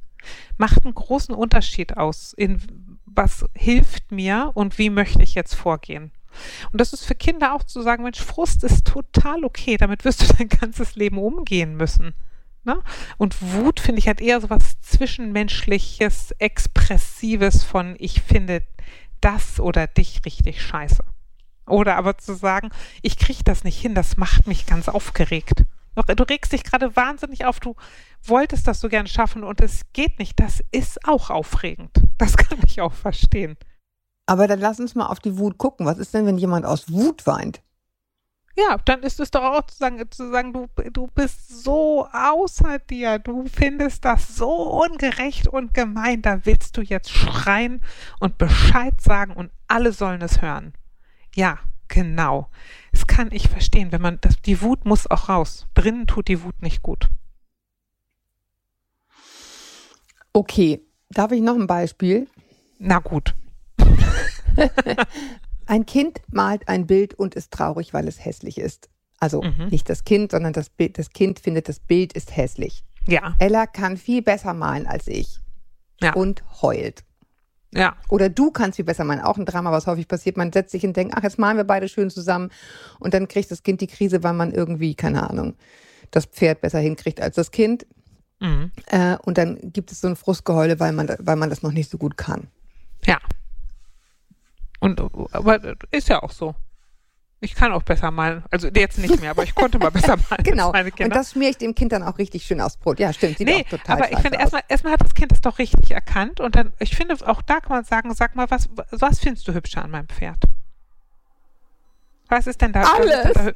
macht 0.57 0.85
einen 0.85 0.95
großen 0.95 1.35
Unterschied 1.35 1.97
aus 1.97 2.33
in 2.33 2.61
was 3.05 3.45
hilft 3.55 4.13
mir 4.13 4.53
und 4.55 4.79
wie 4.79 4.91
möchte 4.91 5.23
ich 5.23 5.35
jetzt 5.35 5.55
vorgehen. 5.55 6.13
Und 6.73 6.81
das 6.81 6.93
ist 6.93 7.05
für 7.05 7.15
Kinder 7.15 7.55
auch 7.55 7.65
zu 7.65 7.83
sagen, 7.83 8.05
Mensch, 8.05 8.21
Frust 8.21 8.63
ist 8.65 8.87
total 8.87 9.45
okay, 9.45 9.77
damit 9.77 10.05
wirst 10.05 10.23
du 10.23 10.35
dein 10.39 10.49
ganzes 10.49 10.95
Leben 10.95 11.19
umgehen 11.19 11.77
müssen. 11.77 12.15
Ne? 12.65 12.83
Und 13.17 13.37
Wut, 13.41 13.81
finde 13.81 13.99
ich, 13.99 14.09
hat 14.09 14.21
eher 14.21 14.41
so 14.41 14.51
was 14.51 14.81
Zwischenmenschliches, 14.81 16.33
Expressives 16.33 17.65
von, 17.65 17.97
ich 17.99 18.21
finde 18.21 18.63
das 19.21 19.59
oder 19.59 19.87
dich 19.87 20.21
richtig 20.25 20.63
scheiße. 20.63 21.03
Oder 21.69 21.97
aber 21.97 22.19
zu 22.19 22.35
sagen, 22.35 22.71
ich 23.03 23.19
kriege 23.19 23.45
das 23.45 23.65
nicht 23.65 23.81
hin, 23.81 23.95
das 23.95 24.17
macht 24.17 24.47
mich 24.47 24.67
ganz 24.67 24.89
aufgeregt. 24.89 25.65
Du 25.95 26.23
regst 26.23 26.53
dich 26.53 26.63
gerade 26.63 26.95
wahnsinnig 26.95 27.45
auf, 27.45 27.59
du 27.59 27.75
wolltest 28.23 28.69
das 28.69 28.81
so 28.81 28.89
gern 28.89 29.07
schaffen 29.07 29.43
und 29.43 29.61
es 29.61 29.83
geht 29.93 30.19
nicht. 30.19 30.39
Das 30.39 30.63
ist 30.71 31.05
auch 31.07 31.31
aufregend. 31.31 31.91
Das 32.19 32.37
kann 32.37 32.59
ich 32.67 32.81
auch 32.81 32.93
verstehen. 32.93 33.57
Aber 34.27 34.47
dann 34.47 34.61
lass 34.61 34.79
uns 34.79 34.95
mal 34.95 35.07
auf 35.07 35.21
die 35.21 35.39
Wut 35.39 35.59
gucken. 35.59 35.87
Was 35.87 35.99
ist 35.99 36.15
denn, 36.15 36.27
wenn 36.27 36.39
jemand 36.39 36.67
aus 36.67 36.93
Wut 36.93 37.27
weint? 37.27 37.63
Ja, 38.59 38.77
dann 38.85 39.05
ist 39.05 39.21
es 39.21 39.31
doch 39.31 39.43
auch 39.43 39.67
zu 39.69 39.77
sagen, 39.77 40.05
zu 40.11 40.31
sagen 40.31 40.53
du, 40.53 40.67
du 40.91 41.07
bist 41.07 41.63
so 41.63 42.09
außer 42.13 42.81
dir, 42.81 43.21
du 43.21 43.47
findest 43.47 44.05
das 44.05 44.35
so 44.35 44.83
ungerecht 44.83 45.47
und 45.47 45.75
gemein, 45.75 46.23
da 46.23 46.45
willst 46.45 46.77
du 46.77 46.83
jetzt 46.83 47.11
schreien 47.11 47.81
und 48.19 48.37
Bescheid 48.37 49.01
sagen 49.01 49.33
und 49.33 49.53
alle 49.69 49.93
sollen 49.93 50.23
es 50.23 50.43
hören. 50.43 50.73
Ja, 51.39 51.61
genau. 51.87 52.49
Das 52.91 53.07
kann 53.07 53.31
ich 53.31 53.49
verstehen, 53.49 53.93
wenn 53.93 54.03
man, 54.03 54.19
das, 54.21 54.43
die 54.43 54.61
Wut 54.61 54.85
muss 54.85 55.07
auch 55.09 55.29
raus. 55.29 55.69
Drinnen 55.75 56.09
tut 56.09 56.27
die 56.27 56.43
Wut 56.43 56.61
nicht 56.63 56.83
gut. 56.83 57.09
Okay, 60.33 60.81
darf 61.11 61.31
ich 61.31 61.41
noch 61.41 61.55
ein 61.55 61.69
Beispiel? 61.69 62.27
Na 62.81 62.99
gut. 62.99 63.37
ein 65.67 65.87
Kind 65.87 66.23
malt 66.27 66.67
ein 66.67 66.89
Bild 66.89 67.15
und 67.15 67.37
ist 67.37 67.53
traurig, 67.53 67.95
weil 67.95 68.09
es 68.09 68.25
hässlich 68.25 68.59
ist. 68.59 68.89
Also 69.21 69.43
mhm. 69.43 69.69
nicht 69.69 69.89
das 69.89 70.03
Kind, 70.03 70.33
sondern 70.33 70.53
das 70.53 70.71
Bild. 70.71 70.99
Das 70.99 71.11
Kind 71.11 71.39
findet, 71.39 71.69
das 71.69 71.79
Bild 71.79 72.15
ist 72.15 72.37
hässlich. 72.37 72.83
Ja. 73.07 73.37
Ella 73.39 73.69
kann 73.69 73.97
viel 73.97 74.23
besser 74.23 74.55
malen 74.55 74.89
als 74.89 75.07
ich. 75.07 75.39
Ja. 76.01 76.15
Und 76.15 76.43
heult. 76.63 77.05
Ja. 77.73 77.97
Oder 78.09 78.29
du 78.29 78.51
kannst 78.51 78.77
viel 78.77 78.85
besser 78.85 79.05
malen. 79.05 79.21
Auch 79.21 79.37
ein 79.37 79.45
Drama, 79.45 79.71
was 79.73 79.87
häufig 79.87 80.09
passiert. 80.09 80.37
Man 80.37 80.53
setzt 80.53 80.73
sich 80.73 80.85
und 80.85 80.97
denkt, 80.97 81.15
ach, 81.17 81.23
jetzt 81.23 81.39
malen 81.39 81.57
wir 81.57 81.65
beide 81.65 81.89
schön 81.89 82.11
zusammen. 82.11 82.51
Und 82.99 83.15
dann 83.15 83.29
kriegt 83.29 83.51
das 83.51 83.63
Kind 83.63 83.81
die 83.81 83.87
Krise, 83.87 84.23
weil 84.23 84.33
man 84.33 84.53
irgendwie, 84.53 84.95
keine 84.95 85.29
Ahnung, 85.29 85.55
das 86.11 86.27
Pferd 86.27 86.61
besser 86.61 86.79
hinkriegt 86.79 87.21
als 87.21 87.37
das 87.37 87.51
Kind. 87.51 87.87
Mhm. 88.41 88.71
Äh, 88.87 89.17
und 89.25 89.37
dann 89.37 89.59
gibt 89.63 89.93
es 89.93 90.01
so 90.01 90.09
ein 90.09 90.17
Frustgeheule, 90.17 90.81
weil 90.81 90.93
man, 90.93 91.15
weil 91.19 91.37
man 91.37 91.51
das 91.51 91.63
noch 91.63 91.73
nicht 91.73 91.91
so 91.91 91.99
gut 91.99 92.17
kann. 92.17 92.49
Ja. 93.05 93.19
Und 94.81 95.01
aber 95.33 95.61
ist 95.91 96.09
ja 96.09 96.23
auch 96.23 96.31
so. 96.31 96.55
Ich 97.41 97.55
kann 97.55 97.73
auch 97.73 97.85
besser 97.85 98.11
malen. 98.11 98.43
Also 98.51 98.69
jetzt 98.69 98.99
nicht 98.99 99.21
mehr, 99.21 99.31
aber 99.31 99.45
ich 99.45 99.55
konnte 99.55 99.79
mal 99.79 99.91
besser 99.91 100.17
malen. 100.31 100.43
genau. 100.43 100.73
Und 100.73 101.15
das 101.15 101.33
schmiere 101.33 101.51
ich 101.51 101.59
dem 101.59 101.75
Kind 101.75 101.93
dann 101.93 102.03
auch 102.03 102.19
richtig 102.19 102.45
schön 102.45 102.61
aufs 102.61 102.77
Brot. 102.77 102.99
Ja, 102.99 103.13
stimmt. 103.13 103.39
Sieht 103.39 103.47
nee, 103.47 103.65
auch 103.65 103.71
total 103.71 103.97
aber 103.97 104.13
ich 104.13 104.19
finde, 104.19 104.39
erstmal, 104.39 104.63
erstmal 104.69 104.95
hat 104.95 105.05
das 105.05 105.15
Kind 105.15 105.31
das 105.31 105.41
doch 105.41 105.59
richtig 105.59 105.93
erkannt. 105.93 106.41
Und 106.41 106.57
dann, 106.57 106.73
ich 106.81 106.97
finde, 106.97 107.15
auch 107.29 107.43
da 107.43 107.61
kann 107.61 107.71
man 107.71 107.85
sagen, 107.85 108.13
sag 108.15 108.35
mal, 108.35 108.51
was, 108.51 108.69
was 108.91 109.21
findest 109.21 109.47
du 109.47 109.55
hübscher 109.55 109.85
an 109.85 109.91
meinem 109.93 110.09
Pferd? 110.09 110.43
Was 112.29 112.47
ist 112.47 112.61
denn 112.61 112.73
da? 112.73 112.83
Alles. 112.83 113.33
Da, 113.33 113.53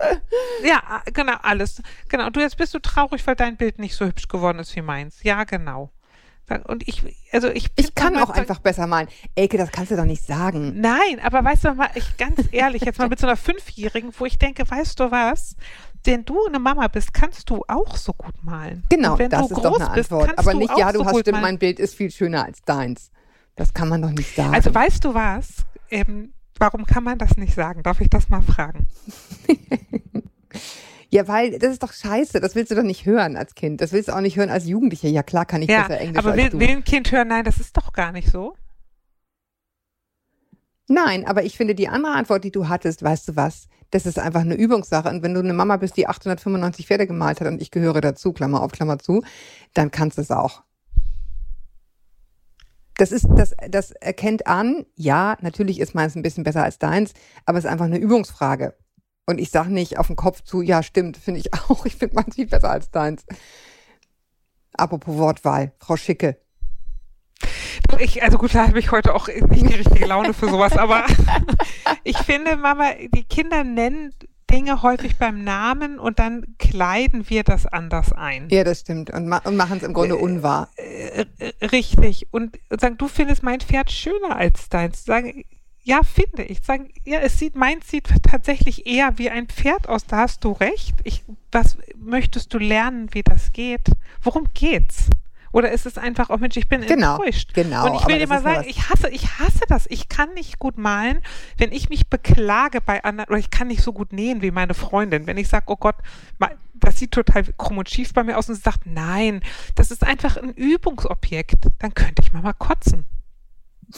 ja, 0.65 1.03
genau, 1.13 1.37
alles. 1.43 1.83
Genau. 2.09 2.31
Du 2.31 2.41
jetzt 2.41 2.57
bist 2.57 2.73
du 2.75 2.79
traurig, 2.79 3.27
weil 3.27 3.37
dein 3.37 3.57
Bild 3.57 3.79
nicht 3.79 3.97
so 3.97 4.07
hübsch 4.07 4.29
geworden 4.29 4.61
ist 4.61 4.75
wie 4.77 4.83
meins. 4.83 5.23
Ja, 5.25 5.45
genau. 5.45 5.91
Und 6.65 6.87
ich, 6.87 7.03
also 7.33 7.49
ich, 7.49 7.69
ich 7.77 7.95
kann 7.95 8.17
auch 8.17 8.29
einfach 8.29 8.59
besser 8.59 8.87
malen. 8.87 9.09
Elke, 9.35 9.57
das 9.57 9.71
kannst 9.71 9.91
du 9.91 9.97
doch 9.97 10.05
nicht 10.05 10.27
sagen. 10.27 10.81
Nein, 10.81 11.21
aber 11.23 11.43
weißt 11.43 11.65
du 11.65 11.75
mal, 11.75 11.89
ich 11.95 12.17
ganz 12.19 12.41
ehrlich, 12.53 12.83
jetzt 12.83 12.99
mal 12.99 13.09
mit 13.09 13.19
so 13.19 13.27
einer 13.27 13.37
Fünfjährigen, 13.37 14.13
wo 14.19 14.27
ich 14.27 14.39
denke, 14.39 14.69
weißt 14.69 15.01
du 15.01 15.11
was? 15.11 15.57
Wenn 16.05 16.25
du 16.25 16.47
eine 16.47 16.59
Mama 16.59 16.89
bist, 16.89 17.15
kannst 17.15 17.49
du 17.49 17.65
auch 17.69 17.97
so 17.97 18.13
gut 18.13 18.35
malen. 18.43 18.85
Genau, 18.91 19.17
das 19.17 19.51
ist 19.51 19.65
doch 19.65 19.77
eine 19.77 19.91
Antwort. 19.91 20.27
Bist, 20.27 20.39
aber 20.39 20.55
nicht, 20.55 20.77
ja, 20.77 20.93
du 20.93 20.99
so 20.99 21.07
hast 21.07 21.21
stimmt, 21.21 21.41
mein 21.41 21.59
Bild 21.59 21.79
ist 21.79 21.95
viel 21.95 22.11
schöner 22.11 22.45
als 22.45 22.61
deins. 22.63 23.11
Das 23.55 23.73
kann 23.73 23.89
man 23.89 24.03
doch 24.03 24.11
nicht 24.11 24.35
sagen. 24.35 24.55
Also 24.55 24.75
weißt 24.75 25.05
du 25.05 25.15
was? 25.15 25.65
Ähm, 25.91 26.33
warum 26.59 26.85
kann 26.87 27.05
man 27.05 27.19
das 27.19 27.37
nicht 27.37 27.55
sagen? 27.55 27.83
Darf 27.83 28.01
ich 28.01 28.11
das 28.11 28.29
mal 28.29 28.43
fragen? 28.43 28.89
Ja, 31.13 31.29
weil 31.29 31.59
das 31.59 31.73
ist 31.73 31.83
doch 31.83 31.93
scheiße. 31.93 32.41
Das 32.41 32.55
willst 32.55 32.71
du 32.71 32.75
doch 32.75 32.83
nicht 32.83 33.05
hören 33.05 33.37
als 33.37 33.55
Kind. 33.55 33.83
Das 33.83 33.93
willst 33.93 34.09
du 34.09 34.17
auch 34.17 34.23
nicht 34.23 34.39
hören 34.39 34.49
als 34.49 34.67
Jugendlicher. 34.67 35.09
Ja, 35.09 35.23
klar 35.23 35.45
kann 35.45 35.61
ich 35.61 35.69
ja, 35.69 35.83
besser 35.83 36.01
Englisch 36.01 36.19
aber 36.19 36.35
will, 36.35 36.45
als 36.45 36.53
du. 36.53 36.59
will 36.59 36.71
ein 36.71 36.85
Kind 36.85 37.13
hören, 37.13 37.29
nein, 37.29 37.45
das 37.45 37.61
ist 37.61 37.77
doch 37.77 37.93
gar 37.93 38.13
nicht 38.13 38.31
so. 38.31 38.57
Nein, 40.89 41.27
aber 41.27 41.45
ich 41.45 41.59
finde 41.59 41.75
die 41.75 41.89
andere 41.89 42.13
Antwort, 42.13 42.45
die 42.45 42.51
du 42.51 42.69
hattest, 42.69 43.03
weißt 43.03 43.29
du 43.29 43.37
was, 43.37 43.69
das 43.91 44.07
ist 44.07 44.19
einfach 44.19 44.41
eine 44.41 44.55
Übungssache. 44.55 45.11
Und 45.11 45.23
wenn 45.23 45.35
du 45.35 45.41
eine 45.41 45.53
Mama 45.53 45.77
bist, 45.77 45.99
die 45.99 46.09
895 46.09 46.87
Pferde 46.87 47.07
gemalt 47.07 47.43
hat 47.43 47.49
und 47.49 47.61
ich 47.61 47.71
gehöre 47.71 48.01
dazu, 48.01 48.33
Klammer 48.33 48.63
auf, 48.63 48.73
Klammer 48.73 48.99
zu, 48.99 49.23
dann 49.75 49.91
kannst 49.91 50.17
du 50.17 50.23
es 50.23 50.31
auch. 50.31 50.63
Das 52.97 53.13
ist, 53.13 53.27
das, 53.37 53.55
das 53.69 53.91
erkennt 53.91 54.47
an, 54.47 54.87
ja, 54.97 55.37
natürlich 55.43 55.79
ist 55.79 55.95
meins 55.95 56.15
ein 56.17 56.23
bisschen 56.23 56.45
besser 56.45 56.65
als 56.65 56.79
deins, 56.79 57.13
aber 57.45 57.59
es 57.59 57.65
ist 57.65 57.71
einfach 57.71 57.87
eine 57.87 57.99
Übungsfrage. 57.99 58.75
Und 59.27 59.39
ich 59.39 59.51
sage 59.51 59.73
nicht 59.73 59.99
auf 59.99 60.09
den 60.09 60.17
Kopf 60.17 60.43
zu, 60.43 60.63
ja, 60.63 60.83
stimmt, 60.83 61.17
finde 61.17 61.41
ich 61.41 61.55
auch. 61.69 61.87
Ich 61.87 61.97
finde 61.97 62.17
meins 62.17 62.35
viel 62.35 62.47
besser 62.47 62.71
als 62.71 62.91
deins. 62.91 63.25
Apropos 64.75 65.17
Wortwahl, 65.17 65.73
Frau 65.79 65.97
Schicke. 65.97 66.39
Ich, 67.99 68.23
also 68.23 68.39
gut, 68.39 68.55
da 68.55 68.69
habe 68.69 68.79
ich 68.79 68.91
heute 68.91 69.15
auch 69.15 69.29
nicht 69.29 69.69
die 69.69 69.75
richtige 69.75 70.07
Laune 70.07 70.33
für 70.33 70.49
sowas, 70.49 70.77
aber 70.77 71.05
ich 72.05 72.17
finde, 72.19 72.57
Mama, 72.57 72.93
die 73.13 73.25
Kinder 73.25 73.65
nennen 73.65 74.15
Dinge 74.53 74.83
häufig 74.83 75.17
beim 75.17 75.45
Namen 75.45 75.99
und 75.99 76.19
dann 76.19 76.45
kleiden 76.59 77.29
wir 77.31 77.43
das 77.43 77.67
anders 77.67 78.13
ein. 78.13 78.49
Ja, 78.51 78.65
das 78.65 78.81
stimmt. 78.81 79.11
Und, 79.11 79.27
ma 79.27 79.39
und 79.39 79.57
machen 79.57 79.79
es 79.79 79.83
im 79.83 79.95
Grunde 79.95 80.17
unwahr. 80.17 80.69
Äh, 80.77 81.25
äh, 81.39 81.67
richtig. 81.67 82.29
Und 82.33 82.59
sagen, 82.69 82.99
du 82.99 83.09
findest 83.09 83.43
mein 83.43 83.61
Pferd 83.61 83.91
schöner 83.91 84.37
als 84.37 84.69
deins. 84.69 85.05
Sagen, 85.05 85.45
ja, 85.83 86.03
finde 86.03 86.45
ich. 86.45 86.63
Sagen, 86.63 86.91
ja, 87.05 87.19
es 87.19 87.39
sieht, 87.39 87.57
meins 87.57 87.89
sieht 87.89 88.09
tatsächlich 88.23 88.87
eher 88.87 89.19
wie 89.19 89.31
ein 89.31 89.49
Pferd 89.49 89.89
aus, 89.89 90.07
da 90.07 90.19
hast 90.19 90.45
du 90.45 90.53
recht. 90.53 90.95
Ich, 91.05 91.25
was 91.51 91.77
möchtest 91.97 92.55
du 92.55 92.59
lernen, 92.59 93.13
wie 93.13 93.23
das 93.23 93.53
geht? 93.53 93.89
Worum 94.23 94.49
geht's? 94.55 95.09
Oder 95.53 95.71
ist 95.71 95.85
es 95.85 95.99
einfach, 95.99 96.31
oh 96.31 96.39
Mensch, 96.39 96.57
ich 96.57 96.69
bin 96.69 96.81
genau, 96.81 97.17
enttäuscht. 97.17 97.53
Genau. 97.53 97.87
Und 97.87 98.01
ich 98.01 98.07
will 98.07 98.19
dir 98.19 98.27
mal 98.27 98.43
sagen, 98.43 98.65
ich 98.67 98.89
hasse, 98.89 99.11
ich 99.11 99.39
hasse 99.39 99.61
das. 99.69 99.87
Ich 99.91 100.09
kann 100.09 100.33
nicht 100.33 100.59
gut 100.59 100.79
malen, 100.79 101.21
wenn 101.59 101.73
ich 101.73 101.91
mich 101.91 102.09
beklage 102.09 102.81
bei 102.81 103.05
anderen, 103.05 103.29
oder 103.29 103.39
ich 103.39 103.51
kann 103.51 103.69
nicht 103.69 103.83
so 103.83 103.93
gut 103.93 104.13
nähen 104.15 104.41
wie 104.41 104.51
meine 104.51 104.73
Freundin. 104.73 105.27
Wenn 105.27 105.37
ich 105.37 105.49
sage, 105.49 105.67
oh 105.67 105.77
Gott, 105.77 105.97
das 106.73 106.99
sieht 106.99 107.13
total 107.13 107.45
krumm 107.59 107.79
und 107.79 107.91
schief 107.91 108.15
bei 108.15 108.25
mir 108.25 108.39
aus 108.39 108.49
und 108.49 108.55
sie 108.55 108.63
sagt, 108.63 108.87
nein, 108.87 109.43
das 109.75 109.91
ist 109.91 110.05
einfach 110.05 110.39
ein 110.39 110.55
Übungsobjekt, 110.55 111.67
dann 111.79 111.93
könnte 111.93 112.23
ich 112.23 112.33
mal 112.33 112.43
mal 112.43 112.55
kotzen. 112.55 113.05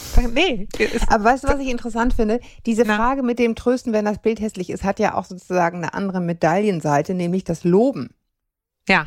Nee. 0.33 0.69
Aber 1.09 1.25
weißt 1.25 1.45
du, 1.45 1.49
was 1.49 1.61
ich 1.61 1.69
interessant 1.69 2.15
finde? 2.15 2.41
Diese 2.67 2.85
Na? 2.85 2.97
Frage 2.97 3.23
mit 3.23 3.39
dem 3.39 3.55
Trösten, 3.55 3.93
wenn 3.93 4.05
das 4.05 4.19
Bild 4.19 4.41
hässlich 4.41 4.71
ist, 4.71 4.85
hat 4.85 4.99
ja 4.99 5.15
auch 5.15 5.25
sozusagen 5.25 5.79
eine 5.79 5.95
andere 5.95 6.21
Medaillenseite, 6.21 7.15
nämlich 7.15 7.45
das 7.45 7.65
Loben. 7.65 8.11
Ja. 8.89 9.07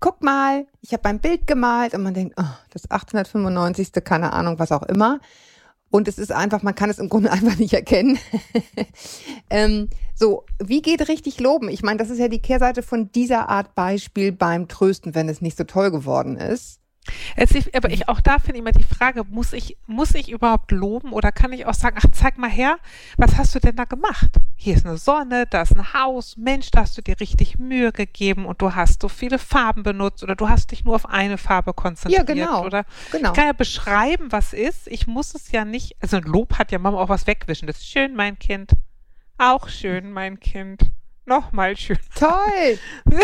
Guck 0.00 0.22
mal, 0.22 0.66
ich 0.80 0.92
habe 0.92 1.04
ein 1.06 1.20
Bild 1.20 1.46
gemalt 1.46 1.94
und 1.94 2.02
man 2.02 2.14
denkt, 2.14 2.34
oh, 2.38 2.44
das 2.70 2.90
895. 2.90 3.92
keine 4.04 4.32
Ahnung, 4.32 4.58
was 4.58 4.72
auch 4.72 4.82
immer. 4.84 5.20
Und 5.90 6.06
es 6.06 6.18
ist 6.18 6.32
einfach, 6.32 6.62
man 6.62 6.74
kann 6.74 6.88
es 6.88 6.98
im 6.98 7.08
Grunde 7.08 7.30
einfach 7.32 7.56
nicht 7.58 7.74
erkennen. 7.74 8.18
ähm, 9.50 9.90
so, 10.14 10.44
wie 10.58 10.82
geht 10.82 11.08
richtig 11.08 11.40
loben? 11.40 11.68
Ich 11.68 11.82
meine, 11.82 11.98
das 11.98 12.10
ist 12.10 12.18
ja 12.18 12.28
die 12.28 12.42
Kehrseite 12.42 12.82
von 12.82 13.10
dieser 13.12 13.48
Art 13.48 13.74
Beispiel 13.74 14.32
beim 14.32 14.68
Trösten, 14.68 15.14
wenn 15.14 15.28
es 15.28 15.40
nicht 15.40 15.56
so 15.56 15.64
toll 15.64 15.90
geworden 15.90 16.36
ist. 16.36 16.80
Es, 17.34 17.54
aber 17.74 17.90
ich, 17.90 18.08
auch 18.08 18.20
da 18.20 18.38
finde 18.38 18.54
ich 18.54 18.58
immer 18.58 18.72
die 18.72 18.84
Frage, 18.84 19.24
muss 19.24 19.52
ich, 19.52 19.76
muss 19.86 20.14
ich 20.14 20.30
überhaupt 20.30 20.70
loben 20.70 21.12
oder 21.12 21.32
kann 21.32 21.52
ich 21.52 21.64
auch 21.64 21.74
sagen, 21.74 21.96
ach, 21.98 22.10
zeig 22.12 22.36
mal 22.36 22.50
her, 22.50 22.78
was 23.16 23.36
hast 23.36 23.54
du 23.54 23.58
denn 23.58 23.76
da 23.76 23.84
gemacht? 23.84 24.30
Hier 24.56 24.76
ist 24.76 24.84
eine 24.84 24.98
Sonne, 24.98 25.46
da 25.46 25.62
ist 25.62 25.74
ein 25.74 25.94
Haus, 25.94 26.36
Mensch, 26.36 26.70
da 26.70 26.80
hast 26.80 26.98
du 26.98 27.02
dir 27.02 27.18
richtig 27.18 27.58
Mühe 27.58 27.92
gegeben 27.92 28.44
und 28.44 28.60
du 28.60 28.74
hast 28.74 29.00
so 29.00 29.08
viele 29.08 29.38
Farben 29.38 29.82
benutzt 29.82 30.22
oder 30.22 30.36
du 30.36 30.48
hast 30.48 30.72
dich 30.72 30.84
nur 30.84 30.94
auf 30.94 31.08
eine 31.08 31.38
Farbe 31.38 31.72
konzentriert. 31.72 32.28
Ja, 32.28 32.34
genau. 32.34 32.64
Oder 32.66 32.84
genau. 33.10 33.30
ich 33.30 33.34
kann 33.34 33.46
ja 33.46 33.54
beschreiben, 33.54 34.30
was 34.30 34.52
ist. 34.52 34.86
Ich 34.86 35.06
muss 35.06 35.34
es 35.34 35.50
ja 35.52 35.64
nicht, 35.64 35.96
also 36.00 36.18
ein 36.18 36.24
Lob 36.24 36.58
hat 36.58 36.70
ja 36.70 36.78
Mama 36.78 36.98
auch 36.98 37.08
was 37.08 37.26
wegwischen. 37.26 37.66
Das 37.66 37.78
ist 37.78 37.88
schön, 37.88 38.14
mein 38.14 38.38
Kind. 38.38 38.72
Auch 39.38 39.68
schön, 39.68 40.12
mein 40.12 40.38
Kind. 40.38 40.82
Nochmal 41.26 41.76
schön. 41.76 41.98
Toll! 42.14 42.78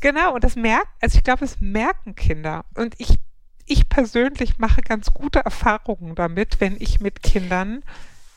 genau, 0.00 0.34
und 0.34 0.44
das 0.44 0.56
merkt, 0.56 0.88
also 1.00 1.16
ich 1.16 1.24
glaube, 1.24 1.40
das 1.40 1.60
merken 1.60 2.14
Kinder. 2.14 2.64
Und 2.74 2.94
ich, 2.98 3.18
ich 3.66 3.88
persönlich 3.88 4.58
mache 4.58 4.82
ganz 4.82 5.12
gute 5.12 5.40
Erfahrungen 5.40 6.14
damit, 6.14 6.60
wenn 6.60 6.76
ich 6.78 7.00
mit 7.00 7.22
Kindern 7.22 7.82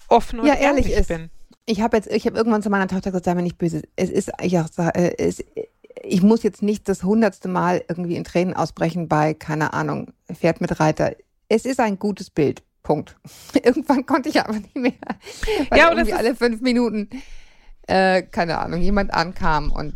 offen 0.07 0.39
und 0.39 0.47
Ja, 0.47 0.55
ehrlich 0.55 0.91
ehrlich 0.91 1.07
bin. 1.07 1.29
Ich 1.65 1.81
habe 1.81 1.97
jetzt, 1.97 2.11
ich 2.11 2.25
habe 2.25 2.37
irgendwann 2.37 2.61
zu 2.61 2.69
meiner 2.69 2.87
Tochter 2.87 3.11
gesagt, 3.11 3.25
sei 3.25 3.35
mir 3.35 3.41
nicht 3.41 3.57
böse. 3.57 3.83
Es 3.95 4.09
ist, 4.09 4.31
ich 4.41 4.59
auch 4.59 4.67
sage, 4.67 4.99
äh, 4.99 5.15
es, 5.17 5.43
ich 6.03 6.21
muss 6.21 6.43
jetzt 6.43 6.61
nicht 6.61 6.89
das 6.89 7.03
hundertste 7.03 7.47
Mal 7.47 7.83
irgendwie 7.87 8.15
in 8.15 8.23
Tränen 8.23 8.53
ausbrechen 8.53 9.07
bei, 9.07 9.33
keine 9.33 9.73
Ahnung, 9.73 10.11
Pferd 10.31 10.59
mit 10.59 10.79
Reiter. 10.79 11.15
Es 11.47 11.65
ist 11.65 11.79
ein 11.79 11.99
gutes 11.99 12.29
Bild. 12.29 12.63
Punkt. 12.83 13.15
Irgendwann 13.63 14.05
konnte 14.05 14.29
ich 14.29 14.39
aber 14.39 14.53
nicht 14.53 14.75
mehr. 14.75 14.91
Weil 15.69 15.79
Ja, 15.79 15.89
und 15.89 15.97
das 15.97 16.09
irgendwie 16.09 16.13
alle 16.13 16.35
fünf 16.35 16.61
Minuten, 16.61 17.09
äh, 17.87 18.21
keine 18.23 18.57
Ahnung, 18.59 18.81
jemand 18.81 19.13
ankam 19.13 19.71
und 19.71 19.93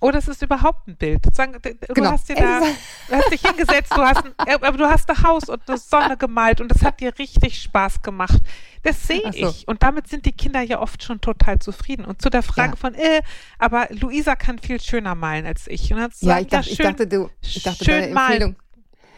Oder 0.00 0.18
es 0.18 0.28
ist 0.28 0.42
überhaupt 0.42 0.86
ein 0.86 0.96
Bild. 0.96 1.24
Du 1.26 1.94
Genau. 1.94 2.12
hast 2.12 2.28
dir 2.28 2.36
da, 2.36 2.60
du 3.08 3.14
hast 3.16 3.32
dich 3.32 3.40
hingesetzt, 3.40 3.90
du 3.92 4.00
hast, 4.00 4.24
ein, 4.24 4.32
äh, 4.46 4.52
aber 4.54 4.78
du 4.78 4.84
hast 4.88 5.10
ein 5.10 5.22
Haus 5.24 5.48
und 5.48 5.60
eine 5.68 5.76
Sonne 5.76 6.16
gemalt 6.16 6.60
und 6.60 6.68
das 6.72 6.82
hat 6.84 7.00
dir 7.00 7.18
richtig 7.18 7.60
Spaß 7.60 8.02
gemacht. 8.02 8.38
Das 8.84 9.08
sehe 9.08 9.22
so. 9.24 9.48
ich. 9.48 9.66
Und 9.66 9.82
damit 9.82 10.06
sind 10.06 10.24
die 10.24 10.30
Kinder 10.30 10.60
ja 10.60 10.78
oft 10.80 11.02
schon 11.02 11.20
total 11.20 11.58
zufrieden. 11.58 12.04
Und 12.04 12.22
zu 12.22 12.30
der 12.30 12.44
Frage 12.44 12.70
Ja. 12.74 12.76
von, 12.76 12.94
äh, 12.94 13.22
aber 13.58 13.88
Luisa 13.90 14.36
kann 14.36 14.60
viel 14.60 14.80
schöner 14.80 15.16
malen 15.16 15.46
als 15.46 15.66
ich. 15.66 15.92
Und 15.92 15.98
dann 15.98 16.12
ja, 16.20 16.28
sagen, 16.28 16.42
ich 16.44 16.48
dachte, 16.48 16.70
ich 16.70 16.76
schön, 16.76 16.86
dachte, 16.86 17.06
du, 17.08 17.30
ich 17.40 17.62
dachte, 17.64 17.84
schön 17.84 18.00
deine 18.02 18.14
malen. 18.14 18.32
Empfehlung, 18.42 18.56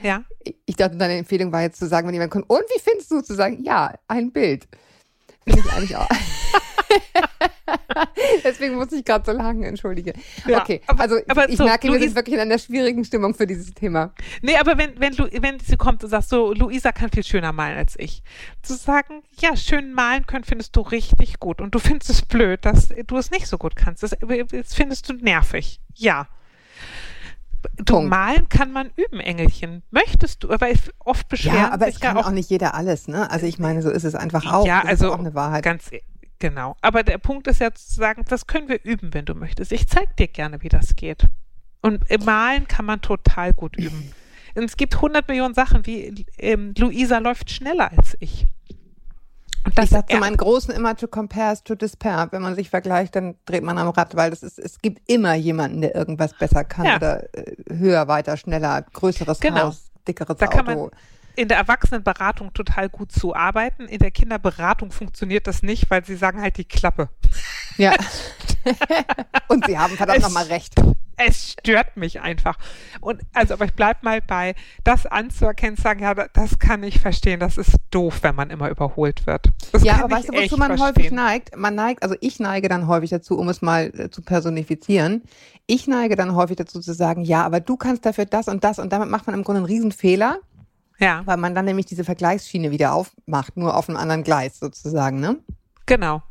Ja, 0.02 0.22
ich- 0.42 0.56
ich 0.64 0.76
dachte, 0.76 0.96
deine 0.96 1.18
Empfehlung 1.18 1.52
war 1.52 1.60
jetzt 1.60 1.78
zu 1.78 1.86
sagen, 1.88 2.06
wenn 2.06 2.14
jemand 2.14 2.30
kommt, 2.32 2.48
und 2.48 2.62
wie 2.74 2.80
findest 2.80 3.10
du 3.10 3.20
zu 3.20 3.34
sagen, 3.34 3.62
ja, 3.62 3.92
ein 4.08 4.32
Bild. 4.32 4.66
Finde 5.50 5.68
ich 5.68 5.72
eigentlich 5.74 5.96
auch. 5.96 6.08
Deswegen 8.44 8.76
muss 8.76 8.92
ich 8.92 9.04
gerade 9.04 9.24
so 9.24 9.32
lachen, 9.36 9.62
entschuldige. 9.62 10.12
Ja, 10.46 10.60
okay, 10.62 10.80
aber- 10.86 11.02
also 11.02 11.18
aber 11.28 11.48
ich 11.48 11.56
so, 11.56 11.64
merke, 11.64 11.84
wir 11.84 11.90
Luis- 11.92 12.02
sind 12.02 12.14
wirklich 12.14 12.34
in 12.34 12.40
einer 12.40 12.58
schwierigen 12.58 13.04
Stimmung 13.04 13.34
für 13.34 13.46
dieses 13.46 13.72
Thema. 13.72 14.12
Nee, 14.42 14.56
aber 14.56 14.78
wenn, 14.78 14.98
wenn, 15.00 15.14
Lu, 15.14 15.26
wenn 15.40 15.58
sie 15.60 15.76
kommt 15.76 16.02
und 16.04 16.10
sagt 16.10 16.28
so, 16.28 16.52
Luisa 16.52 16.92
kann 16.92 17.10
viel 17.10 17.24
schöner 17.24 17.52
malen 17.52 17.76
als 17.78 17.94
ich, 17.98 18.22
zu 18.62 18.74
sagen, 18.74 19.22
ja, 19.40 19.56
schön 19.56 19.92
malen 19.92 20.26
können 20.26 20.44
findest 20.44 20.74
du 20.76 20.80
richtig 20.80 21.38
gut 21.40 21.60
und 21.60 21.74
du 21.74 21.78
findest 21.78 22.10
es 22.10 22.22
blöd, 22.22 22.64
dass 22.64 22.88
du 23.06 23.16
es 23.16 23.30
nicht 23.30 23.46
so 23.46 23.58
gut 23.58 23.76
kannst. 23.76 24.02
Das, 24.02 24.10
das 24.20 24.74
findest 24.74 25.08
du 25.08 25.14
nervig. 25.14 25.80
Ja. 25.94 26.28
Punkt. 27.84 28.10
malen 28.10 28.48
kann 28.48 28.72
man 28.72 28.90
üben, 28.96 29.20
Engelchen. 29.20 29.82
Möchtest 29.90 30.44
du? 30.44 30.48
Weil 30.48 30.74
oft 30.98 31.28
beschweren 31.28 31.56
Ja, 31.56 31.72
aber 31.72 31.88
es 31.88 32.00
kann 32.00 32.16
ja 32.16 32.24
auch 32.24 32.30
nicht 32.30 32.50
jeder 32.50 32.74
alles, 32.74 33.08
ne? 33.08 33.30
Also 33.30 33.46
ich 33.46 33.58
meine, 33.58 33.82
so 33.82 33.90
ist 33.90 34.04
es 34.04 34.14
einfach 34.14 34.50
auch. 34.52 34.66
Ja, 34.66 34.80
das 34.82 34.90
also 34.90 35.12
auch 35.12 35.18
eine 35.18 35.34
Wahrheit. 35.34 35.62
ganz 35.62 35.90
e- 35.92 36.02
genau. 36.38 36.76
Aber 36.80 37.02
der 37.02 37.18
Punkt 37.18 37.46
ist 37.46 37.60
ja 37.60 37.72
zu 37.72 37.94
sagen, 37.94 38.24
das 38.28 38.46
können 38.46 38.68
wir 38.68 38.82
üben, 38.84 39.12
wenn 39.14 39.24
du 39.24 39.34
möchtest. 39.34 39.72
Ich 39.72 39.88
zeig 39.88 40.16
dir 40.16 40.28
gerne, 40.28 40.62
wie 40.62 40.68
das 40.68 40.96
geht. 40.96 41.26
Und 41.82 42.04
im 42.10 42.24
Malen 42.24 42.68
kann 42.68 42.84
man 42.84 43.00
total 43.00 43.52
gut 43.52 43.76
üben. 43.76 44.12
Und 44.54 44.64
es 44.64 44.76
gibt 44.76 44.96
100 44.96 45.28
Millionen 45.28 45.54
Sachen, 45.54 45.86
wie 45.86 46.26
ähm, 46.38 46.74
Luisa 46.76 47.18
läuft 47.18 47.50
schneller 47.50 47.90
als 47.96 48.16
ich. 48.20 48.46
Und 49.64 49.78
ich 49.78 49.90
sage 49.90 50.06
zu 50.08 50.16
meinen 50.18 50.36
Großen 50.36 50.74
immer 50.74 50.96
to 50.96 51.06
compare 51.06 51.52
is 51.52 51.62
to 51.62 51.74
despair. 51.74 52.28
Wenn 52.30 52.42
man 52.42 52.54
sich 52.54 52.70
vergleicht, 52.70 53.14
dann 53.14 53.34
dreht 53.44 53.62
man 53.62 53.76
am 53.78 53.88
Rad, 53.88 54.16
weil 54.16 54.30
das 54.30 54.42
ist, 54.42 54.58
es 54.58 54.78
gibt 54.80 55.02
immer 55.10 55.34
jemanden, 55.34 55.82
der 55.82 55.94
irgendwas 55.94 56.32
besser 56.38 56.64
kann 56.64 56.86
Ja. 56.86 56.96
oder 56.96 57.34
äh, 57.34 57.56
höher, 57.70 58.08
weiter, 58.08 58.36
schneller, 58.36 58.82
größeres 58.92 59.40
Genau. 59.40 59.64
Haus, 59.64 59.90
dickeres 60.08 60.38
Da 60.38 60.46
Auto. 60.46 60.90
in 61.36 61.48
der 61.48 61.58
Erwachsenenberatung 61.58 62.52
total 62.54 62.88
gut 62.88 63.12
zu 63.12 63.34
arbeiten. 63.34 63.86
In 63.86 63.98
der 63.98 64.10
Kinderberatung 64.10 64.92
funktioniert 64.92 65.46
das 65.46 65.62
nicht, 65.62 65.90
weil 65.90 66.04
sie 66.04 66.16
sagen 66.16 66.40
halt 66.40 66.56
die 66.56 66.64
Klappe. 66.64 67.08
Ja. 67.76 67.92
Und 69.48 69.66
sie 69.66 69.78
haben 69.78 69.96
verdammt 69.96 70.20
nochmal 70.22 70.44
recht. 70.46 70.74
Es 71.26 71.52
stört 71.52 71.96
mich 71.96 72.20
einfach. 72.20 72.56
Und 73.00 73.20
also, 73.34 73.54
aber 73.54 73.66
ich 73.66 73.74
bleib 73.74 74.02
mal 74.02 74.20
bei, 74.22 74.54
das 74.84 75.04
anzuerkennen, 75.06 75.76
zu 75.76 75.82
sagen, 75.82 76.00
ja, 76.00 76.14
da- 76.14 76.28
das 76.32 76.58
kann 76.58 76.82
ich 76.82 76.98
verstehen, 77.00 77.40
das 77.40 77.58
ist 77.58 77.76
doof, 77.90 78.20
wenn 78.22 78.34
man 78.34 78.50
immer 78.50 78.70
überholt 78.70 79.26
wird. 79.26 79.50
Das 79.72 79.82
Ja, 79.84 80.02
aber 80.04 80.16
weißt 80.16 80.28
du, 80.30 80.32
wozu 80.34 80.56
man 80.56 80.72
häufig 80.72 80.94
verstehen. 81.08 81.14
neigt? 81.16 81.56
Man 81.56 81.74
neigt, 81.74 82.02
also 82.02 82.14
ich 82.20 82.40
neige 82.40 82.68
dann 82.68 82.86
häufig 82.86 83.10
dazu, 83.10 83.38
um 83.38 83.48
es 83.48 83.60
mal 83.62 83.92
äh, 83.98 84.10
zu 84.10 84.22
personifizieren. 84.22 85.22
Ich 85.66 85.86
neige 85.86 86.16
dann 86.16 86.34
häufig 86.34 86.56
dazu 86.56 86.80
zu 86.80 86.92
sagen, 86.94 87.22
ja, 87.22 87.44
aber 87.44 87.60
du 87.60 87.76
kannst 87.76 88.06
dafür 88.06 88.26
das 88.26 88.48
und 88.48 88.64
das 88.64 88.78
und 88.78 88.92
damit 88.92 89.10
macht 89.10 89.26
man 89.26 89.34
im 89.36 89.44
Grunde 89.44 89.58
einen 89.58 89.66
Riesenfehler, 89.66 90.38
Ja, 90.98 91.22
weil 91.26 91.36
man 91.36 91.54
dann 91.54 91.64
nämlich 91.66 91.86
diese 91.86 92.04
Vergleichsschiene 92.04 92.70
wieder 92.70 92.92
aufmacht, 92.94 93.56
nur 93.56 93.76
auf 93.76 93.88
einem 93.88 93.96
anderen 93.98 94.22
Gleis 94.24 94.58
sozusagen, 94.58 95.20
ne? 95.20 95.36
genau. 95.86 96.22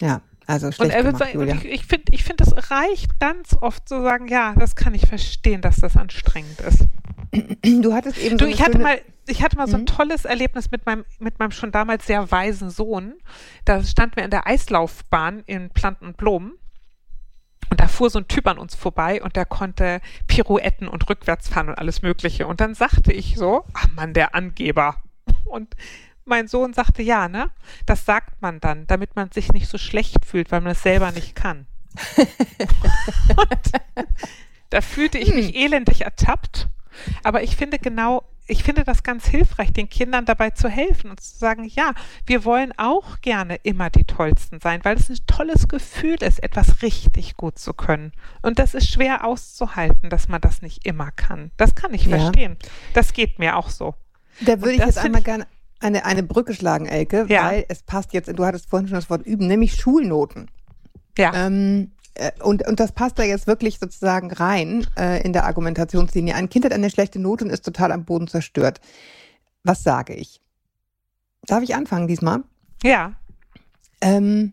Ja, 0.00 0.20
also 0.46 0.66
Und 0.68 0.74
schlecht 0.74 0.92
er 0.94 1.04
wird 1.04 1.18
gemacht, 1.18 1.32
sagen, 1.32 1.38
und 1.50 1.64
ich, 1.64 1.72
ich 1.72 1.86
finde, 1.86 2.04
ich 2.12 2.24
finde, 2.24 2.44
es 2.44 2.70
reicht 2.70 3.18
ganz 3.20 3.56
oft 3.60 3.88
zu 3.88 4.00
sagen, 4.02 4.28
ja, 4.28 4.54
das 4.56 4.76
kann 4.76 4.94
ich 4.94 5.06
verstehen, 5.06 5.60
dass 5.60 5.76
das 5.76 5.96
anstrengend 5.96 6.60
ist. 6.60 6.84
Du 7.62 7.92
hattest 7.92 8.18
eben 8.18 8.38
Du, 8.38 8.44
so 8.46 8.50
ich 8.50 8.62
hatte 8.62 8.78
mal, 8.78 9.00
ich 9.26 9.42
hatte 9.42 9.56
mal 9.56 9.66
so 9.66 9.74
ein 9.76 9.82
Mhm. 9.82 9.86
tolles 9.86 10.24
Erlebnis 10.24 10.70
mit 10.70 10.86
meinem, 10.86 11.04
mit 11.18 11.38
meinem 11.38 11.50
schon 11.50 11.72
damals 11.72 12.06
sehr 12.06 12.30
weisen 12.30 12.70
Sohn. 12.70 13.14
Da 13.64 13.82
standen 13.82 14.16
wir 14.16 14.24
in 14.24 14.30
der 14.30 14.46
Eislaufbahn 14.46 15.42
in 15.46 15.70
Planten 15.70 16.06
und 16.06 16.16
Blumen. 16.16 16.52
Und 17.68 17.80
da 17.80 17.88
fuhr 17.88 18.08
so 18.10 18.20
ein 18.20 18.28
Typ 18.28 18.46
an 18.46 18.58
uns 18.58 18.76
vorbei 18.76 19.20
und 19.22 19.34
der 19.34 19.44
konnte 19.44 20.00
Pirouetten 20.28 20.86
und 20.86 21.08
rückwärts 21.10 21.48
fahren 21.48 21.68
und 21.68 21.74
alles 21.76 22.00
Mögliche. 22.00 22.46
Und 22.46 22.60
dann 22.60 22.74
sagte 22.74 23.12
ich 23.12 23.36
so, 23.36 23.64
ach 23.74 23.88
Mann, 23.96 24.14
der 24.14 24.34
Angeber. 24.36 25.02
Und 25.44 25.74
mein 26.26 26.48
Sohn 26.48 26.72
sagte, 26.74 27.02
ja, 27.02 27.28
ne? 27.28 27.50
Das 27.86 28.04
sagt 28.04 28.42
man 28.42 28.60
dann, 28.60 28.86
damit 28.86 29.16
man 29.16 29.30
sich 29.30 29.52
nicht 29.52 29.68
so 29.68 29.78
schlecht 29.78 30.24
fühlt, 30.24 30.50
weil 30.50 30.60
man 30.60 30.72
es 30.72 30.82
selber 30.82 31.12
nicht 31.12 31.34
kann. 31.34 31.66
und 33.36 33.72
da 34.70 34.80
fühlte 34.80 35.18
ich 35.18 35.32
mich 35.34 35.54
elendig 35.54 36.02
ertappt. 36.02 36.68
Aber 37.22 37.42
ich 37.42 37.56
finde 37.56 37.78
genau, 37.78 38.24
ich 38.48 38.62
finde 38.64 38.84
das 38.84 39.02
ganz 39.02 39.26
hilfreich, 39.26 39.72
den 39.72 39.88
Kindern 39.88 40.24
dabei 40.24 40.50
zu 40.50 40.68
helfen 40.68 41.10
und 41.10 41.20
zu 41.20 41.36
sagen, 41.36 41.64
ja, 41.64 41.92
wir 42.26 42.44
wollen 42.44 42.72
auch 42.76 43.20
gerne 43.20 43.56
immer 43.62 43.90
die 43.90 44.04
Tollsten 44.04 44.60
sein, 44.60 44.80
weil 44.84 44.96
es 44.96 45.08
ein 45.08 45.18
tolles 45.26 45.68
Gefühl 45.68 46.16
ist, 46.22 46.42
etwas 46.42 46.82
richtig 46.82 47.36
gut 47.36 47.58
zu 47.58 47.74
können. 47.74 48.12
Und 48.42 48.58
das 48.58 48.74
ist 48.74 48.88
schwer 48.90 49.24
auszuhalten, 49.24 50.10
dass 50.10 50.28
man 50.28 50.40
das 50.40 50.62
nicht 50.62 50.86
immer 50.86 51.10
kann. 51.12 51.50
Das 51.56 51.74
kann 51.74 51.92
ich 51.94 52.06
Ja. 52.06 52.18
verstehen. 52.18 52.56
Das 52.94 53.12
geht 53.12 53.38
mir 53.38 53.56
auch 53.56 53.68
so. 53.70 53.94
da 54.40 54.60
würde 54.60 54.72
ich 54.72 54.78
das 54.78 54.96
jetzt 54.96 54.98
einmal 54.98 55.20
ich- 55.20 55.24
gerne 55.24 55.46
eine, 55.80 56.04
eine 56.04 56.22
Brücke 56.22 56.54
schlagen, 56.54 56.86
Elke, 56.86 57.26
Ja. 57.28 57.44
weil 57.46 57.64
es 57.68 57.82
passt 57.82 58.12
jetzt, 58.12 58.28
du 58.28 58.44
hattest 58.44 58.68
vorhin 58.70 58.88
schon 58.88 58.96
das 58.96 59.10
Wort 59.10 59.26
üben, 59.26 59.46
nämlich 59.46 59.74
Schulnoten. 59.74 60.50
Ja. 61.18 61.32
Ähm, 61.34 61.92
äh, 62.14 62.32
und, 62.42 62.66
und 62.66 62.80
das 62.80 62.92
passt 62.92 63.18
da 63.18 63.22
jetzt 63.22 63.46
wirklich 63.46 63.78
sozusagen 63.78 64.30
rein 64.32 64.86
äh, 64.98 65.22
in 65.22 65.32
der 65.32 65.44
Argumentationslinie. 65.44 66.34
Ein 66.34 66.48
Kind 66.48 66.64
hat 66.64 66.72
eine 66.72 66.90
schlechte 66.90 67.18
Note 67.18 67.44
und 67.44 67.50
ist 67.50 67.64
total 67.64 67.92
am 67.92 68.04
Boden 68.04 68.26
zerstört. 68.28 68.80
Was 69.64 69.82
sage 69.82 70.14
ich? 70.14 70.40
Darf 71.46 71.62
ich 71.62 71.74
anfangen 71.74 72.08
diesmal? 72.08 72.42
Ja. 72.82 73.14
Ähm, 74.00 74.52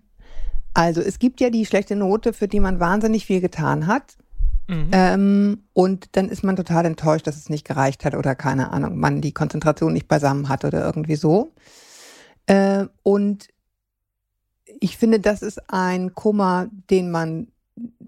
also 0.73 1.01
es 1.01 1.19
gibt 1.19 1.39
ja 1.41 1.49
die 1.49 1.65
schlechte 1.65 1.95
Note, 1.95 2.33
für 2.33 2.47
die 2.47 2.59
man 2.59 2.79
wahnsinnig 2.79 3.25
viel 3.25 3.41
getan 3.41 3.87
hat. 3.87 4.17
Mhm. 4.67 4.89
Ähm, 4.91 5.63
und 5.73 6.15
dann 6.15 6.29
ist 6.29 6.43
man 6.43 6.55
total 6.55 6.85
enttäuscht, 6.85 7.27
dass 7.27 7.35
es 7.37 7.49
nicht 7.49 7.65
gereicht 7.65 8.05
hat 8.05 8.15
oder 8.15 8.35
keine 8.35 8.71
Ahnung, 8.71 8.97
man 8.97 9.21
die 9.21 9.33
Konzentration 9.33 9.93
nicht 9.93 10.07
beisammen 10.07 10.49
hat 10.49 10.65
oder 10.65 10.83
irgendwie 10.85 11.15
so. 11.15 11.51
Äh, 12.45 12.85
und 13.03 13.47
ich 14.79 14.97
finde, 14.97 15.19
das 15.19 15.41
ist 15.41 15.69
ein 15.69 16.13
Kummer, 16.13 16.67
den 16.89 17.11
man 17.11 17.47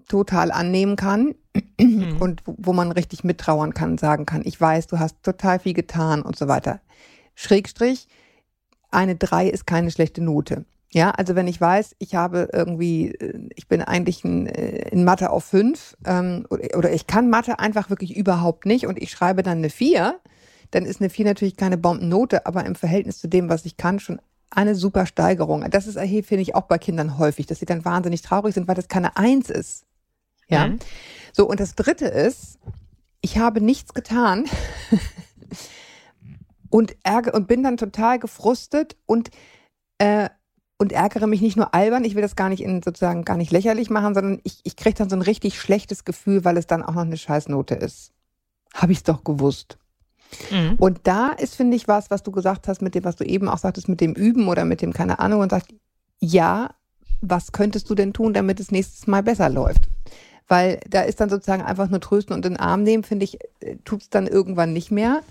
total 0.08 0.50
annehmen 0.50 0.96
kann 0.96 1.34
Mhm. 1.80 2.16
und 2.20 2.42
wo, 2.46 2.72
man 2.72 2.92
richtig 2.92 3.24
mittrauern 3.24 3.74
kann 3.74 3.92
und 3.92 4.00
sagen 4.00 4.26
kann, 4.26 4.42
ich 4.44 4.60
weiß, 4.60 4.86
du 4.86 4.98
hast 4.98 5.22
total 5.22 5.58
viel 5.58 5.74
getan 5.74 6.22
und 6.22 6.36
so 6.36 6.48
weiter. 6.48 6.80
Schrägstrich, 7.34 8.08
eine 8.90 9.16
drei 9.16 9.48
ist 9.48 9.66
keine 9.66 9.90
schlechte 9.90 10.22
Note. 10.22 10.64
Ja, 10.96 11.10
also 11.10 11.34
wenn 11.34 11.46
ich 11.46 11.60
weiß, 11.60 11.94
ich 11.98 12.14
habe 12.14 12.48
irgendwie, 12.54 13.08
äh, 13.08 13.50
ich 13.54 13.68
bin 13.68 13.82
eigentlich 13.82 14.24
in, 14.24 14.46
äh, 14.46 14.88
in 14.88 15.04
Mathe 15.04 15.28
auf 15.28 15.44
fünf 15.44 15.94
ähm, 16.06 16.46
oder, 16.48 16.90
ich 16.90 17.06
kann 17.06 17.28
Mathe 17.28 17.58
einfach 17.58 17.90
wirklich 17.90 18.16
überhaupt 18.16 18.64
nicht 18.64 18.86
und 18.86 18.96
ich 18.96 19.10
schreibe 19.10 19.42
dann 19.42 19.58
eine 19.58 19.68
vier, 19.68 20.18
dann 20.70 20.86
ist 20.86 21.02
eine 21.02 21.10
vier 21.10 21.26
natürlich 21.26 21.58
keine 21.58 21.76
Bombennote, 21.76 22.46
aber 22.46 22.64
im 22.64 22.74
Verhältnis 22.74 23.18
zu 23.18 23.28
dem, 23.28 23.50
was 23.50 23.66
ich 23.66 23.76
kann, 23.76 24.00
schon 24.00 24.22
eine 24.48 24.74
super 24.74 25.04
Steigerung. 25.04 25.68
Das 25.70 25.86
ist, 25.86 26.00
hier 26.00 26.24
finde 26.24 26.40
ich 26.40 26.54
auch 26.54 26.62
bei 26.62 26.78
Kindern 26.78 27.18
häufig, 27.18 27.44
dass 27.44 27.58
sie 27.58 27.66
dann 27.66 27.84
wahnsinnig 27.84 28.22
traurig 28.22 28.54
sind, 28.54 28.66
weil 28.66 28.74
das 28.74 28.88
keine 28.88 29.18
Eins 29.18 29.50
ist. 29.50 29.84
Ja. 30.48 30.68
Mhm. 30.68 30.78
So, 31.34 31.46
und 31.46 31.60
das 31.60 31.74
dritte 31.74 32.06
ist, 32.06 32.58
ich 33.20 33.36
habe 33.36 33.60
nichts 33.60 33.92
getan 33.92 34.46
und 36.70 36.96
ärgere 37.02 37.34
und 37.34 37.48
bin 37.48 37.62
dann 37.62 37.76
total 37.76 38.18
gefrustet 38.18 38.96
und 39.04 39.28
äh, 39.98 40.30
und 40.78 40.92
ärgere 40.92 41.26
mich 41.26 41.40
nicht 41.40 41.56
nur 41.56 41.74
albern, 41.74 42.04
ich 42.04 42.14
will 42.14 42.22
das 42.22 42.36
gar 42.36 42.48
nicht 42.48 42.62
in 42.62 42.82
sozusagen 42.82 43.24
gar 43.24 43.36
nicht 43.36 43.50
lächerlich 43.50 43.90
machen, 43.90 44.14
sondern 44.14 44.40
ich, 44.44 44.60
ich 44.64 44.76
kriege 44.76 44.96
dann 44.96 45.08
so 45.08 45.16
ein 45.16 45.22
richtig 45.22 45.58
schlechtes 45.58 46.04
Gefühl, 46.04 46.44
weil 46.44 46.56
es 46.56 46.66
dann 46.66 46.82
auch 46.82 46.94
noch 46.94 47.02
eine 47.02 47.16
Scheißnote 47.16 47.74
ist. 47.74 48.12
Habe 48.74 48.92
ich 48.92 48.98
es 48.98 49.04
doch 49.04 49.24
gewusst. 49.24 49.78
Mhm. 50.50 50.74
Und 50.78 51.00
da 51.04 51.28
ist, 51.28 51.54
finde 51.54 51.76
ich, 51.76 51.88
was, 51.88 52.10
was 52.10 52.22
du 52.22 52.30
gesagt 52.30 52.68
hast, 52.68 52.82
mit 52.82 52.94
dem, 52.94 53.04
was 53.04 53.16
du 53.16 53.24
eben 53.24 53.48
auch 53.48 53.58
sagtest, 53.58 53.88
mit 53.88 54.00
dem 54.00 54.12
Üben 54.12 54.48
oder 54.48 54.64
mit 54.64 54.82
dem, 54.82 54.92
keine 54.92 55.18
Ahnung, 55.18 55.40
und 55.40 55.50
sagt, 55.50 55.74
ja, 56.20 56.70
was 57.20 57.52
könntest 57.52 57.88
du 57.88 57.94
denn 57.94 58.12
tun, 58.12 58.34
damit 58.34 58.60
es 58.60 58.70
nächstes 58.70 59.06
Mal 59.06 59.22
besser 59.22 59.48
läuft? 59.48 59.88
Weil 60.48 60.80
da 60.88 61.02
ist 61.02 61.20
dann 61.20 61.30
sozusagen 61.30 61.62
einfach 61.62 61.88
nur 61.88 62.00
trösten 62.00 62.34
und 62.34 62.44
in 62.44 62.52
den 62.54 62.60
Arm 62.60 62.82
nehmen, 62.82 63.02
finde 63.02 63.24
ich, 63.24 63.38
äh, 63.60 63.76
tut 63.84 64.02
es 64.02 64.10
dann 64.10 64.26
irgendwann 64.26 64.72
nicht 64.72 64.90
mehr. 64.90 65.22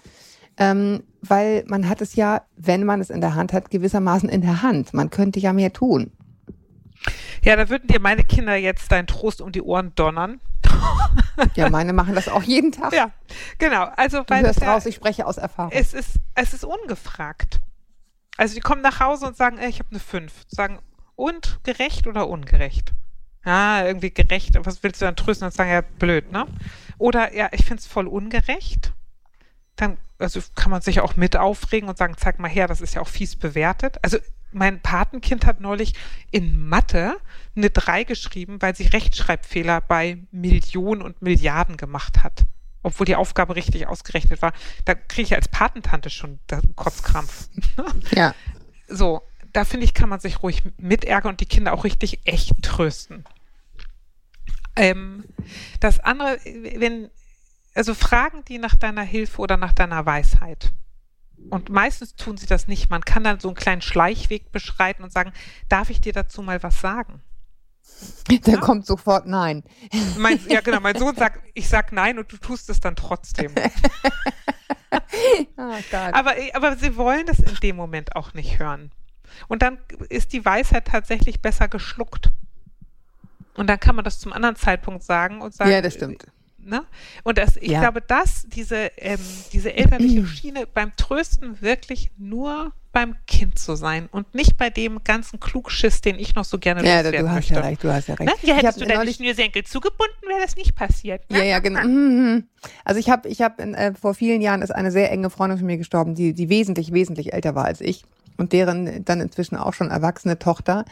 Ähm, 0.57 1.03
weil 1.21 1.63
man 1.67 1.89
hat 1.89 2.01
es 2.01 2.15
ja, 2.15 2.43
wenn 2.55 2.85
man 2.85 3.01
es 3.01 3.09
in 3.09 3.19
der 3.21 3.35
Hand 3.35 3.51
hat, 3.51 3.69
gewissermaßen 3.71 4.29
in 4.29 4.41
der 4.41 4.61
Hand. 4.61 4.93
Man 4.93 5.09
könnte 5.09 5.39
ja 5.39 5.51
mehr 5.53 5.73
tun. 5.73 6.11
Ja, 7.43 7.55
da 7.55 7.69
würden 7.69 7.87
dir 7.87 7.99
meine 7.99 8.23
Kinder 8.23 8.55
jetzt 8.55 8.91
deinen 8.91 9.07
Trost 9.07 9.41
um 9.41 9.51
die 9.51 9.61
Ohren 9.61 9.93
donnern. 9.95 10.39
Ja, 11.55 11.69
meine 11.69 11.93
machen 11.93 12.15
das 12.15 12.27
auch 12.27 12.43
jeden 12.43 12.71
Tag. 12.71 12.93
Ja, 12.93 13.11
genau. 13.59 13.83
Also, 13.97 14.19
du 14.19 14.29
weil 14.29 14.43
hörst 14.43 14.61
ja- 14.61 14.73
raus, 14.73 14.85
ich 14.85 14.95
spreche 14.95 15.25
aus 15.25 15.37
Erfahrung. 15.37 15.71
es 15.73 15.93
ist, 15.93 16.19
es 16.35 16.53
ist 16.53 16.63
ungefragt. 16.63 17.59
Also 18.37 18.55
die 18.55 18.61
kommen 18.61 18.81
nach 18.81 18.99
Hause 18.99 19.27
und 19.27 19.37
sagen, 19.37 19.57
ey, 19.57 19.69
ich 19.69 19.79
habe 19.79 19.89
eine 19.91 19.99
5. 19.99 20.31
Sagen, 20.47 20.79
und 21.15 21.59
gerecht 21.63 22.07
oder 22.07 22.27
ungerecht? 22.27 22.93
Ja, 23.45 23.85
irgendwie 23.85 24.11
gerecht. 24.11 24.57
Was 24.65 24.83
willst 24.83 25.01
du 25.01 25.05
dann 25.05 25.15
trösten 25.15 25.45
und 25.45 25.53
sagen, 25.53 25.69
ja, 25.69 25.81
blöd, 25.81 26.31
ne? 26.31 26.45
Oder 26.97 27.33
ja, 27.35 27.47
ich 27.51 27.63
finde 27.65 27.79
es 27.81 27.87
voll 27.87 28.07
ungerecht. 28.07 28.93
Dann, 29.75 29.97
also 30.17 30.39
kann 30.55 30.71
man 30.71 30.81
sich 30.81 30.99
auch 31.01 31.15
mit 31.15 31.35
aufregen 31.35 31.89
und 31.89 31.97
sagen, 31.97 32.15
zeig 32.17 32.39
mal 32.39 32.49
her, 32.49 32.67
das 32.67 32.81
ist 32.81 32.95
ja 32.95 33.01
auch 33.01 33.07
fies 33.07 33.35
bewertet. 33.35 33.97
Also 34.01 34.17
mein 34.51 34.81
Patenkind 34.81 35.45
hat 35.45 35.59
neulich 35.59 35.93
in 36.31 36.67
Mathe 36.67 37.17
eine 37.55 37.69
3 37.69 38.05
geschrieben, 38.05 38.61
weil 38.61 38.75
sie 38.75 38.87
Rechtschreibfehler 38.87 39.81
bei 39.81 40.19
Millionen 40.31 41.01
und 41.01 41.21
Milliarden 41.21 41.77
gemacht 41.77 42.23
hat. 42.23 42.45
Obwohl 42.81 43.05
die 43.05 43.15
Aufgabe 43.15 43.55
richtig 43.55 43.87
ausgerechnet 43.87 44.41
war. 44.41 44.53
Da 44.85 44.93
kriege 44.93 45.23
ich 45.23 45.35
als 45.35 45.47
Patentante 45.47 46.09
schon 46.09 46.39
Kotzkrampf. 46.75 47.49
Ja. 48.11 48.33
So, 48.87 49.23
da 49.51 49.65
finde 49.65 49.85
ich, 49.85 49.95
kann 49.95 50.09
man 50.09 50.19
sich 50.19 50.43
ruhig 50.43 50.61
mit 50.77 51.05
ärgern 51.05 51.31
und 51.31 51.39
die 51.39 51.47
Kinder 51.47 51.73
auch 51.73 51.85
richtig 51.85 52.19
echt 52.25 52.61
trösten. 52.61 53.25
Ähm, 54.75 55.23
das 55.79 55.99
andere, 55.99 56.37
wenn, 56.43 57.09
also 57.75 57.93
fragen 57.93 58.43
die 58.45 58.57
nach 58.57 58.75
deiner 58.75 59.03
Hilfe 59.03 59.41
oder 59.41 59.57
nach 59.57 59.73
deiner 59.73 60.05
Weisheit. 60.05 60.71
Und 61.49 61.69
meistens 61.69 62.15
tun 62.15 62.37
sie 62.37 62.47
das 62.47 62.67
nicht. 62.67 62.89
Man 62.89 63.03
kann 63.03 63.23
dann 63.23 63.39
so 63.39 63.49
einen 63.49 63.55
kleinen 63.55 63.81
Schleichweg 63.81 64.51
beschreiten 64.51 65.03
und 65.03 65.11
sagen, 65.11 65.31
darf 65.69 65.89
ich 65.89 66.01
dir 66.01 66.13
dazu 66.13 66.41
mal 66.41 66.63
was 66.63 66.81
sagen? 66.81 67.21
Dann 68.27 68.59
kommt 68.61 68.85
sofort 68.85 69.27
Nein. 69.27 69.63
Mein, 70.17 70.39
ja, 70.49 70.61
genau, 70.61 70.79
mein 70.79 70.97
Sohn 70.97 71.15
sagt, 71.19 71.39
ich 71.53 71.69
sag 71.69 71.91
nein 71.91 72.17
und 72.17 72.31
du 72.31 72.37
tust 72.37 72.69
es 72.69 72.79
dann 72.79 72.95
trotzdem. 72.95 73.53
Gott. 75.55 76.13
Aber, 76.13 76.33
aber 76.53 76.77
sie 76.77 76.95
wollen 76.95 77.25
das 77.25 77.39
in 77.39 77.55
dem 77.61 77.75
Moment 77.75 78.15
auch 78.15 78.33
nicht 78.33 78.59
hören. 78.59 78.91
Und 79.47 79.61
dann 79.61 79.77
ist 80.09 80.33
die 80.33 80.43
Weisheit 80.43 80.87
tatsächlich 80.87 81.41
besser 81.41 81.67
geschluckt. 81.67 82.31
Und 83.55 83.67
dann 83.67 83.79
kann 83.79 83.95
man 83.95 84.03
das 84.03 84.19
zum 84.19 84.33
anderen 84.33 84.55
Zeitpunkt 84.55 85.03
sagen 85.03 85.41
und 85.41 85.53
sagen. 85.53 85.71
ja, 85.71 85.81
das 85.81 85.93
stimmt. 85.93 86.25
Ne? 86.65 86.83
Und 87.23 87.37
das, 87.37 87.57
ich 87.57 87.69
Ja. 87.71 87.79
glaube, 87.81 88.01
dass 88.01 88.47
diese, 88.49 88.91
ähm, 88.97 89.19
diese 89.53 89.73
elterliche 89.75 90.25
Schiene 90.27 90.65
beim 90.73 90.95
Trösten 90.95 91.61
wirklich 91.61 92.09
nur 92.17 92.73
beim 92.91 93.15
Kind 93.27 93.59
zu 93.59 93.75
sein 93.75 94.07
und 94.09 94.33
nicht 94.33 94.55
bei 94.57 94.69
dem 94.69 95.03
ganzen 95.03 95.39
Klugschiss, 95.41 95.99
den 95.99 96.17
ich 96.17 96.33
noch 96.33 96.45
so 96.45 96.57
gerne 96.57 96.81
Ja, 96.87 97.01
loswerden 97.01 97.21
du 97.25 97.29
hast 97.29 97.35
möchte. 97.35 97.53
ja 97.55 97.59
recht, 97.61 97.83
du 97.83 97.91
hast 97.93 98.07
ja 98.07 98.15
recht. 98.15 98.29
Ne? 98.29 98.49
Ja, 98.49 98.55
hättest 98.55 98.81
hab 98.81 98.87
du 98.87 98.93
deine 98.93 99.13
Schnürsenkel 99.13 99.63
zugebunden, 99.65 100.15
wäre 100.27 100.39
das 100.41 100.55
nicht 100.55 100.75
passiert. 100.75 101.21
Ja, 101.29 101.43
ja, 101.43 101.59
genau. 101.59 101.81
Mhm. 101.85 102.47
Also 102.85 102.99
ich 102.99 103.09
habe, 103.09 103.27
ich 103.27 103.41
habe 103.41 103.61
äh, 103.61 103.93
vor 103.93 104.13
vielen 104.15 104.41
Jahren 104.41 104.61
ist 104.61 104.71
eine 104.71 104.91
sehr 104.91 105.11
enge 105.11 105.29
Freundin 105.29 105.57
von 105.59 105.67
mir 105.67 105.77
gestorben, 105.77 106.15
die, 106.15 106.33
die 106.33 106.49
wesentlich, 106.49 106.93
wesentlich 106.93 107.33
älter 107.33 107.53
war 107.53 107.65
als 107.65 107.81
ich 107.81 108.05
und 108.37 108.53
deren 108.53 109.03
dann 109.05 109.19
inzwischen 109.21 109.55
auch 109.57 109.73
schon 109.73 109.91
erwachsene 109.91 110.39
Tochter 110.39 110.85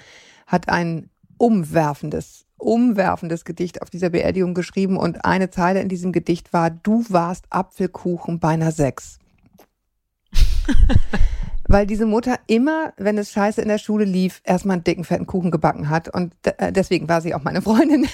hat 0.45 0.67
ein 0.69 1.09
umwerfendes, 1.37 2.42
umwerfendes 2.63 3.45
Gedicht 3.45 3.81
auf 3.81 3.89
dieser 3.89 4.09
Beerdigung 4.09 4.53
geschrieben 4.53 4.97
und 4.97 5.25
eine 5.25 5.49
Zeile 5.49 5.81
in 5.81 5.89
diesem 5.89 6.11
Gedicht 6.11 6.53
war: 6.53 6.69
Du 6.69 7.05
warst 7.09 7.45
Apfelkuchen 7.49 8.39
bei 8.39 8.49
einer 8.49 8.71
Sechs. 8.71 9.19
Weil 11.67 11.87
diese 11.87 12.05
Mutter 12.05 12.39
immer, 12.47 12.93
wenn 12.97 13.17
es 13.17 13.31
scheiße 13.31 13.61
in 13.61 13.69
der 13.69 13.77
Schule 13.77 14.03
lief, 14.03 14.41
erstmal 14.43 14.75
einen 14.75 14.83
dicken, 14.83 15.05
fetten 15.05 15.25
Kuchen 15.25 15.49
gebacken 15.49 15.89
hat. 15.89 16.09
Und 16.09 16.33
äh, 16.43 16.73
deswegen 16.73 17.07
war 17.07 17.21
sie 17.21 17.33
auch 17.33 17.43
meine 17.43 17.61
Freundin. 17.61 18.05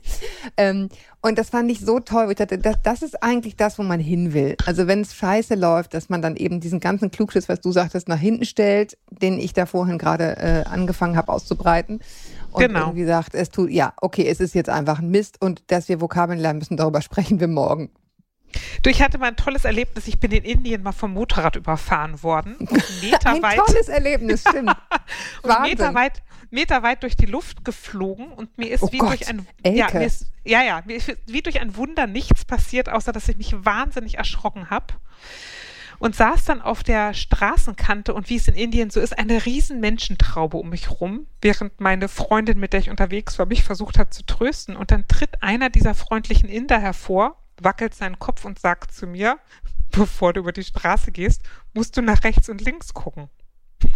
ähm, 0.56 0.88
und 1.20 1.38
das 1.38 1.50
fand 1.50 1.70
ich 1.70 1.80
so 1.80 2.00
toll. 2.00 2.28
Ich 2.30 2.36
dachte, 2.36 2.56
das, 2.58 2.76
das 2.82 3.02
ist 3.02 3.22
eigentlich 3.22 3.56
das, 3.56 3.78
wo 3.78 3.82
man 3.82 4.00
hin 4.00 4.32
will. 4.32 4.56
Also 4.64 4.86
wenn 4.86 5.02
es 5.02 5.14
scheiße 5.14 5.54
läuft, 5.54 5.92
dass 5.92 6.08
man 6.08 6.22
dann 6.22 6.36
eben 6.36 6.60
diesen 6.60 6.80
ganzen 6.80 7.10
Klugschiss, 7.10 7.48
was 7.48 7.60
du 7.60 7.72
sagtest, 7.72 8.08
nach 8.08 8.18
hinten 8.18 8.46
stellt, 8.46 8.96
den 9.10 9.38
ich 9.38 9.52
da 9.52 9.66
vorhin 9.66 9.98
gerade 9.98 10.36
äh, 10.38 10.64
angefangen 10.64 11.16
habe 11.16 11.30
auszubreiten. 11.30 12.00
Und 12.54 12.62
Genau. 12.62 12.80
irgendwie 12.86 13.04
sagt, 13.04 13.34
es 13.34 13.50
tut, 13.50 13.70
ja, 13.70 13.92
okay, 14.00 14.26
es 14.28 14.38
ist 14.38 14.54
jetzt 14.54 14.70
einfach 14.70 15.00
ein 15.00 15.10
Mist 15.10 15.42
und 15.42 15.62
dass 15.72 15.88
wir 15.88 16.00
Vokabeln 16.00 16.38
lernen 16.38 16.60
müssen, 16.60 16.76
darüber 16.76 17.02
sprechen 17.02 17.40
wir 17.40 17.48
morgen. 17.48 17.90
Du, 18.84 18.90
ich 18.90 19.02
hatte 19.02 19.18
mal 19.18 19.26
ein 19.26 19.36
tolles 19.36 19.64
Erlebnis. 19.64 20.06
Ich 20.06 20.20
bin 20.20 20.30
in 20.30 20.44
Indien 20.44 20.84
mal 20.84 20.92
vom 20.92 21.12
Motorrad 21.12 21.56
überfahren 21.56 22.22
worden. 22.22 22.54
Und 22.60 22.70
Meter 23.02 23.30
Ein 23.30 23.42
tolles 23.42 23.88
Erlebnis, 23.88 24.42
stimmt. 24.48 24.70
und 25.42 25.50
Wahnsinn. 25.50 25.70
Meter 25.70 25.94
weit, 25.94 26.22
Meter 26.50 26.82
weit 26.84 27.02
durch 27.02 27.16
die 27.16 27.26
Luft 27.26 27.64
geflogen 27.64 28.28
und 28.28 28.56
mir 28.56 28.70
ist 28.70 28.84
Oh 28.84 28.92
wie 28.92 28.98
Gott, 28.98 29.10
durch 29.10 29.28
ein 29.28 29.44
ja, 29.66 29.88
mir 29.92 30.06
ist, 30.06 30.26
ja, 30.44 30.62
ja, 30.62 30.82
mir 30.86 30.94
ist 30.96 31.12
wie 31.26 31.42
durch 31.42 31.60
ein 31.60 31.76
Wunder 31.76 32.06
nichts 32.06 32.44
passiert, 32.44 32.88
außer 32.88 33.10
dass 33.10 33.28
ich 33.28 33.36
mich 33.36 33.52
wahnsinnig 33.64 34.18
erschrocken 34.18 34.70
habe. 34.70 34.94
Und 35.98 36.16
saß 36.16 36.44
dann 36.44 36.60
auf 36.60 36.82
der 36.82 37.14
Straßenkante 37.14 38.14
und 38.14 38.28
wie 38.28 38.36
es 38.36 38.48
in 38.48 38.54
Indien 38.54 38.90
so 38.90 39.00
ist, 39.00 39.18
eine 39.18 39.44
riesen 39.46 39.80
Menschentraube 39.80 40.56
um 40.56 40.70
mich 40.70 40.90
rum, 40.90 41.26
während 41.40 41.80
meine 41.80 42.08
Freundin, 42.08 42.58
mit 42.58 42.72
der 42.72 42.80
ich 42.80 42.90
unterwegs 42.90 43.38
war, 43.38 43.46
mich 43.46 43.62
versucht 43.62 43.98
hat 43.98 44.12
zu 44.12 44.24
trösten. 44.24 44.76
Und 44.76 44.90
dann 44.90 45.06
tritt 45.08 45.42
einer 45.42 45.70
dieser 45.70 45.94
freundlichen 45.94 46.48
Inder 46.48 46.80
hervor, 46.80 47.38
wackelt 47.60 47.94
seinen 47.94 48.18
Kopf 48.18 48.44
und 48.44 48.58
sagt 48.58 48.92
zu 48.92 49.06
mir, 49.06 49.38
bevor 49.90 50.32
du 50.32 50.40
über 50.40 50.52
die 50.52 50.64
Straße 50.64 51.12
gehst, 51.12 51.42
musst 51.72 51.96
du 51.96 52.02
nach 52.02 52.24
rechts 52.24 52.48
und 52.48 52.60
links 52.60 52.92
gucken. 52.94 53.28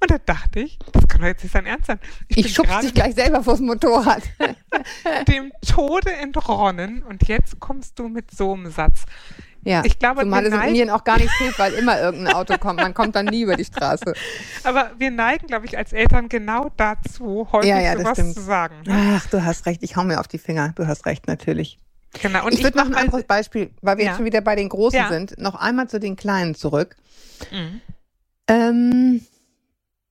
und 0.00 0.10
da 0.10 0.18
dachte 0.18 0.60
ich, 0.60 0.78
das 0.92 1.08
kann 1.08 1.20
doch 1.20 1.28
jetzt 1.28 1.42
nicht 1.42 1.52
sein 1.52 1.66
Ernst 1.66 1.86
sein. 1.86 2.00
Ich 2.28 2.52
schubst 2.54 2.70
gerade 2.70 2.86
dich 2.86 2.94
gleich 2.94 3.14
selber 3.14 3.42
vors 3.42 3.60
Motorrad. 3.60 4.22
dem 5.28 5.52
Tode 5.66 6.12
entronnen 6.12 7.02
und 7.02 7.26
jetzt 7.28 7.58
kommst 7.60 7.98
du 7.98 8.08
mit 8.08 8.30
so 8.30 8.52
einem 8.54 8.70
Satz. 8.70 9.04
Ja, 9.64 9.82
Ich 9.84 9.98
glaube, 9.98 10.22
zumal 10.22 10.46
es 10.46 10.54
in 10.54 10.60
Indien 10.60 10.88
auch 10.90 11.04
gar 11.04 11.18
nichts 11.18 11.36
hilft, 11.38 11.58
weil 11.58 11.74
immer 11.74 12.00
irgendein 12.00 12.34
Auto 12.34 12.56
kommt. 12.58 12.80
Man 12.80 12.94
kommt 12.94 13.16
dann 13.16 13.26
nie 13.26 13.42
über 13.42 13.56
die 13.56 13.64
Straße. 13.64 14.14
Aber 14.64 14.92
wir 14.98 15.10
neigen, 15.10 15.46
glaube 15.46 15.66
ich, 15.66 15.76
als 15.76 15.92
Eltern 15.92 16.28
genau 16.28 16.70
dazu, 16.76 17.48
häufig 17.52 17.68
Ja, 17.68 17.80
ja, 17.80 17.98
sowas 17.98 18.16
zu 18.34 18.40
sagen. 18.40 18.76
ne? 18.86 19.16
Ach, 19.16 19.26
du 19.26 19.44
hast 19.44 19.66
recht. 19.66 19.82
Ich 19.82 19.96
hau 19.96 20.04
mir 20.04 20.20
auf 20.20 20.28
die 20.28 20.38
Finger. 20.38 20.72
Du 20.76 20.86
hast 20.86 21.04
recht, 21.06 21.26
natürlich. 21.26 21.78
Genau. 22.22 22.46
Und 22.46 22.54
ich 22.54 22.62
würde 22.62 22.78
noch 22.78 22.86
ein 22.86 22.94
anderes 22.94 23.24
Beispiel, 23.24 23.70
weil 23.82 23.98
wir 23.98 24.04
Ja. 24.04 24.10
jetzt 24.12 24.16
schon 24.16 24.26
wieder 24.26 24.40
bei 24.40 24.54
den 24.56 24.68
Großen 24.68 24.98
Ja. 24.98 25.08
sind, 25.08 25.36
noch 25.38 25.56
einmal 25.56 25.88
zu 25.88 26.00
den 26.00 26.16
Kleinen 26.16 26.54
zurück. 26.54 26.96
Mhm. 27.50 27.80
Ähm, 28.48 29.20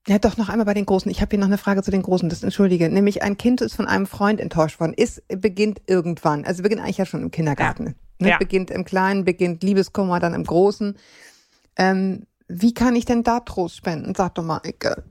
ja, 0.08 0.20
doch 0.20 0.38
noch 0.38 0.50
einmal 0.50 0.66
bei 0.66 0.74
den 0.74 0.86
Großen. 0.86 1.10
Ich 1.12 1.22
habe 1.22 1.32
hier 1.32 1.40
noch 1.40 1.48
eine 1.48 1.58
Frage 1.58 1.82
zu 1.84 1.92
den 1.92 2.02
Großen. 2.04 2.30
Das 2.30 2.44
entschuldige. 2.44 2.88
Nämlich 2.90 3.24
ein 3.24 3.38
Kind 3.38 3.62
ist 3.62 3.76
von 3.76 3.88
einem 3.88 4.06
Freund 4.06 4.40
enttäuscht 4.40 4.80
worden. 4.80 4.94
Ist 4.94 5.24
beginnt 5.28 5.82
irgendwann. 5.88 6.46
Also 6.46 6.64
beginnt 6.64 6.82
eigentlich 6.82 6.98
ja 6.98 7.06
schon 7.06 7.24
im 7.24 7.32
Kindergarten. 7.32 7.96
Ne? 8.20 8.30
Ja. 8.30 8.38
Beginnt 8.38 8.72
im 8.72 8.86
Kleinen, 8.86 9.26
beginnt 9.26 9.64
Liebeskummer, 9.64 10.20
dann 10.20 10.34
im 10.34 10.44
Großen. 10.44 10.98
Ähm, 11.78 12.26
wie 12.48 12.74
kann 12.74 12.96
ich 12.96 13.06
denn 13.06 13.24
da 13.24 13.42
Trost 13.42 13.76
spenden? 13.76 14.16
Sag 14.16 14.36
doch 14.36 14.44
mal, 14.44 14.62
Icke. 14.66 15.04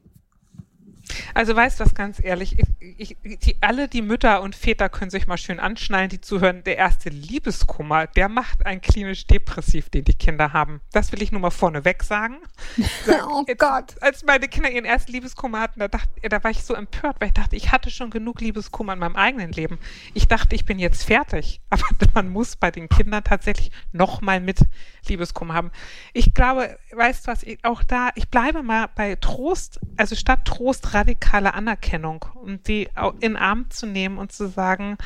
Also 1.34 1.54
weißt 1.54 1.80
du 1.80 1.84
was, 1.84 1.94
ganz 1.94 2.22
ehrlich, 2.22 2.58
ich, 2.80 3.16
ich, 3.22 3.38
die, 3.40 3.56
alle 3.60 3.88
die 3.88 4.02
Mütter 4.02 4.42
und 4.42 4.54
Väter 4.54 4.88
können 4.88 5.10
sich 5.10 5.26
mal 5.26 5.36
schön 5.36 5.60
anschnallen, 5.60 6.08
die 6.08 6.20
zuhören. 6.20 6.64
Der 6.64 6.76
erste 6.76 7.10
Liebeskummer, 7.10 8.06
der 8.06 8.28
macht 8.28 8.66
einen 8.66 8.80
klinisch 8.80 9.26
depressiv, 9.26 9.90
den 9.90 10.04
die 10.04 10.14
Kinder 10.14 10.52
haben. 10.52 10.80
Das 10.92 11.12
will 11.12 11.22
ich 11.22 11.32
nur 11.32 11.40
mal 11.40 11.50
vorneweg 11.50 12.02
sagen. 12.02 12.38
Oh 13.28 13.44
Jetzt, 13.46 13.60
Gott. 13.60 13.94
Als 14.00 14.24
meine 14.24 14.48
Kinder 14.48 14.70
ihren 14.70 14.84
ersten 14.84 15.12
Liebeskummer 15.12 15.60
hatten, 15.60 15.80
da, 15.80 15.88
dachte, 15.88 16.08
da 16.28 16.42
war 16.42 16.50
ich 16.50 16.64
so 16.64 16.74
empört, 16.74 17.20
weil 17.20 17.28
ich 17.28 17.34
dachte, 17.34 17.56
ich 17.56 17.72
hatte 17.72 17.90
schon 17.90 18.10
genug 18.10 18.40
Liebeskummer 18.40 18.92
in 18.92 18.98
meinem 18.98 19.16
eigenen 19.16 19.52
Leben. 19.52 19.78
Ich 20.14 20.28
dachte, 20.28 20.54
ich 20.54 20.64
bin 20.64 20.78
jetzt 20.78 21.04
fertig. 21.04 21.60
Aber 21.70 21.84
man 22.14 22.28
muss 22.28 22.56
bei 22.56 22.70
den 22.70 22.88
Kindern 22.88 23.24
tatsächlich 23.24 23.70
nochmal 23.92 24.40
mit 24.40 24.60
Liebeskummer 25.08 25.54
haben. 25.54 25.70
Ich 26.12 26.34
glaube, 26.34 26.78
weißt 26.92 27.26
du 27.26 27.30
was, 27.30 27.42
ich, 27.42 27.64
auch 27.64 27.82
da, 27.82 28.10
ich 28.14 28.28
bleibe 28.28 28.62
mal 28.62 28.88
bei 28.94 29.16
Trost, 29.16 29.80
also 29.96 30.14
statt 30.14 30.44
Trost 30.44 30.94
radikale 30.96 31.54
Anerkennung, 31.54 32.24
um 32.34 32.62
die 32.62 32.88
in 33.20 33.36
Arm 33.36 33.70
zu 33.70 33.86
nehmen 33.86 34.18
und 34.18 34.32
zu 34.32 34.48
sagen, 34.48 34.96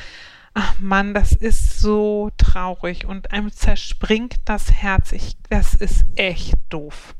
ach 0.53 0.79
Mann, 0.79 1.13
das 1.13 1.33
ist 1.33 1.79
so 1.79 2.31
traurig 2.37 3.05
und 3.05 3.31
einem 3.31 3.51
zerspringt 3.51 4.41
das 4.45 4.71
Herz. 4.71 5.11
Ich, 5.11 5.37
das 5.49 5.73
ist 5.73 6.05
echt 6.15 6.55
doof. 6.69 7.15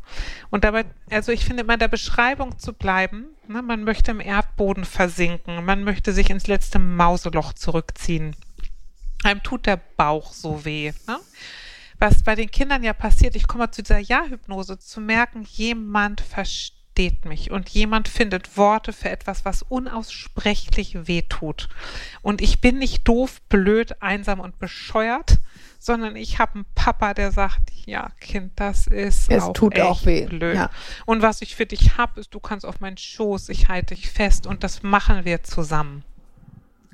Und 0.49 0.63
dabei, 0.63 0.85
also 1.09 1.31
ich 1.31 1.45
finde, 1.45 1.63
bei 1.63 1.77
der 1.77 1.87
Beschreibung 1.87 2.57
zu 2.59 2.73
bleiben, 2.73 3.27
ne, 3.47 3.61
man 3.61 3.83
möchte 3.83 4.11
im 4.11 4.19
Erdboden 4.19 4.85
versinken, 4.85 5.63
man 5.63 5.83
möchte 5.83 6.13
sich 6.13 6.29
ins 6.29 6.47
letzte 6.47 6.79
Mauseloch 6.79 7.53
zurückziehen. 7.53 8.35
Einem 9.23 9.43
tut 9.43 9.65
der 9.65 9.79
Bauch 9.97 10.33
so 10.33 10.65
weh. 10.65 10.91
Ne? 11.07 11.19
Was 11.99 12.23
bei 12.23 12.35
den 12.35 12.49
Kindern 12.49 12.83
ja 12.83 12.93
passiert, 12.93 13.35
ich 13.35 13.47
komme 13.47 13.69
zu 13.69 13.83
dieser 13.83 13.99
Ja-Hypnose, 13.99 14.79
zu 14.79 14.99
merken, 14.99 15.43
jemand 15.43 16.19
versteht 16.19 16.80
versteht 16.91 17.25
mich 17.25 17.51
und 17.51 17.69
jemand 17.69 18.07
findet 18.07 18.57
Worte 18.57 18.91
für 18.93 19.09
etwas, 19.09 19.45
was 19.45 19.63
unaussprechlich 19.63 21.07
wehtut. 21.07 21.69
Und 22.21 22.41
ich 22.41 22.59
bin 22.59 22.79
nicht 22.79 23.07
doof, 23.07 23.41
blöd, 23.49 24.01
einsam 24.01 24.39
und 24.39 24.59
bescheuert, 24.59 25.39
sondern 25.79 26.15
ich 26.15 26.39
habe 26.39 26.55
einen 26.55 26.65
Papa, 26.75 27.13
der 27.13 27.31
sagt, 27.31 27.71
ja, 27.85 28.09
Kind, 28.19 28.51
das 28.57 28.87
ist 28.87 29.31
Es 29.31 29.43
auch 29.43 29.53
tut 29.53 29.75
echt 29.75 29.83
auch 29.85 30.05
weh, 30.05 30.25
blöd. 30.25 30.55
ja. 30.55 30.69
Und 31.05 31.21
was 31.21 31.41
ich 31.41 31.55
für 31.55 31.65
dich 31.65 31.97
habe, 31.97 32.19
ist, 32.19 32.33
du 32.33 32.39
kannst 32.39 32.65
auf 32.65 32.81
meinen 32.81 32.97
Schoß, 32.97 33.49
ich 33.49 33.69
halte 33.69 33.95
dich 33.95 34.09
fest 34.09 34.45
und 34.45 34.63
das 34.63 34.83
machen 34.83 35.23
wir 35.23 35.43
zusammen. 35.43 36.03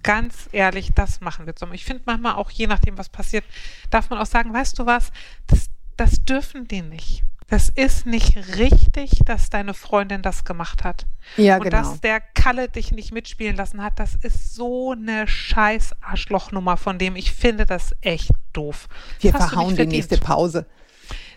Ganz 0.03 0.47
ehrlich, 0.51 0.91
das 0.93 1.21
machen 1.21 1.47
wir 1.47 1.55
zusammen. 1.55 1.73
Ich 1.73 1.85
finde 1.85 2.03
manchmal 2.05 2.35
auch, 2.35 2.51
je 2.51 2.67
nachdem, 2.67 2.97
was 2.97 3.09
passiert, 3.09 3.43
darf 3.89 4.09
man 4.09 4.19
auch 4.19 4.27
sagen, 4.27 4.53
weißt 4.53 4.77
du 4.79 4.85
was, 4.85 5.11
das, 5.47 5.69
das 5.97 6.23
dürfen 6.23 6.67
die 6.67 6.83
nicht. 6.83 7.23
Das 7.49 7.69
ist 7.69 8.05
nicht 8.05 8.35
richtig, 8.57 9.19
dass 9.23 9.49
deine 9.49 9.73
Freundin 9.73 10.21
das 10.21 10.43
gemacht 10.43 10.83
hat. 10.83 11.05
Ja, 11.37 11.55
und 11.57 11.63
genau. 11.63 11.77
dass 11.77 12.01
der 12.01 12.19
Kalle 12.19 12.67
dich 12.67 12.91
nicht 12.91 13.13
mitspielen 13.13 13.55
lassen 13.55 13.81
hat, 13.81 13.99
das 13.99 14.15
ist 14.15 14.53
so 14.53 14.91
eine 14.91 15.27
scheiß 15.27 15.95
Arschlochnummer, 16.01 16.75
von 16.75 16.99
dem 16.99 17.15
ich 17.15 17.31
finde 17.31 17.65
das 17.65 17.95
echt 18.01 18.31
doof. 18.51 18.89
Wir 19.21 19.31
Das 19.31 19.49
verhauen 19.49 19.77
die 19.77 19.85
nächste 19.85 20.17
Pause. 20.17 20.65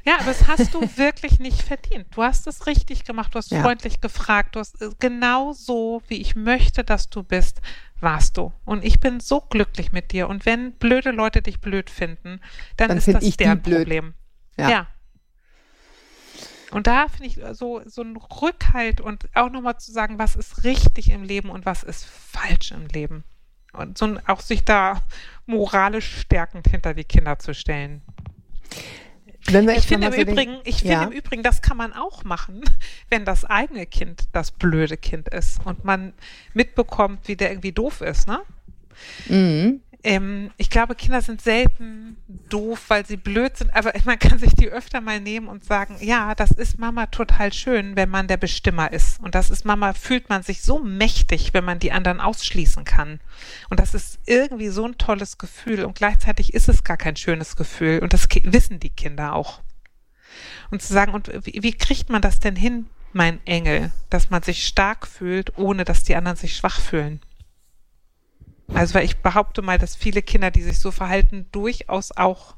Ja, 0.05 0.15
aber 0.17 0.25
das 0.33 0.49
hast 0.49 0.75
du 0.75 0.81
wirklich 0.97 1.39
nicht 1.39 1.63
verdient. 1.63 2.07
Du 2.17 2.23
hast 2.25 2.47
es 2.49 2.67
richtig 2.67 3.05
gemacht, 3.05 3.35
du 3.35 3.39
hast 3.39 3.53
Ja. 3.53 3.63
freundlich 3.63 4.01
gefragt, 4.01 4.57
du 4.57 4.61
hast 4.61 4.81
äh, 4.83 4.91
genau 4.99 5.53
so, 5.53 6.03
wie 6.09 6.21
ich 6.21 6.35
möchte, 6.35 6.83
dass 6.83 7.09
du 7.11 7.23
bist, 7.23 7.61
warst 8.01 8.37
du. 8.37 8.53
Und 8.65 8.85
ich 8.85 8.99
bin 8.99 9.21
so 9.21 9.41
glücklich 9.43 9.93
mit 9.93 10.11
dir. 10.11 10.29
Und 10.29 10.45
wenn 10.47 10.73
blöde 10.73 11.11
Leute 11.13 11.43
dich 11.43 11.61
blöd 11.61 11.89
finden, 11.91 12.41
dann, 12.77 12.89
Dann 12.89 12.99
ist 12.99 13.09
das 13.09 13.23
ich 13.23 13.37
deren 13.37 13.61
blöd. 13.63 13.79
Problem. 13.81 14.15
Ja. 14.59 14.71
ja. 14.71 14.87
Und 16.71 16.87
da 16.87 17.09
finde 17.09 17.27
ich 17.27 17.39
so, 17.53 17.83
so 17.87 18.03
ein 18.03 18.17
Rückhalt 18.17 19.01
und 19.01 19.29
auch 19.35 19.51
nochmal 19.51 19.79
zu 19.79 19.93
sagen, 19.93 20.19
was 20.19 20.37
ist 20.37 20.65
richtig 20.65 21.11
im 21.11 21.25
Leben 21.25 21.51
und 21.51 21.67
was 21.67 21.83
ist 21.83 22.05
falsch 22.05 22.71
im 22.71 22.87
Leben. 22.87 23.25
Und 23.73 23.99
so 23.99 24.07
ein, 24.07 24.29
auch 24.29 24.41
sich 24.41 24.65
da 24.65 25.03
moralisch 25.47 26.21
stärkend 26.21 26.69
hinter 26.69 26.95
die 26.95 27.05
Kinder 27.05 27.39
zu 27.39 27.55
stellen. 27.55 28.03
Ich 29.47 29.87
finde 29.87 30.09
im 30.09 30.13
so 30.13 30.19
den- 30.19 30.29
Übrigen, 30.29 30.59
ich 30.65 30.79
finde 30.79 30.93
ja. 30.93 31.03
im 31.05 31.13
Übrigen, 31.13 31.43
das 31.43 31.63
kann 31.63 31.77
man 31.77 31.93
auch 31.93 32.25
machen, 32.25 32.63
wenn 33.11 33.25
das 33.25 33.45
eigene 33.45 33.87
Kind 33.87 34.25
das 34.33 34.51
blöde 34.51 34.97
Kind 34.97 35.29
ist 35.29 35.65
und 35.65 35.85
man 35.85 36.13
mitbekommt, 36.53 37.27
wie 37.27 37.37
der 37.37 37.51
irgendwie 37.51 37.73
doof 37.73 38.01
ist, 38.01 38.29
ne? 38.29 38.41
Mhm. 39.29 39.81
Ähm, 40.03 40.51
ich 40.57 40.71
glaube, 40.71 40.95
Kinder 40.95 41.21
sind 41.21 41.43
selten 41.43 42.17
doof, 42.49 42.85
weil 42.89 43.05
sie 43.05 43.19
blöd 43.19 43.57
sind, 43.57 43.75
aber 43.75 43.93
man 44.05 44.19
kann 44.19 44.39
sich 44.39 44.55
die 44.55 44.69
öfter 44.69 45.01
mal 45.01 45.21
nehmen 45.21 45.49
und 45.49 45.65
sagen, 45.65 45.97
ja, 46.01 46.35
das 46.35 46.51
ist 46.51 46.79
Mama 46.79 47.07
total 47.07 47.53
schön, 47.53 47.97
wenn 47.97 48.09
man 48.09 48.27
der 48.27 48.39
Bestimmer 48.39 48.93
ist. 48.93 49.21
Und 49.21 49.35
das 49.35 49.51
ist 49.51 49.65
Mama, 49.65 49.93
fühlt 49.93 50.29
man 50.29 50.43
sich 50.43 50.63
so 50.63 50.79
mächtig, 50.79 51.53
wenn 51.53 51.65
man 51.65 51.79
die 51.79 51.93
anderen 51.93 52.21
ausschließen 52.21 52.85
kann. 52.85 53.21
Und 53.69 53.81
das 53.81 53.95
ist 53.95 54.19
irgendwie 54.27 54.69
so 54.69 54.87
ein 54.87 54.97
tolles 54.97 55.37
Gefühl 55.37 55.85
und 55.85 55.97
gleichzeitig 55.97 56.55
ist 56.55 56.69
es 56.69 56.85
gar 56.85 56.97
kein 56.97 57.17
schönes 57.17 57.57
Gefühl 57.57 57.99
und 58.01 58.13
das 58.13 58.29
wissen 58.45 58.81
die 58.81 58.91
Kinder 58.91 59.35
auch. 59.35 59.61
Und 60.71 60.81
zu 60.81 60.93
sagen, 60.93 61.13
und 61.13 61.31
wie, 61.45 61.63
wie 61.63 61.73
kriegt 61.73 62.09
man 62.09 62.23
das 62.23 62.41
denn 62.41 62.57
hin, 62.57 62.87
mein 63.13 63.45
Engel, 63.45 63.91
dass 64.09 64.31
man 64.31 64.43
sich 64.43 64.67
stark 64.67 65.07
fühlt, 65.07 65.59
ohne 65.59 65.85
dass 65.85 66.05
die 66.05 66.15
anderen 66.15 66.37
sich 66.37 66.57
schwach 66.57 66.81
fühlen? 66.81 67.21
Also, 68.75 68.95
weil 68.95 69.05
ich 69.05 69.19
behaupte 69.19 69.63
mal, 69.63 69.79
dass 69.79 69.97
viele 69.97 70.23
Kinder, 70.23 70.51
die 70.51 70.63
sich 70.63 70.79
so 70.79 70.91
verhalten, 70.91 71.47
durchaus 71.53 72.13
auch, 72.17 72.55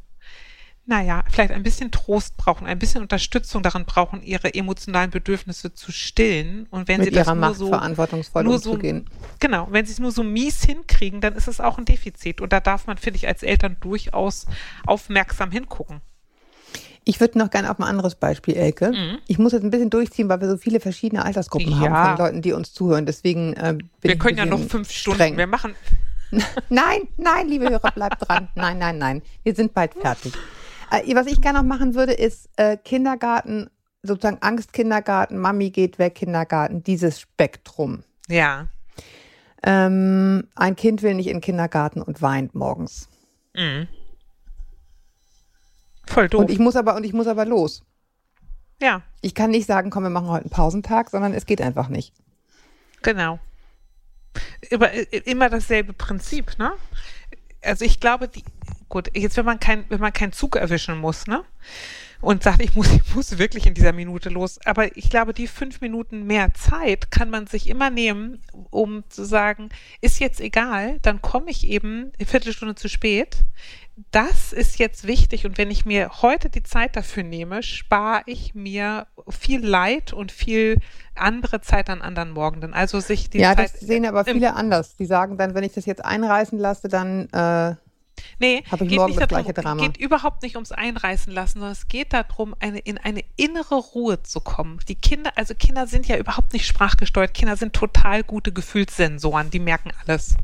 naja, 0.84 1.24
vielleicht 1.30 1.52
ein 1.52 1.62
bisschen 1.62 1.90
Trost 1.90 2.36
brauchen, 2.36 2.66
ein 2.66 2.78
bisschen 2.78 3.02
Unterstützung 3.02 3.62
darin 3.62 3.84
brauchen, 3.84 4.22
ihre 4.22 4.52
emotionalen 4.54 5.10
Bedürfnisse 5.10 5.74
zu 5.74 5.90
stillen. 5.92 6.66
Und 6.70 6.88
wenn 6.88 6.98
Mit 7.00 7.06
sie 7.10 7.14
das 7.14 7.26
ihrer 7.26 7.34
nur 7.34 7.40
Macht 7.48 7.56
so, 7.56 7.68
verantwortungsvoll 7.68 8.44
nur 8.44 8.58
so, 8.58 8.70
umzugehen. 8.72 9.06
genau, 9.40 9.68
wenn 9.70 9.86
sie 9.86 9.92
es 9.92 10.00
nur 10.00 10.12
so 10.12 10.22
mies 10.22 10.62
hinkriegen, 10.64 11.20
dann 11.20 11.34
ist 11.34 11.48
es 11.48 11.60
auch 11.60 11.78
ein 11.78 11.84
Defizit. 11.84 12.40
Und 12.40 12.52
da 12.52 12.60
darf 12.60 12.86
man, 12.86 12.98
finde 12.98 13.16
ich, 13.16 13.26
als 13.28 13.42
Eltern 13.42 13.76
durchaus 13.80 14.46
aufmerksam 14.86 15.50
hingucken. 15.50 16.00
Ich 17.04 17.18
würde 17.18 17.36
noch 17.38 17.50
gerne 17.50 17.68
auf 17.70 17.78
ein 17.80 17.84
anderes 17.84 18.14
Beispiel, 18.14 18.54
Elke. 18.54 18.92
Ich 19.26 19.36
muss 19.38 19.50
jetzt 19.52 19.64
ein 19.64 19.70
bisschen 19.70 19.90
durchziehen, 19.90 20.28
weil 20.28 20.40
wir 20.40 20.48
so 20.48 20.56
viele 20.56 20.78
verschiedene 20.78 21.24
Altersgruppen 21.24 21.74
Mhm. 21.76 21.82
Ja. 21.82 21.90
haben 21.90 22.16
von 22.16 22.26
Leuten, 22.26 22.42
die 22.42 22.52
uns 22.52 22.72
zuhören. 22.72 23.06
Deswegen 23.06 23.54
äh, 23.54 23.72
bin 23.74 23.88
Wir 24.02 24.18
können 24.18 24.38
ja 24.38 24.46
noch 24.46 24.60
fünf 24.60 24.90
Stunden. 24.92 25.16
streng. 25.16 25.36
Wir 25.36 25.48
machen, 25.48 25.74
Nein, 26.70 27.08
nein, 27.18 27.48
liebe 27.48 27.68
Hörer, 27.68 27.90
bleibt 27.92 28.26
dran. 28.26 28.48
Nein, 28.54 28.78
nein, 28.78 28.98
nein. 28.98 29.22
Wir 29.42 29.54
sind 29.54 29.74
bald 29.74 29.94
fertig. 29.94 30.32
Äh, 30.90 31.14
was 31.14 31.26
ich 31.26 31.40
gerne 31.40 31.58
noch 31.58 31.66
machen 31.66 31.94
würde, 31.94 32.12
ist 32.12 32.48
äh, 32.56 32.76
Kindergarten, 32.78 33.68
sozusagen 34.02 34.38
Angstkindergarten, 34.40 35.38
Mami 35.38 35.70
geht 35.70 35.98
weg, 35.98 36.14
Kindergarten, 36.14 36.82
dieses 36.82 37.20
Spektrum. 37.20 38.02
ja. 38.28 38.68
Ähm, 39.64 40.48
ein 40.56 40.74
Kind 40.74 41.02
will 41.02 41.14
nicht 41.14 41.28
in 41.28 41.34
den 41.34 41.40
Kindergarten 41.40 42.02
und 42.02 42.20
weint 42.20 42.52
morgens. 42.56 43.08
Mhm. 43.54 43.86
Voll 46.08 46.28
doof. 46.28 46.40
Und 46.40 46.50
ich 46.50 46.58
muss 46.58 46.74
aber, 46.74 46.96
und 46.96 47.04
ich 47.04 47.12
muss 47.12 47.28
aber 47.28 47.44
los. 47.44 47.84
ja. 48.80 49.02
Ich 49.20 49.36
kann 49.36 49.50
nicht 49.50 49.66
sagen, 49.66 49.90
komm, 49.90 50.02
wir 50.02 50.10
machen 50.10 50.26
heute 50.26 50.46
einen 50.46 50.50
Pausentag, 50.50 51.10
sondern 51.10 51.32
es 51.32 51.46
geht 51.46 51.62
einfach 51.62 51.86
nicht. 51.86 52.12
Genau. 53.02 53.38
Immer, 54.70 54.92
äh, 54.92 55.04
immer 55.24 55.48
dasselbe 55.48 55.92
Prinzip, 55.92 56.58
ne? 56.58 56.72
Also 57.62 57.84
ich 57.84 58.00
glaube, 58.00 58.28
die, 58.28 58.44
gut, 58.88 59.10
jetzt 59.16 59.36
wenn 59.36 59.44
man 59.44 59.60
kein, 59.60 59.84
wenn 59.88 60.00
man 60.00 60.12
keinen 60.12 60.32
Zug 60.32 60.56
erwischen 60.56 60.98
muss, 60.98 61.26
ne? 61.26 61.44
Und 62.22 62.42
sagt, 62.42 62.62
ich 62.62 62.74
muss, 62.74 62.90
ich 62.92 63.14
muss 63.14 63.38
wirklich 63.38 63.66
in 63.66 63.74
dieser 63.74 63.92
Minute 63.92 64.30
los. 64.30 64.58
Aber 64.64 64.96
ich 64.96 65.10
glaube, 65.10 65.34
die 65.34 65.46
fünf 65.46 65.82
Minuten 65.82 66.24
mehr 66.24 66.54
Zeit 66.54 67.10
kann 67.10 67.28
man 67.28 67.46
sich 67.46 67.68
immer 67.68 67.90
nehmen, 67.90 68.40
um 68.70 69.04
zu 69.10 69.24
sagen, 69.24 69.68
ist 70.00 70.20
jetzt 70.20 70.40
egal, 70.40 70.98
dann 71.02 71.20
komme 71.20 71.50
ich 71.50 71.66
eben 71.66 72.12
eine 72.18 72.26
Viertelstunde 72.26 72.76
zu 72.76 72.88
spät. 72.88 73.44
Das 74.10 74.54
ist 74.54 74.78
jetzt 74.78 75.06
wichtig 75.06 75.44
und 75.44 75.58
wenn 75.58 75.70
ich 75.70 75.84
mir 75.84 76.22
heute 76.22 76.48
die 76.48 76.62
Zeit 76.62 76.96
dafür 76.96 77.24
nehme, 77.24 77.62
spare 77.62 78.22
ich 78.24 78.54
mir 78.54 79.06
viel 79.28 79.64
Leid 79.64 80.14
und 80.14 80.32
viel 80.32 80.78
andere 81.14 81.60
Zeit 81.60 81.90
an 81.90 82.00
anderen 82.00 82.30
Morgenden. 82.30 82.72
Also 82.72 83.00
sich 83.00 83.28
die 83.28 83.38
ja, 83.38 83.54
Zeit 83.54 83.74
das 83.74 83.80
sehen 83.80 84.06
aber 84.06 84.24
viele 84.24 84.54
anders. 84.54 84.96
Die 84.96 85.04
sagen 85.04 85.36
dann, 85.36 85.54
wenn 85.54 85.62
ich 85.62 85.74
das 85.74 85.84
jetzt 85.84 86.02
einreißen 86.02 86.58
lasse, 86.58 86.88
dann 86.88 87.28
äh, 87.32 87.74
Nee, 88.38 88.64
Habe 88.70 88.84
ich 88.84 88.90
geht 88.90 88.98
morgen 88.98 89.10
nicht 89.10 89.20
das 89.20 89.28
darum, 89.28 89.44
gleiche 89.44 89.60
Drama. 89.60 89.82
geht 89.82 89.96
überhaupt 89.96 90.42
nicht 90.42 90.56
ums 90.56 90.72
Einreißen 90.72 91.32
lassen, 91.32 91.54
sondern 91.54 91.72
es 91.72 91.88
geht 91.88 92.12
darum, 92.12 92.54
eine, 92.60 92.78
in 92.78 92.98
eine 92.98 93.24
innere 93.36 93.76
Ruhe 93.76 94.22
zu 94.22 94.40
kommen. 94.40 94.78
Die 94.88 94.94
Kinder, 94.94 95.32
also 95.36 95.54
Kinder 95.54 95.86
sind 95.86 96.06
ja 96.06 96.16
überhaupt 96.16 96.52
nicht 96.52 96.66
sprachgesteuert. 96.66 97.34
Kinder 97.34 97.56
sind 97.56 97.72
total 97.72 98.22
gute 98.22 98.52
Gefühlssensoren, 98.52 99.50
die 99.50 99.58
merken 99.58 99.92
alles. 100.04 100.36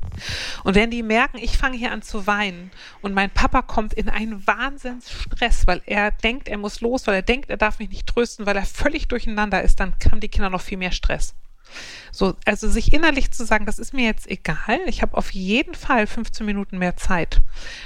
Und 0.64 0.74
wenn 0.74 0.90
die 0.90 1.02
merken, 1.02 1.38
ich 1.38 1.58
fange 1.58 1.76
hier 1.76 1.92
an 1.92 2.02
zu 2.02 2.26
weinen 2.26 2.70
und 3.02 3.14
mein 3.14 3.30
Papa 3.30 3.62
kommt 3.62 3.94
in 3.94 4.08
einen 4.08 4.46
Wahnsinnsstress, 4.46 5.66
weil 5.66 5.82
er 5.86 6.10
denkt, 6.10 6.48
er 6.48 6.58
muss 6.58 6.80
los, 6.80 7.06
weil 7.06 7.14
er 7.14 7.22
denkt, 7.22 7.50
er 7.50 7.56
darf 7.56 7.78
mich 7.78 7.88
nicht 7.88 8.06
trösten, 8.06 8.46
weil 8.46 8.56
er 8.56 8.64
völlig 8.64 9.08
durcheinander 9.08 9.62
ist, 9.62 9.80
dann 9.80 9.94
haben 10.10 10.20
die 10.20 10.28
Kinder 10.28 10.50
noch 10.50 10.60
viel 10.60 10.78
mehr 10.78 10.92
Stress. 10.92 11.34
So, 12.12 12.34
also 12.44 12.68
sich 12.68 12.92
innerlich 12.92 13.30
zu 13.30 13.44
sagen, 13.44 13.66
das 13.66 13.78
ist 13.78 13.94
mir 13.94 14.04
jetzt 14.04 14.28
egal, 14.28 14.80
ich 14.86 15.02
habe 15.02 15.16
auf 15.16 15.30
jeden 15.32 15.74
Fall 15.74 16.06
15 16.06 16.44
Minuten 16.44 16.78
mehr 16.78 16.96
Zeit, 16.96 17.42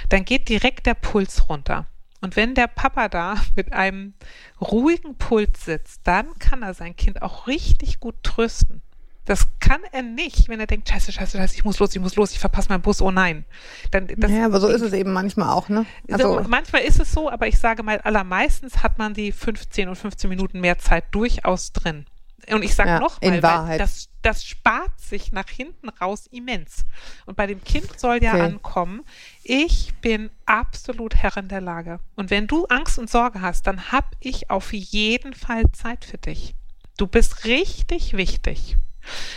dann 0.09 0.25
geht 0.25 0.49
direkt 0.49 0.85
der 0.85 0.95
Puls 0.95 1.49
runter. 1.49 1.87
Und 2.21 2.37
wenn 2.37 2.55
der 2.55 2.67
Papa 2.67 3.09
da 3.09 3.35
mit 3.55 3.73
einem 3.73 4.13
ruhigen 4.61 5.15
Puls 5.17 5.65
sitzt, 5.65 6.01
dann 6.05 6.39
kann 6.39 6.63
er 6.63 6.73
sein 6.73 6.95
Kind 6.95 7.21
auch 7.21 7.47
richtig 7.47 7.99
gut 7.99 8.15
trösten. 8.23 8.81
Das 9.25 9.47
kann 9.59 9.81
er 9.91 10.01
nicht, 10.01 10.49
wenn 10.49 10.59
er 10.59 10.67
denkt, 10.67 10.89
scheiße, 10.89 11.13
scheiße, 11.13 11.37
scheiße, 11.37 11.55
ich 11.55 11.63
muss 11.63 11.79
los, 11.79 11.95
ich 11.95 12.01
muss 12.01 12.15
los, 12.15 12.31
ich 12.31 12.39
verpasse 12.39 12.67
meinen 12.69 12.81
Bus, 12.81 13.01
oh 13.01 13.11
nein. 13.11 13.45
Dann, 13.91 14.07
das, 14.17 14.31
ja, 14.31 14.45
aber 14.45 14.59
so 14.59 14.67
ist 14.67 14.81
es 14.81 14.91
eben 14.91 15.13
manchmal 15.13 15.49
auch, 15.49 15.69
ne? 15.69 15.85
so, 16.09 16.15
Also, 16.15 16.49
manchmal 16.49 16.81
ist 16.81 16.99
es 16.99 17.11
so, 17.11 17.29
aber 17.29 17.47
ich 17.47 17.57
sage 17.57 17.83
mal, 17.83 17.99
allermeistens 17.99 18.83
hat 18.83 18.97
man 18.97 19.13
die 19.13 19.31
15 19.31 19.87
und 19.87 19.95
15 19.95 20.29
Minuten 20.29 20.59
mehr 20.59 20.77
Zeit 20.77 21.05
durchaus 21.11 21.71
drin. 21.71 22.05
Und 22.51 22.63
ich 22.63 22.75
sage 22.75 22.89
Ja, 22.89 22.99
noch 22.99 23.21
in 23.21 23.29
mal, 23.31 23.43
weil 23.43 23.43
Wahrheit. 23.43 23.79
das, 23.79 24.09
das 24.21 24.43
spart 24.45 24.99
sich 24.99 25.31
nach 25.31 25.49
hinten 25.49 25.89
raus 25.89 26.27
immens. 26.31 26.85
Und 27.25 27.37
bei 27.37 27.47
dem 27.47 27.63
Kind 27.63 27.99
soll 27.99 28.23
ja 28.23 28.33
Okay. 28.33 28.41
ankommen, 28.41 29.03
ich 29.43 29.93
bin 30.01 30.29
absolut 30.45 31.15
Herrin 31.15 31.47
der 31.47 31.61
Lage. 31.61 31.99
Und 32.15 32.29
wenn 32.29 32.47
du 32.47 32.65
Angst 32.65 32.97
und 32.99 33.09
Sorge 33.09 33.41
hast, 33.41 33.67
dann 33.67 33.91
habe 33.91 34.07
ich 34.19 34.49
auf 34.49 34.73
jeden 34.73 35.33
Fall 35.33 35.63
Zeit 35.71 36.05
für 36.05 36.17
dich. 36.17 36.55
Du 36.97 37.07
bist 37.07 37.45
richtig 37.45 38.15
wichtig. 38.17 38.77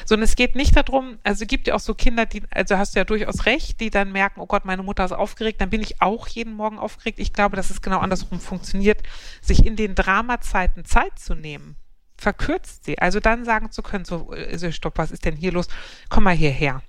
So, 0.05 0.15
und 0.15 0.23
es 0.23 0.37
geht 0.37 0.55
nicht 0.55 0.77
darum, 0.77 1.19
also 1.25 1.43
es 1.43 1.49
gibt 1.49 1.67
ja 1.67 1.75
auch 1.75 1.81
so 1.81 1.95
Kinder, 1.95 2.25
die, 2.25 2.43
also 2.51 2.79
hast 2.79 2.95
du 2.95 3.01
ja 3.01 3.05
durchaus 3.05 3.47
recht, 3.47 3.81
die 3.81 3.91
dann 3.91 4.13
merken, 4.13 4.41
oh 4.41 4.47
Gott, 4.47 4.65
meine 4.65 4.85
Mutter 4.85 5.05
ist 5.05 5.11
aufgeregt, 5.13 5.61
dann 5.61 5.71
bin 5.71 5.83
ich 5.83 6.01
auch 6.01 6.29
jeden 6.29 6.55
Morgen 6.55 6.79
aufgeregt. 6.79 7.19
Ich 7.19 7.33
glaube, 7.33 7.57
dass 7.57 7.71
es 7.71 7.83
genau 7.83 7.99
andersrum 7.99 8.39
funktioniert, 8.39 9.03
sich 9.41 9.67
in 9.67 9.75
den 9.75 9.97
Dramazeiten 9.97 10.85
Zeit 10.85 11.19
zu 11.19 11.35
nehmen. 11.35 11.75
Verkürzt 12.17 12.85
sie. 12.85 12.99
Also 12.99 13.21
dann 13.21 13.45
sagen 13.45 13.71
zu 13.71 13.83
können, 13.83 14.05
so, 14.05 14.31
also 14.31 14.71
stopp, 14.73 14.99
was 14.99 15.11
ist 15.11 15.25
denn 15.25 15.37
hier 15.37 15.53
los? 15.53 15.69
Komm 16.09 16.25
mal 16.25 16.35
hierher. 16.35 16.83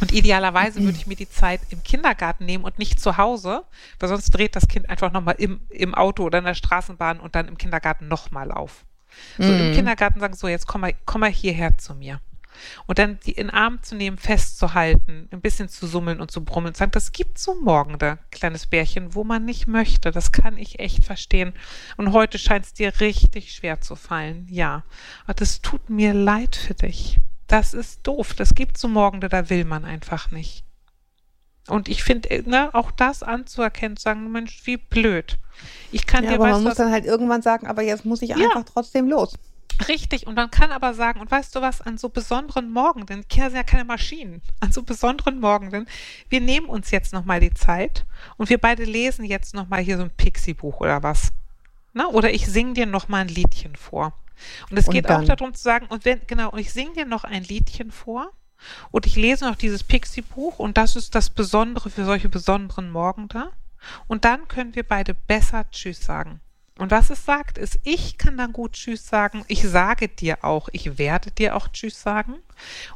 Und 0.00 0.12
idealerweise 0.12 0.82
würde 0.82 0.96
ich 0.96 1.06
mir 1.06 1.16
die 1.16 1.28
Zeit 1.28 1.60
im 1.70 1.82
Kindergarten 1.82 2.44
nehmen 2.44 2.64
und 2.64 2.78
nicht 2.78 3.00
zu 3.00 3.16
Hause, 3.16 3.64
weil 3.98 4.08
sonst 4.08 4.30
dreht 4.30 4.54
das 4.54 4.68
Kind 4.68 4.88
einfach 4.88 5.12
nochmal 5.12 5.34
im, 5.38 5.60
im 5.68 5.94
Auto 5.94 6.24
oder 6.24 6.38
in 6.38 6.44
der 6.44 6.54
Straßenbahn 6.54 7.18
und 7.18 7.34
dann 7.34 7.48
im 7.48 7.58
Kindergarten 7.58 8.06
nochmal 8.06 8.52
auf. 8.52 8.84
So 9.36 9.52
im 9.52 9.74
Kindergarten 9.74 10.20
sagen, 10.20 10.34
so 10.34 10.46
jetzt 10.46 10.68
komm 10.68 10.82
mal, 10.82 10.94
komm 11.04 11.22
mal 11.22 11.30
hierher 11.30 11.76
zu 11.76 11.94
mir. 11.94 12.20
Und 12.86 12.98
dann 12.98 13.18
die 13.26 13.32
in 13.32 13.48
den 13.48 13.54
Arm 13.54 13.82
zu 13.82 13.94
nehmen, 13.94 14.18
festzuhalten, 14.18 15.28
ein 15.30 15.40
bisschen 15.40 15.68
zu 15.68 15.86
summeln 15.86 16.20
und 16.20 16.30
zu 16.30 16.44
brummeln 16.44 16.70
und 16.72 16.76
sagen, 16.76 16.90
das 16.92 17.12
gibt 17.12 17.38
so 17.38 17.54
morgen 17.60 17.98
da, 17.98 18.18
kleines 18.30 18.66
Bärchen, 18.66 19.14
wo 19.14 19.24
man 19.24 19.44
nicht 19.44 19.66
möchte. 19.66 20.10
Das 20.10 20.32
kann 20.32 20.56
ich 20.58 20.78
echt 20.78 21.04
verstehen. 21.04 21.52
Und 21.96 22.12
heute 22.12 22.38
scheint 22.38 22.66
es 22.66 22.72
dir 22.72 23.00
richtig 23.00 23.52
schwer 23.52 23.80
zu 23.80 23.96
fallen. 23.96 24.46
Ja. 24.50 24.84
Und 25.26 25.40
das 25.40 25.60
tut 25.60 25.90
mir 25.90 26.14
leid 26.14 26.56
für 26.56 26.74
dich. 26.74 27.18
Das 27.46 27.74
ist 27.74 28.06
doof. 28.06 28.34
Das 28.34 28.54
gibt 28.54 28.78
so 28.78 28.88
morgen, 28.88 29.20
da 29.20 29.50
will 29.50 29.64
man 29.64 29.84
einfach 29.84 30.30
nicht. 30.30 30.64
Und 31.68 31.88
ich 31.88 32.02
finde, 32.02 32.42
ne, 32.48 32.70
auch 32.74 32.90
das 32.90 33.22
anzuerkennen, 33.22 33.96
zu 33.96 34.02
sagen, 34.02 34.30
Mensch, 34.32 34.62
wie 34.64 34.76
blöd. 34.76 35.38
Ich 35.92 36.06
kann 36.06 36.24
Ja, 36.24 36.30
dir 36.30 36.36
aber 36.36 36.50
man 36.50 36.62
muss 36.62 36.74
dann 36.76 36.90
halt 36.90 37.04
irgendwann 37.04 37.42
sagen, 37.42 37.66
aber 37.66 37.82
jetzt 37.82 38.04
muss 38.04 38.22
ich 38.22 38.30
Ja. 38.30 38.36
einfach 38.36 38.64
trotzdem 38.64 39.08
los. 39.08 39.34
Richtig, 39.88 40.26
und 40.26 40.34
man 40.34 40.50
kann 40.50 40.72
aber 40.72 40.94
sagen, 40.94 41.20
und 41.20 41.30
weißt 41.30 41.54
du 41.54 41.60
was, 41.60 41.80
an 41.80 41.96
so 41.98 42.08
besonderen 42.08 42.70
Morgenden, 42.70 43.26
Kinder 43.28 43.50
sind 43.50 43.56
ja 43.56 43.62
keine 43.62 43.84
Maschinen, 43.84 44.42
an 44.60 44.72
so 44.72 44.82
besonderen 44.82 45.40
Morgenden, 45.40 45.86
wir 46.28 46.40
nehmen 46.40 46.66
uns 46.66 46.90
jetzt 46.90 47.12
nochmal 47.12 47.40
die 47.40 47.54
Zeit 47.54 48.04
und 48.36 48.50
wir 48.50 48.58
beide 48.58 48.84
lesen 48.84 49.24
jetzt 49.24 49.54
nochmal 49.54 49.80
hier 49.80 49.96
so 49.96 50.04
ein 50.04 50.10
Pixie-Buch 50.10 50.80
oder 50.80 51.02
was. 51.02 51.32
Na, 51.92 52.06
oder 52.08 52.32
ich 52.32 52.46
singe 52.46 52.74
dir 52.74 52.86
nochmal 52.86 53.22
ein 53.22 53.28
Liedchen 53.28 53.74
vor. 53.74 54.12
Und 54.70 54.78
es 54.78 54.86
Und 54.86 54.94
geht 54.94 55.06
auch 55.06 55.16
dann? 55.16 55.26
darum 55.26 55.54
zu 55.54 55.62
sagen, 55.62 55.86
und 55.86 56.04
wenn, 56.04 56.20
genau, 56.26 56.50
und 56.50 56.58
ich 56.58 56.72
singe 56.72 56.92
dir 56.92 57.06
noch 57.06 57.24
ein 57.24 57.44
Liedchen 57.44 57.90
vor 57.90 58.32
und 58.90 59.06
ich 59.06 59.16
lese 59.16 59.46
noch 59.46 59.56
dieses 59.56 59.82
Pixie-Buch 59.84 60.58
und 60.58 60.76
das 60.76 60.96
ist 60.96 61.14
das 61.14 61.30
Besondere 61.30 61.90
für 61.90 62.04
solche 62.04 62.28
besonderen 62.28 62.90
Morgende. 62.90 63.50
Und 64.06 64.26
dann 64.26 64.46
können 64.48 64.74
wir 64.74 64.82
beide 64.82 65.14
besser 65.14 65.68
Tschüss 65.70 66.04
sagen. 66.04 66.40
Und 66.80 66.90
was 66.90 67.10
es 67.10 67.26
sagt, 67.26 67.58
ist, 67.58 67.78
ich 67.84 68.16
kann 68.16 68.38
dann 68.38 68.54
gut 68.54 68.72
Tschüss 68.72 69.06
sagen. 69.06 69.44
Ich 69.48 69.62
sage 69.68 70.08
dir 70.08 70.42
auch, 70.42 70.70
ich 70.72 70.96
werde 70.96 71.30
dir 71.30 71.54
auch 71.54 71.68
Tschüss 71.68 72.00
sagen. 72.00 72.36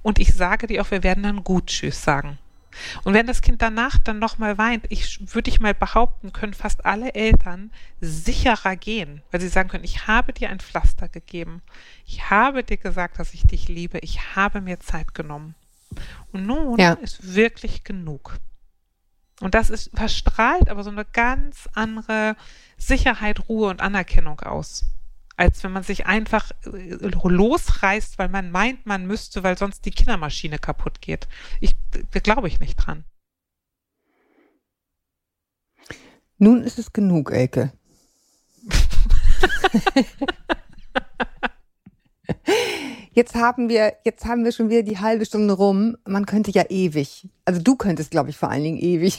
Und 0.00 0.18
ich 0.18 0.32
sage 0.32 0.66
dir 0.66 0.80
auch, 0.80 0.90
wir 0.90 1.02
werden 1.02 1.22
dann 1.22 1.44
gut 1.44 1.66
Tschüss 1.66 2.02
sagen. 2.02 2.38
Und 3.04 3.12
wenn 3.12 3.26
das 3.26 3.42
Kind 3.42 3.60
danach 3.60 3.98
dann 3.98 4.18
nochmal 4.18 4.56
weint, 4.56 4.86
ich 4.88 5.34
würde 5.34 5.50
ich 5.50 5.60
mal 5.60 5.74
behaupten, 5.74 6.32
können 6.32 6.54
fast 6.54 6.86
alle 6.86 7.14
Eltern 7.14 7.70
sicherer 8.00 8.74
gehen, 8.74 9.20
weil 9.30 9.42
sie 9.42 9.48
sagen 9.48 9.68
können, 9.68 9.84
ich 9.84 10.06
habe 10.06 10.32
dir 10.32 10.48
ein 10.48 10.60
Pflaster 10.60 11.08
gegeben. 11.08 11.60
Ich 12.06 12.30
habe 12.30 12.64
dir 12.64 12.78
gesagt, 12.78 13.18
dass 13.18 13.34
ich 13.34 13.42
dich 13.42 13.68
liebe. 13.68 13.98
Ich 13.98 14.34
habe 14.34 14.62
mir 14.62 14.80
Zeit 14.80 15.14
genommen. 15.14 15.54
Und 16.32 16.46
nun 16.46 16.78
Ja. 16.78 16.94
ist 16.94 17.34
wirklich 17.34 17.84
genug. 17.84 18.38
Und 19.40 19.54
das 19.54 19.70
ist 19.70 19.90
verstrahlt 19.94 20.68
aber 20.68 20.84
so 20.84 20.90
eine 20.90 21.04
ganz 21.04 21.68
andere 21.74 22.36
Sicherheit, 22.76 23.48
Ruhe 23.48 23.68
und 23.68 23.80
Anerkennung 23.80 24.40
aus. 24.40 24.84
Als 25.36 25.64
wenn 25.64 25.72
man 25.72 25.82
sich 25.82 26.06
einfach 26.06 26.52
äh, 26.64 26.94
losreißt, 27.00 28.18
weil 28.18 28.28
man 28.28 28.52
meint, 28.52 28.86
man 28.86 29.06
müsste, 29.06 29.42
weil 29.42 29.58
sonst 29.58 29.84
die 29.84 29.90
Kindermaschine 29.90 30.58
kaputt 30.58 31.00
geht. 31.00 31.26
Ich, 31.60 31.74
da 32.12 32.20
glaube 32.20 32.46
ich 32.46 32.60
nicht 32.60 32.76
dran. 32.76 33.04
Nun 36.38 36.62
ist 36.62 36.78
es 36.78 36.92
genug, 36.92 37.32
Elke. 37.32 37.72
Jetzt 43.14 43.34
haben 43.34 43.68
wir, 43.68 43.94
jetzt 44.04 44.24
haben 44.24 44.44
wir 44.44 44.52
schon 44.52 44.70
wieder 44.70 44.82
die 44.82 44.98
halbe 44.98 45.24
Stunde 45.24 45.54
rum. 45.54 45.96
Man 46.06 46.26
könnte 46.26 46.50
ja 46.50 46.64
ewig. 46.68 47.28
Also 47.44 47.62
du 47.62 47.76
könntest, 47.76 48.10
glaube 48.10 48.30
ich, 48.30 48.36
vor 48.36 48.50
allen 48.50 48.64
Dingen 48.64 48.78
ewig. 48.78 49.18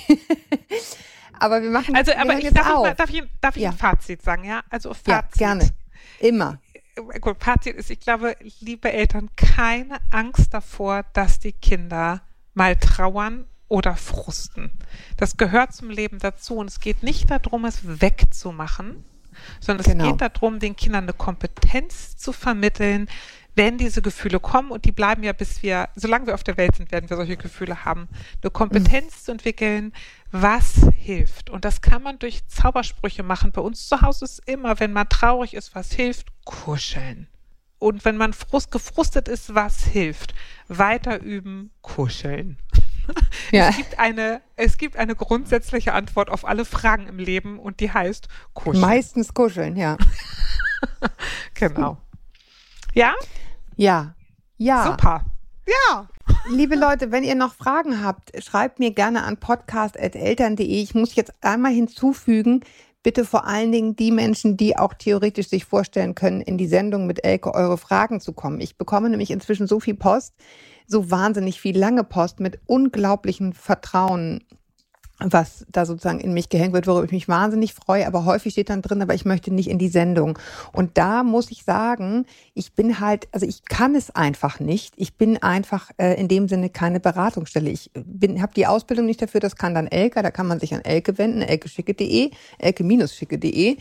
aber 1.40 1.62
wir 1.62 1.70
machen 1.70 1.96
Also, 1.96 2.12
aber 2.14 2.38
ich 2.38 2.44
jetzt 2.46 2.58
darf, 2.58 2.68
mal, 2.68 2.94
darf 2.94 3.10
ich, 3.10 3.24
darf 3.42 3.56
ich 3.56 3.64
Ja. 3.64 3.70
ein 3.72 3.78
Fazit 3.78 4.22
sagen, 4.22 4.44
ja? 4.44 4.64
Also 4.70 4.94
Fazit. 4.94 5.08
ja, 5.10 5.48
gerne. 5.48 5.70
Immer. 6.20 6.60
Gut, 7.22 7.38
Fazit 7.44 7.76
ist, 7.76 7.90
ich 7.90 8.00
glaube, 8.00 8.36
liebe 8.60 8.92
Eltern, 8.92 9.30
keine 9.36 9.98
Angst 10.12 10.54
davor, 10.54 11.04
dass 11.14 11.40
die 11.40 11.52
Kinder 11.54 12.22
mal 12.54 12.76
trauern 12.78 13.46
oder 13.68 13.96
frusten. 13.96 14.72
Das 15.18 15.38
gehört 15.38 15.74
zum 15.74 15.90
Leben 15.90 16.20
dazu 16.20 16.56
und 16.58 16.68
es 16.70 16.80
geht 16.80 17.04
nicht 17.04 17.30
darum, 17.32 17.66
es 17.66 17.80
wegzumachen, 18.02 19.04
sondern 19.60 19.86
es 19.86 19.92
Genau. 19.92 20.12
geht 20.12 20.22
darum, 20.22 20.60
den 20.60 20.76
Kindern 20.76 21.04
eine 21.06 21.14
Kompetenz 21.14 22.16
zu 22.16 22.32
vermitteln, 22.32 23.10
wenn 23.56 23.78
diese 23.78 24.02
Gefühle 24.02 24.40
kommen 24.40 24.72
und 24.72 24.86
die 24.86 24.92
bleiben 24.92 25.24
ja, 25.24 25.34
bis 25.34 25.64
wir, 25.64 25.90
solange 25.96 26.28
wir 26.28 26.34
auf 26.34 26.44
der 26.44 26.58
Welt 26.58 26.76
sind, 26.76 26.92
werden 26.92 27.10
wir 27.10 27.18
solche 27.18 27.38
Gefühle 27.38 27.86
haben, 27.86 28.10
eine 28.42 28.52
Kompetenz 28.52 29.24
zu 29.24 29.32
entwickeln, 29.32 29.94
was 30.32 30.90
hilft. 30.98 31.50
Und 31.50 31.64
das 31.64 31.82
kann 31.82 32.04
man 32.04 32.20
durch 32.20 32.46
Zaubersprüche 32.48 33.24
machen. 33.24 33.54
Bei 33.54 33.62
uns 33.62 33.88
zu 33.88 34.02
Hause 34.02 34.26
ist 34.26 34.42
immer, 34.46 34.80
wenn 34.80 34.92
man 34.92 35.08
traurig 35.08 35.54
ist, 35.54 35.74
was 35.74 35.94
hilft, 35.94 36.28
kuscheln. 36.44 37.28
Und 37.80 38.04
wenn 38.04 38.18
man 38.18 38.34
frust, 38.34 38.72
gefrustet 38.72 39.28
ist, 39.28 39.54
was 39.54 39.86
hilft? 39.86 40.34
Weiter 40.68 41.22
üben, 41.22 41.72
kuscheln. 41.82 42.58
Ja. 43.52 43.70
Es 43.70 43.78
gibt 43.78 44.00
eine, 44.00 44.42
es 44.56 44.80
gibt 44.80 44.98
eine 44.98 45.16
grundsätzliche 45.16 45.94
Antwort 45.94 46.32
auf 46.32 46.44
alle 46.44 46.66
Fragen 46.66 47.08
im 47.08 47.20
Leben 47.20 47.60
und 47.60 47.80
die 47.80 47.92
heißt 47.92 48.28
kuscheln. 48.56 48.82
Meistens 48.82 49.36
kuscheln, 49.36 49.76
ja. 49.76 49.96
Genau. 51.54 52.00
Ja? 52.96 53.14
Ja. 53.76 54.16
Ja. 54.58 54.86
Super. 54.86 55.26
Ja. 55.68 56.08
Liebe 56.50 56.76
Leute, 56.76 57.12
wenn 57.12 57.24
ihr 57.24 57.36
noch 57.36 57.54
Fragen 57.56 58.04
habt, 58.04 58.32
schreibt 58.44 58.80
mir 58.80 58.92
gerne 58.92 59.24
an 59.24 59.38
podcast.eltern.de. 59.38 60.66
Ich 60.66 60.94
muss 60.94 61.16
jetzt 61.16 61.34
einmal 61.42 61.72
hinzufügen, 61.72 62.62
bitte 63.04 63.26
vor 63.26 63.46
allen 63.46 63.72
Dingen 63.72 63.96
die 63.96 64.12
Menschen, 64.12 64.58
die 64.58 64.78
auch 64.78 64.94
theoretisch 64.94 65.50
sich 65.50 65.66
vorstellen 65.66 66.16
können, 66.16 66.42
in 66.42 66.58
die 66.58 66.68
Sendung 66.68 67.08
mit 67.08 67.24
Elke 67.24 67.54
eure 67.54 67.78
Fragen 67.78 68.20
zu 68.20 68.34
kommen. 68.34 68.60
Ich 68.62 68.78
bekomme 68.78 69.10
nämlich 69.10 69.32
inzwischen 69.32 69.68
so 69.68 69.80
viel 69.80 69.96
Post, 69.96 70.34
so 70.88 71.12
wahnsinnig 71.12 71.60
viel 71.60 71.78
lange 71.78 72.04
Post 72.04 72.40
mit 72.40 72.60
unglaublichem 72.68 73.54
Vertrauen 73.54 74.44
was 75.20 75.66
da 75.72 75.86
sozusagen 75.86 76.20
in 76.20 76.34
mich 76.34 76.50
gehängt 76.50 76.74
wird, 76.74 76.88
worüber 76.88 77.06
ich 77.06 77.12
mich 77.12 77.28
wahnsinnig 77.28 77.74
freue, 77.74 78.06
aber 78.06 78.26
häufig 78.26 78.52
steht 78.52 78.70
dann 78.70 78.82
drin, 78.82 79.02
aber 79.02 79.14
ich 79.14 79.24
möchte 79.24 79.54
nicht 79.54 79.70
in 79.70 79.80
die 79.80 79.88
Sendung. 79.88 80.38
Und 80.74 80.98
da 80.98 81.24
muss 81.24 81.52
ich 81.52 81.64
sagen, 81.64 82.26
ich 82.54 82.74
bin 82.74 83.00
halt, 83.00 83.28
also 83.32 83.46
ich 83.46 83.64
kann 83.66 83.96
es 83.96 84.12
einfach 84.12 84.60
nicht. 84.60 84.94
Ich 84.98 85.16
bin 85.16 85.42
einfach 85.42 85.90
äh, 85.98 86.20
in 86.20 86.28
dem 86.28 86.48
Sinne 86.48 86.70
keine 86.70 87.00
Beratungsstelle. 87.00 87.70
Ich 87.70 87.92
bin, 87.94 88.42
habe 88.42 88.54
die 88.54 88.68
Ausbildung 88.68 89.06
nicht 89.06 89.22
dafür, 89.22 89.40
das 89.40 89.56
kann 89.56 89.74
dann 89.74 89.88
Elke, 89.88 90.22
da 90.22 90.32
kann 90.32 90.48
man 90.48 90.60
sich 90.60 90.74
an 90.74 90.82
Elke 90.82 91.18
wenden, 91.18 91.42
elkeschicke.de, 91.42 92.32
elke-schicke.de. 92.60 93.78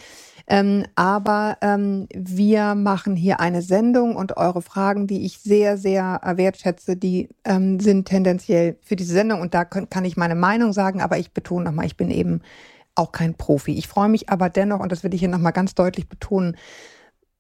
Ähm, 0.47 0.85
aber 0.95 1.57
ähm, 1.63 2.07
wir 2.15 2.75
machen 2.75 3.17
hier 3.17 3.41
eine 3.41 3.63
Sendung 3.63 4.15
und 4.15 4.37
eure 4.37 4.61
Fragen, 4.61 5.07
die 5.07 5.25
ich 5.25 5.39
sehr, 5.39 5.79
sehr 5.79 6.21
äh, 6.23 6.37
wertschätze, 6.37 6.97
die 6.97 7.31
ähm, 7.45 7.81
sind 7.81 8.07
tendenziell 8.07 8.77
für 8.83 8.97
diese 8.97 9.15
Sendung 9.15 9.41
und 9.41 9.55
da 9.55 9.65
kann, 9.65 9.89
kann 9.89 10.05
ich 10.05 10.17
meine 10.19 10.35
Meinung 10.35 10.75
sagen, 10.75 11.01
aber 11.01 11.19
ich 11.19 11.33
betone 11.33 11.65
nochmal, 11.65 11.87
ich 11.87 11.97
bin 11.97 12.11
eben 12.11 12.43
auch 12.95 13.11
kein 13.11 13.35
Profi. 13.35 13.73
Ich 13.73 13.89
freue 13.89 14.09
mich 14.09 14.29
aber 14.29 14.51
dennoch, 14.51 14.81
und 14.81 14.93
das 14.93 15.03
will 15.03 15.15
ich 15.15 15.21
hier 15.21 15.29
nochmal 15.29 15.53
ganz 15.53 15.75
deutlich 15.75 16.09
betonen, 16.09 16.57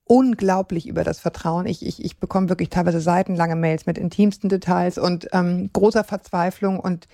unglaublich 0.04 0.86
über 0.86 1.04
das 1.04 1.20
Vertrauen. 1.20 1.66
Ich, 1.66 1.84
ich, 1.84 2.04
ich 2.04 2.18
bekomme 2.18 2.48
wirklich 2.48 2.70
teilweise 2.70 3.00
seitenlange 3.00 3.56
Mails 3.56 3.86
mit 3.86 3.98
intimsten 3.98 4.48
Details 4.48 4.98
und 4.98 5.28
ähm, 5.32 5.70
großer 5.72 6.04
Verzweiflung 6.04 6.80
und 6.80 7.06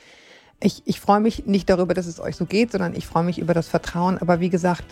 ich, 0.63 0.83
ich 0.85 1.01
freue 1.01 1.21
mich 1.21 1.47
nicht 1.47 1.71
darüber, 1.71 1.95
dass 1.95 2.07
es 2.07 2.21
euch 2.21 2.37
so 2.37 2.45
geht, 2.45 2.73
sondern 2.73 2.95
ich 2.95 3.07
freue 3.07 3.25
mich 3.25 3.39
über 3.39 3.55
das 3.55 3.69
Vertrauen. 3.69 4.19
Aber 4.19 4.41
wie 4.41 4.51
gesagt, 4.51 4.85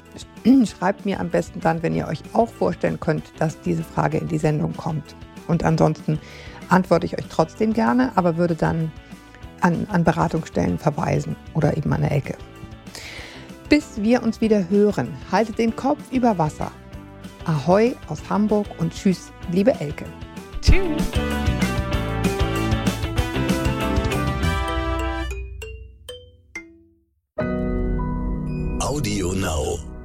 schreibt 0.67 1.05
mir 1.05 1.21
am 1.21 1.29
besten 1.29 1.61
dann, 1.61 1.83
wenn 1.83 1.95
ihr 1.95 2.09
euch 2.09 2.23
auch 2.33 2.49
vorstellen 2.49 2.99
könnt, 2.99 3.25
dass 3.39 3.61
diese 3.61 3.85
Frage 3.85 4.19
in 4.19 4.29
die 4.29 4.39
Sendung 4.39 4.75
kommt. 4.75 5.15
Und 5.47 5.65
ansonsten 5.65 6.19
antworte 6.71 7.07
ich 7.07 7.19
euch 7.19 7.27
trotzdem 7.29 7.73
gerne, 7.75 8.13
aber 8.15 8.37
würde 8.37 8.55
dann 8.55 8.91
an, 9.61 9.87
an 9.91 10.05
Beratungsstellen 10.05 10.79
verweisen 10.79 11.37
oder 11.55 11.77
eben 11.77 11.93
an 11.93 12.03
der 12.03 12.13
Ecke. 12.13 12.37
Bis 13.69 14.01
wir 14.01 14.23
uns 14.23 14.41
wieder 14.41 14.71
hören, 14.71 15.15
haltet 15.31 15.59
den 15.59 15.77
Kopf 15.77 16.01
über 16.11 16.39
Wasser. 16.39 16.71
Ahoi 17.45 17.95
aus 18.09 18.21
Hamburg 18.31 18.67
und 18.79 18.95
tschüss, 18.95 19.31
liebe 19.53 19.79
Elke. 19.81 20.05
Tschüss. 20.63 21.03
Audio 28.89 29.33
Now. 29.35 29.98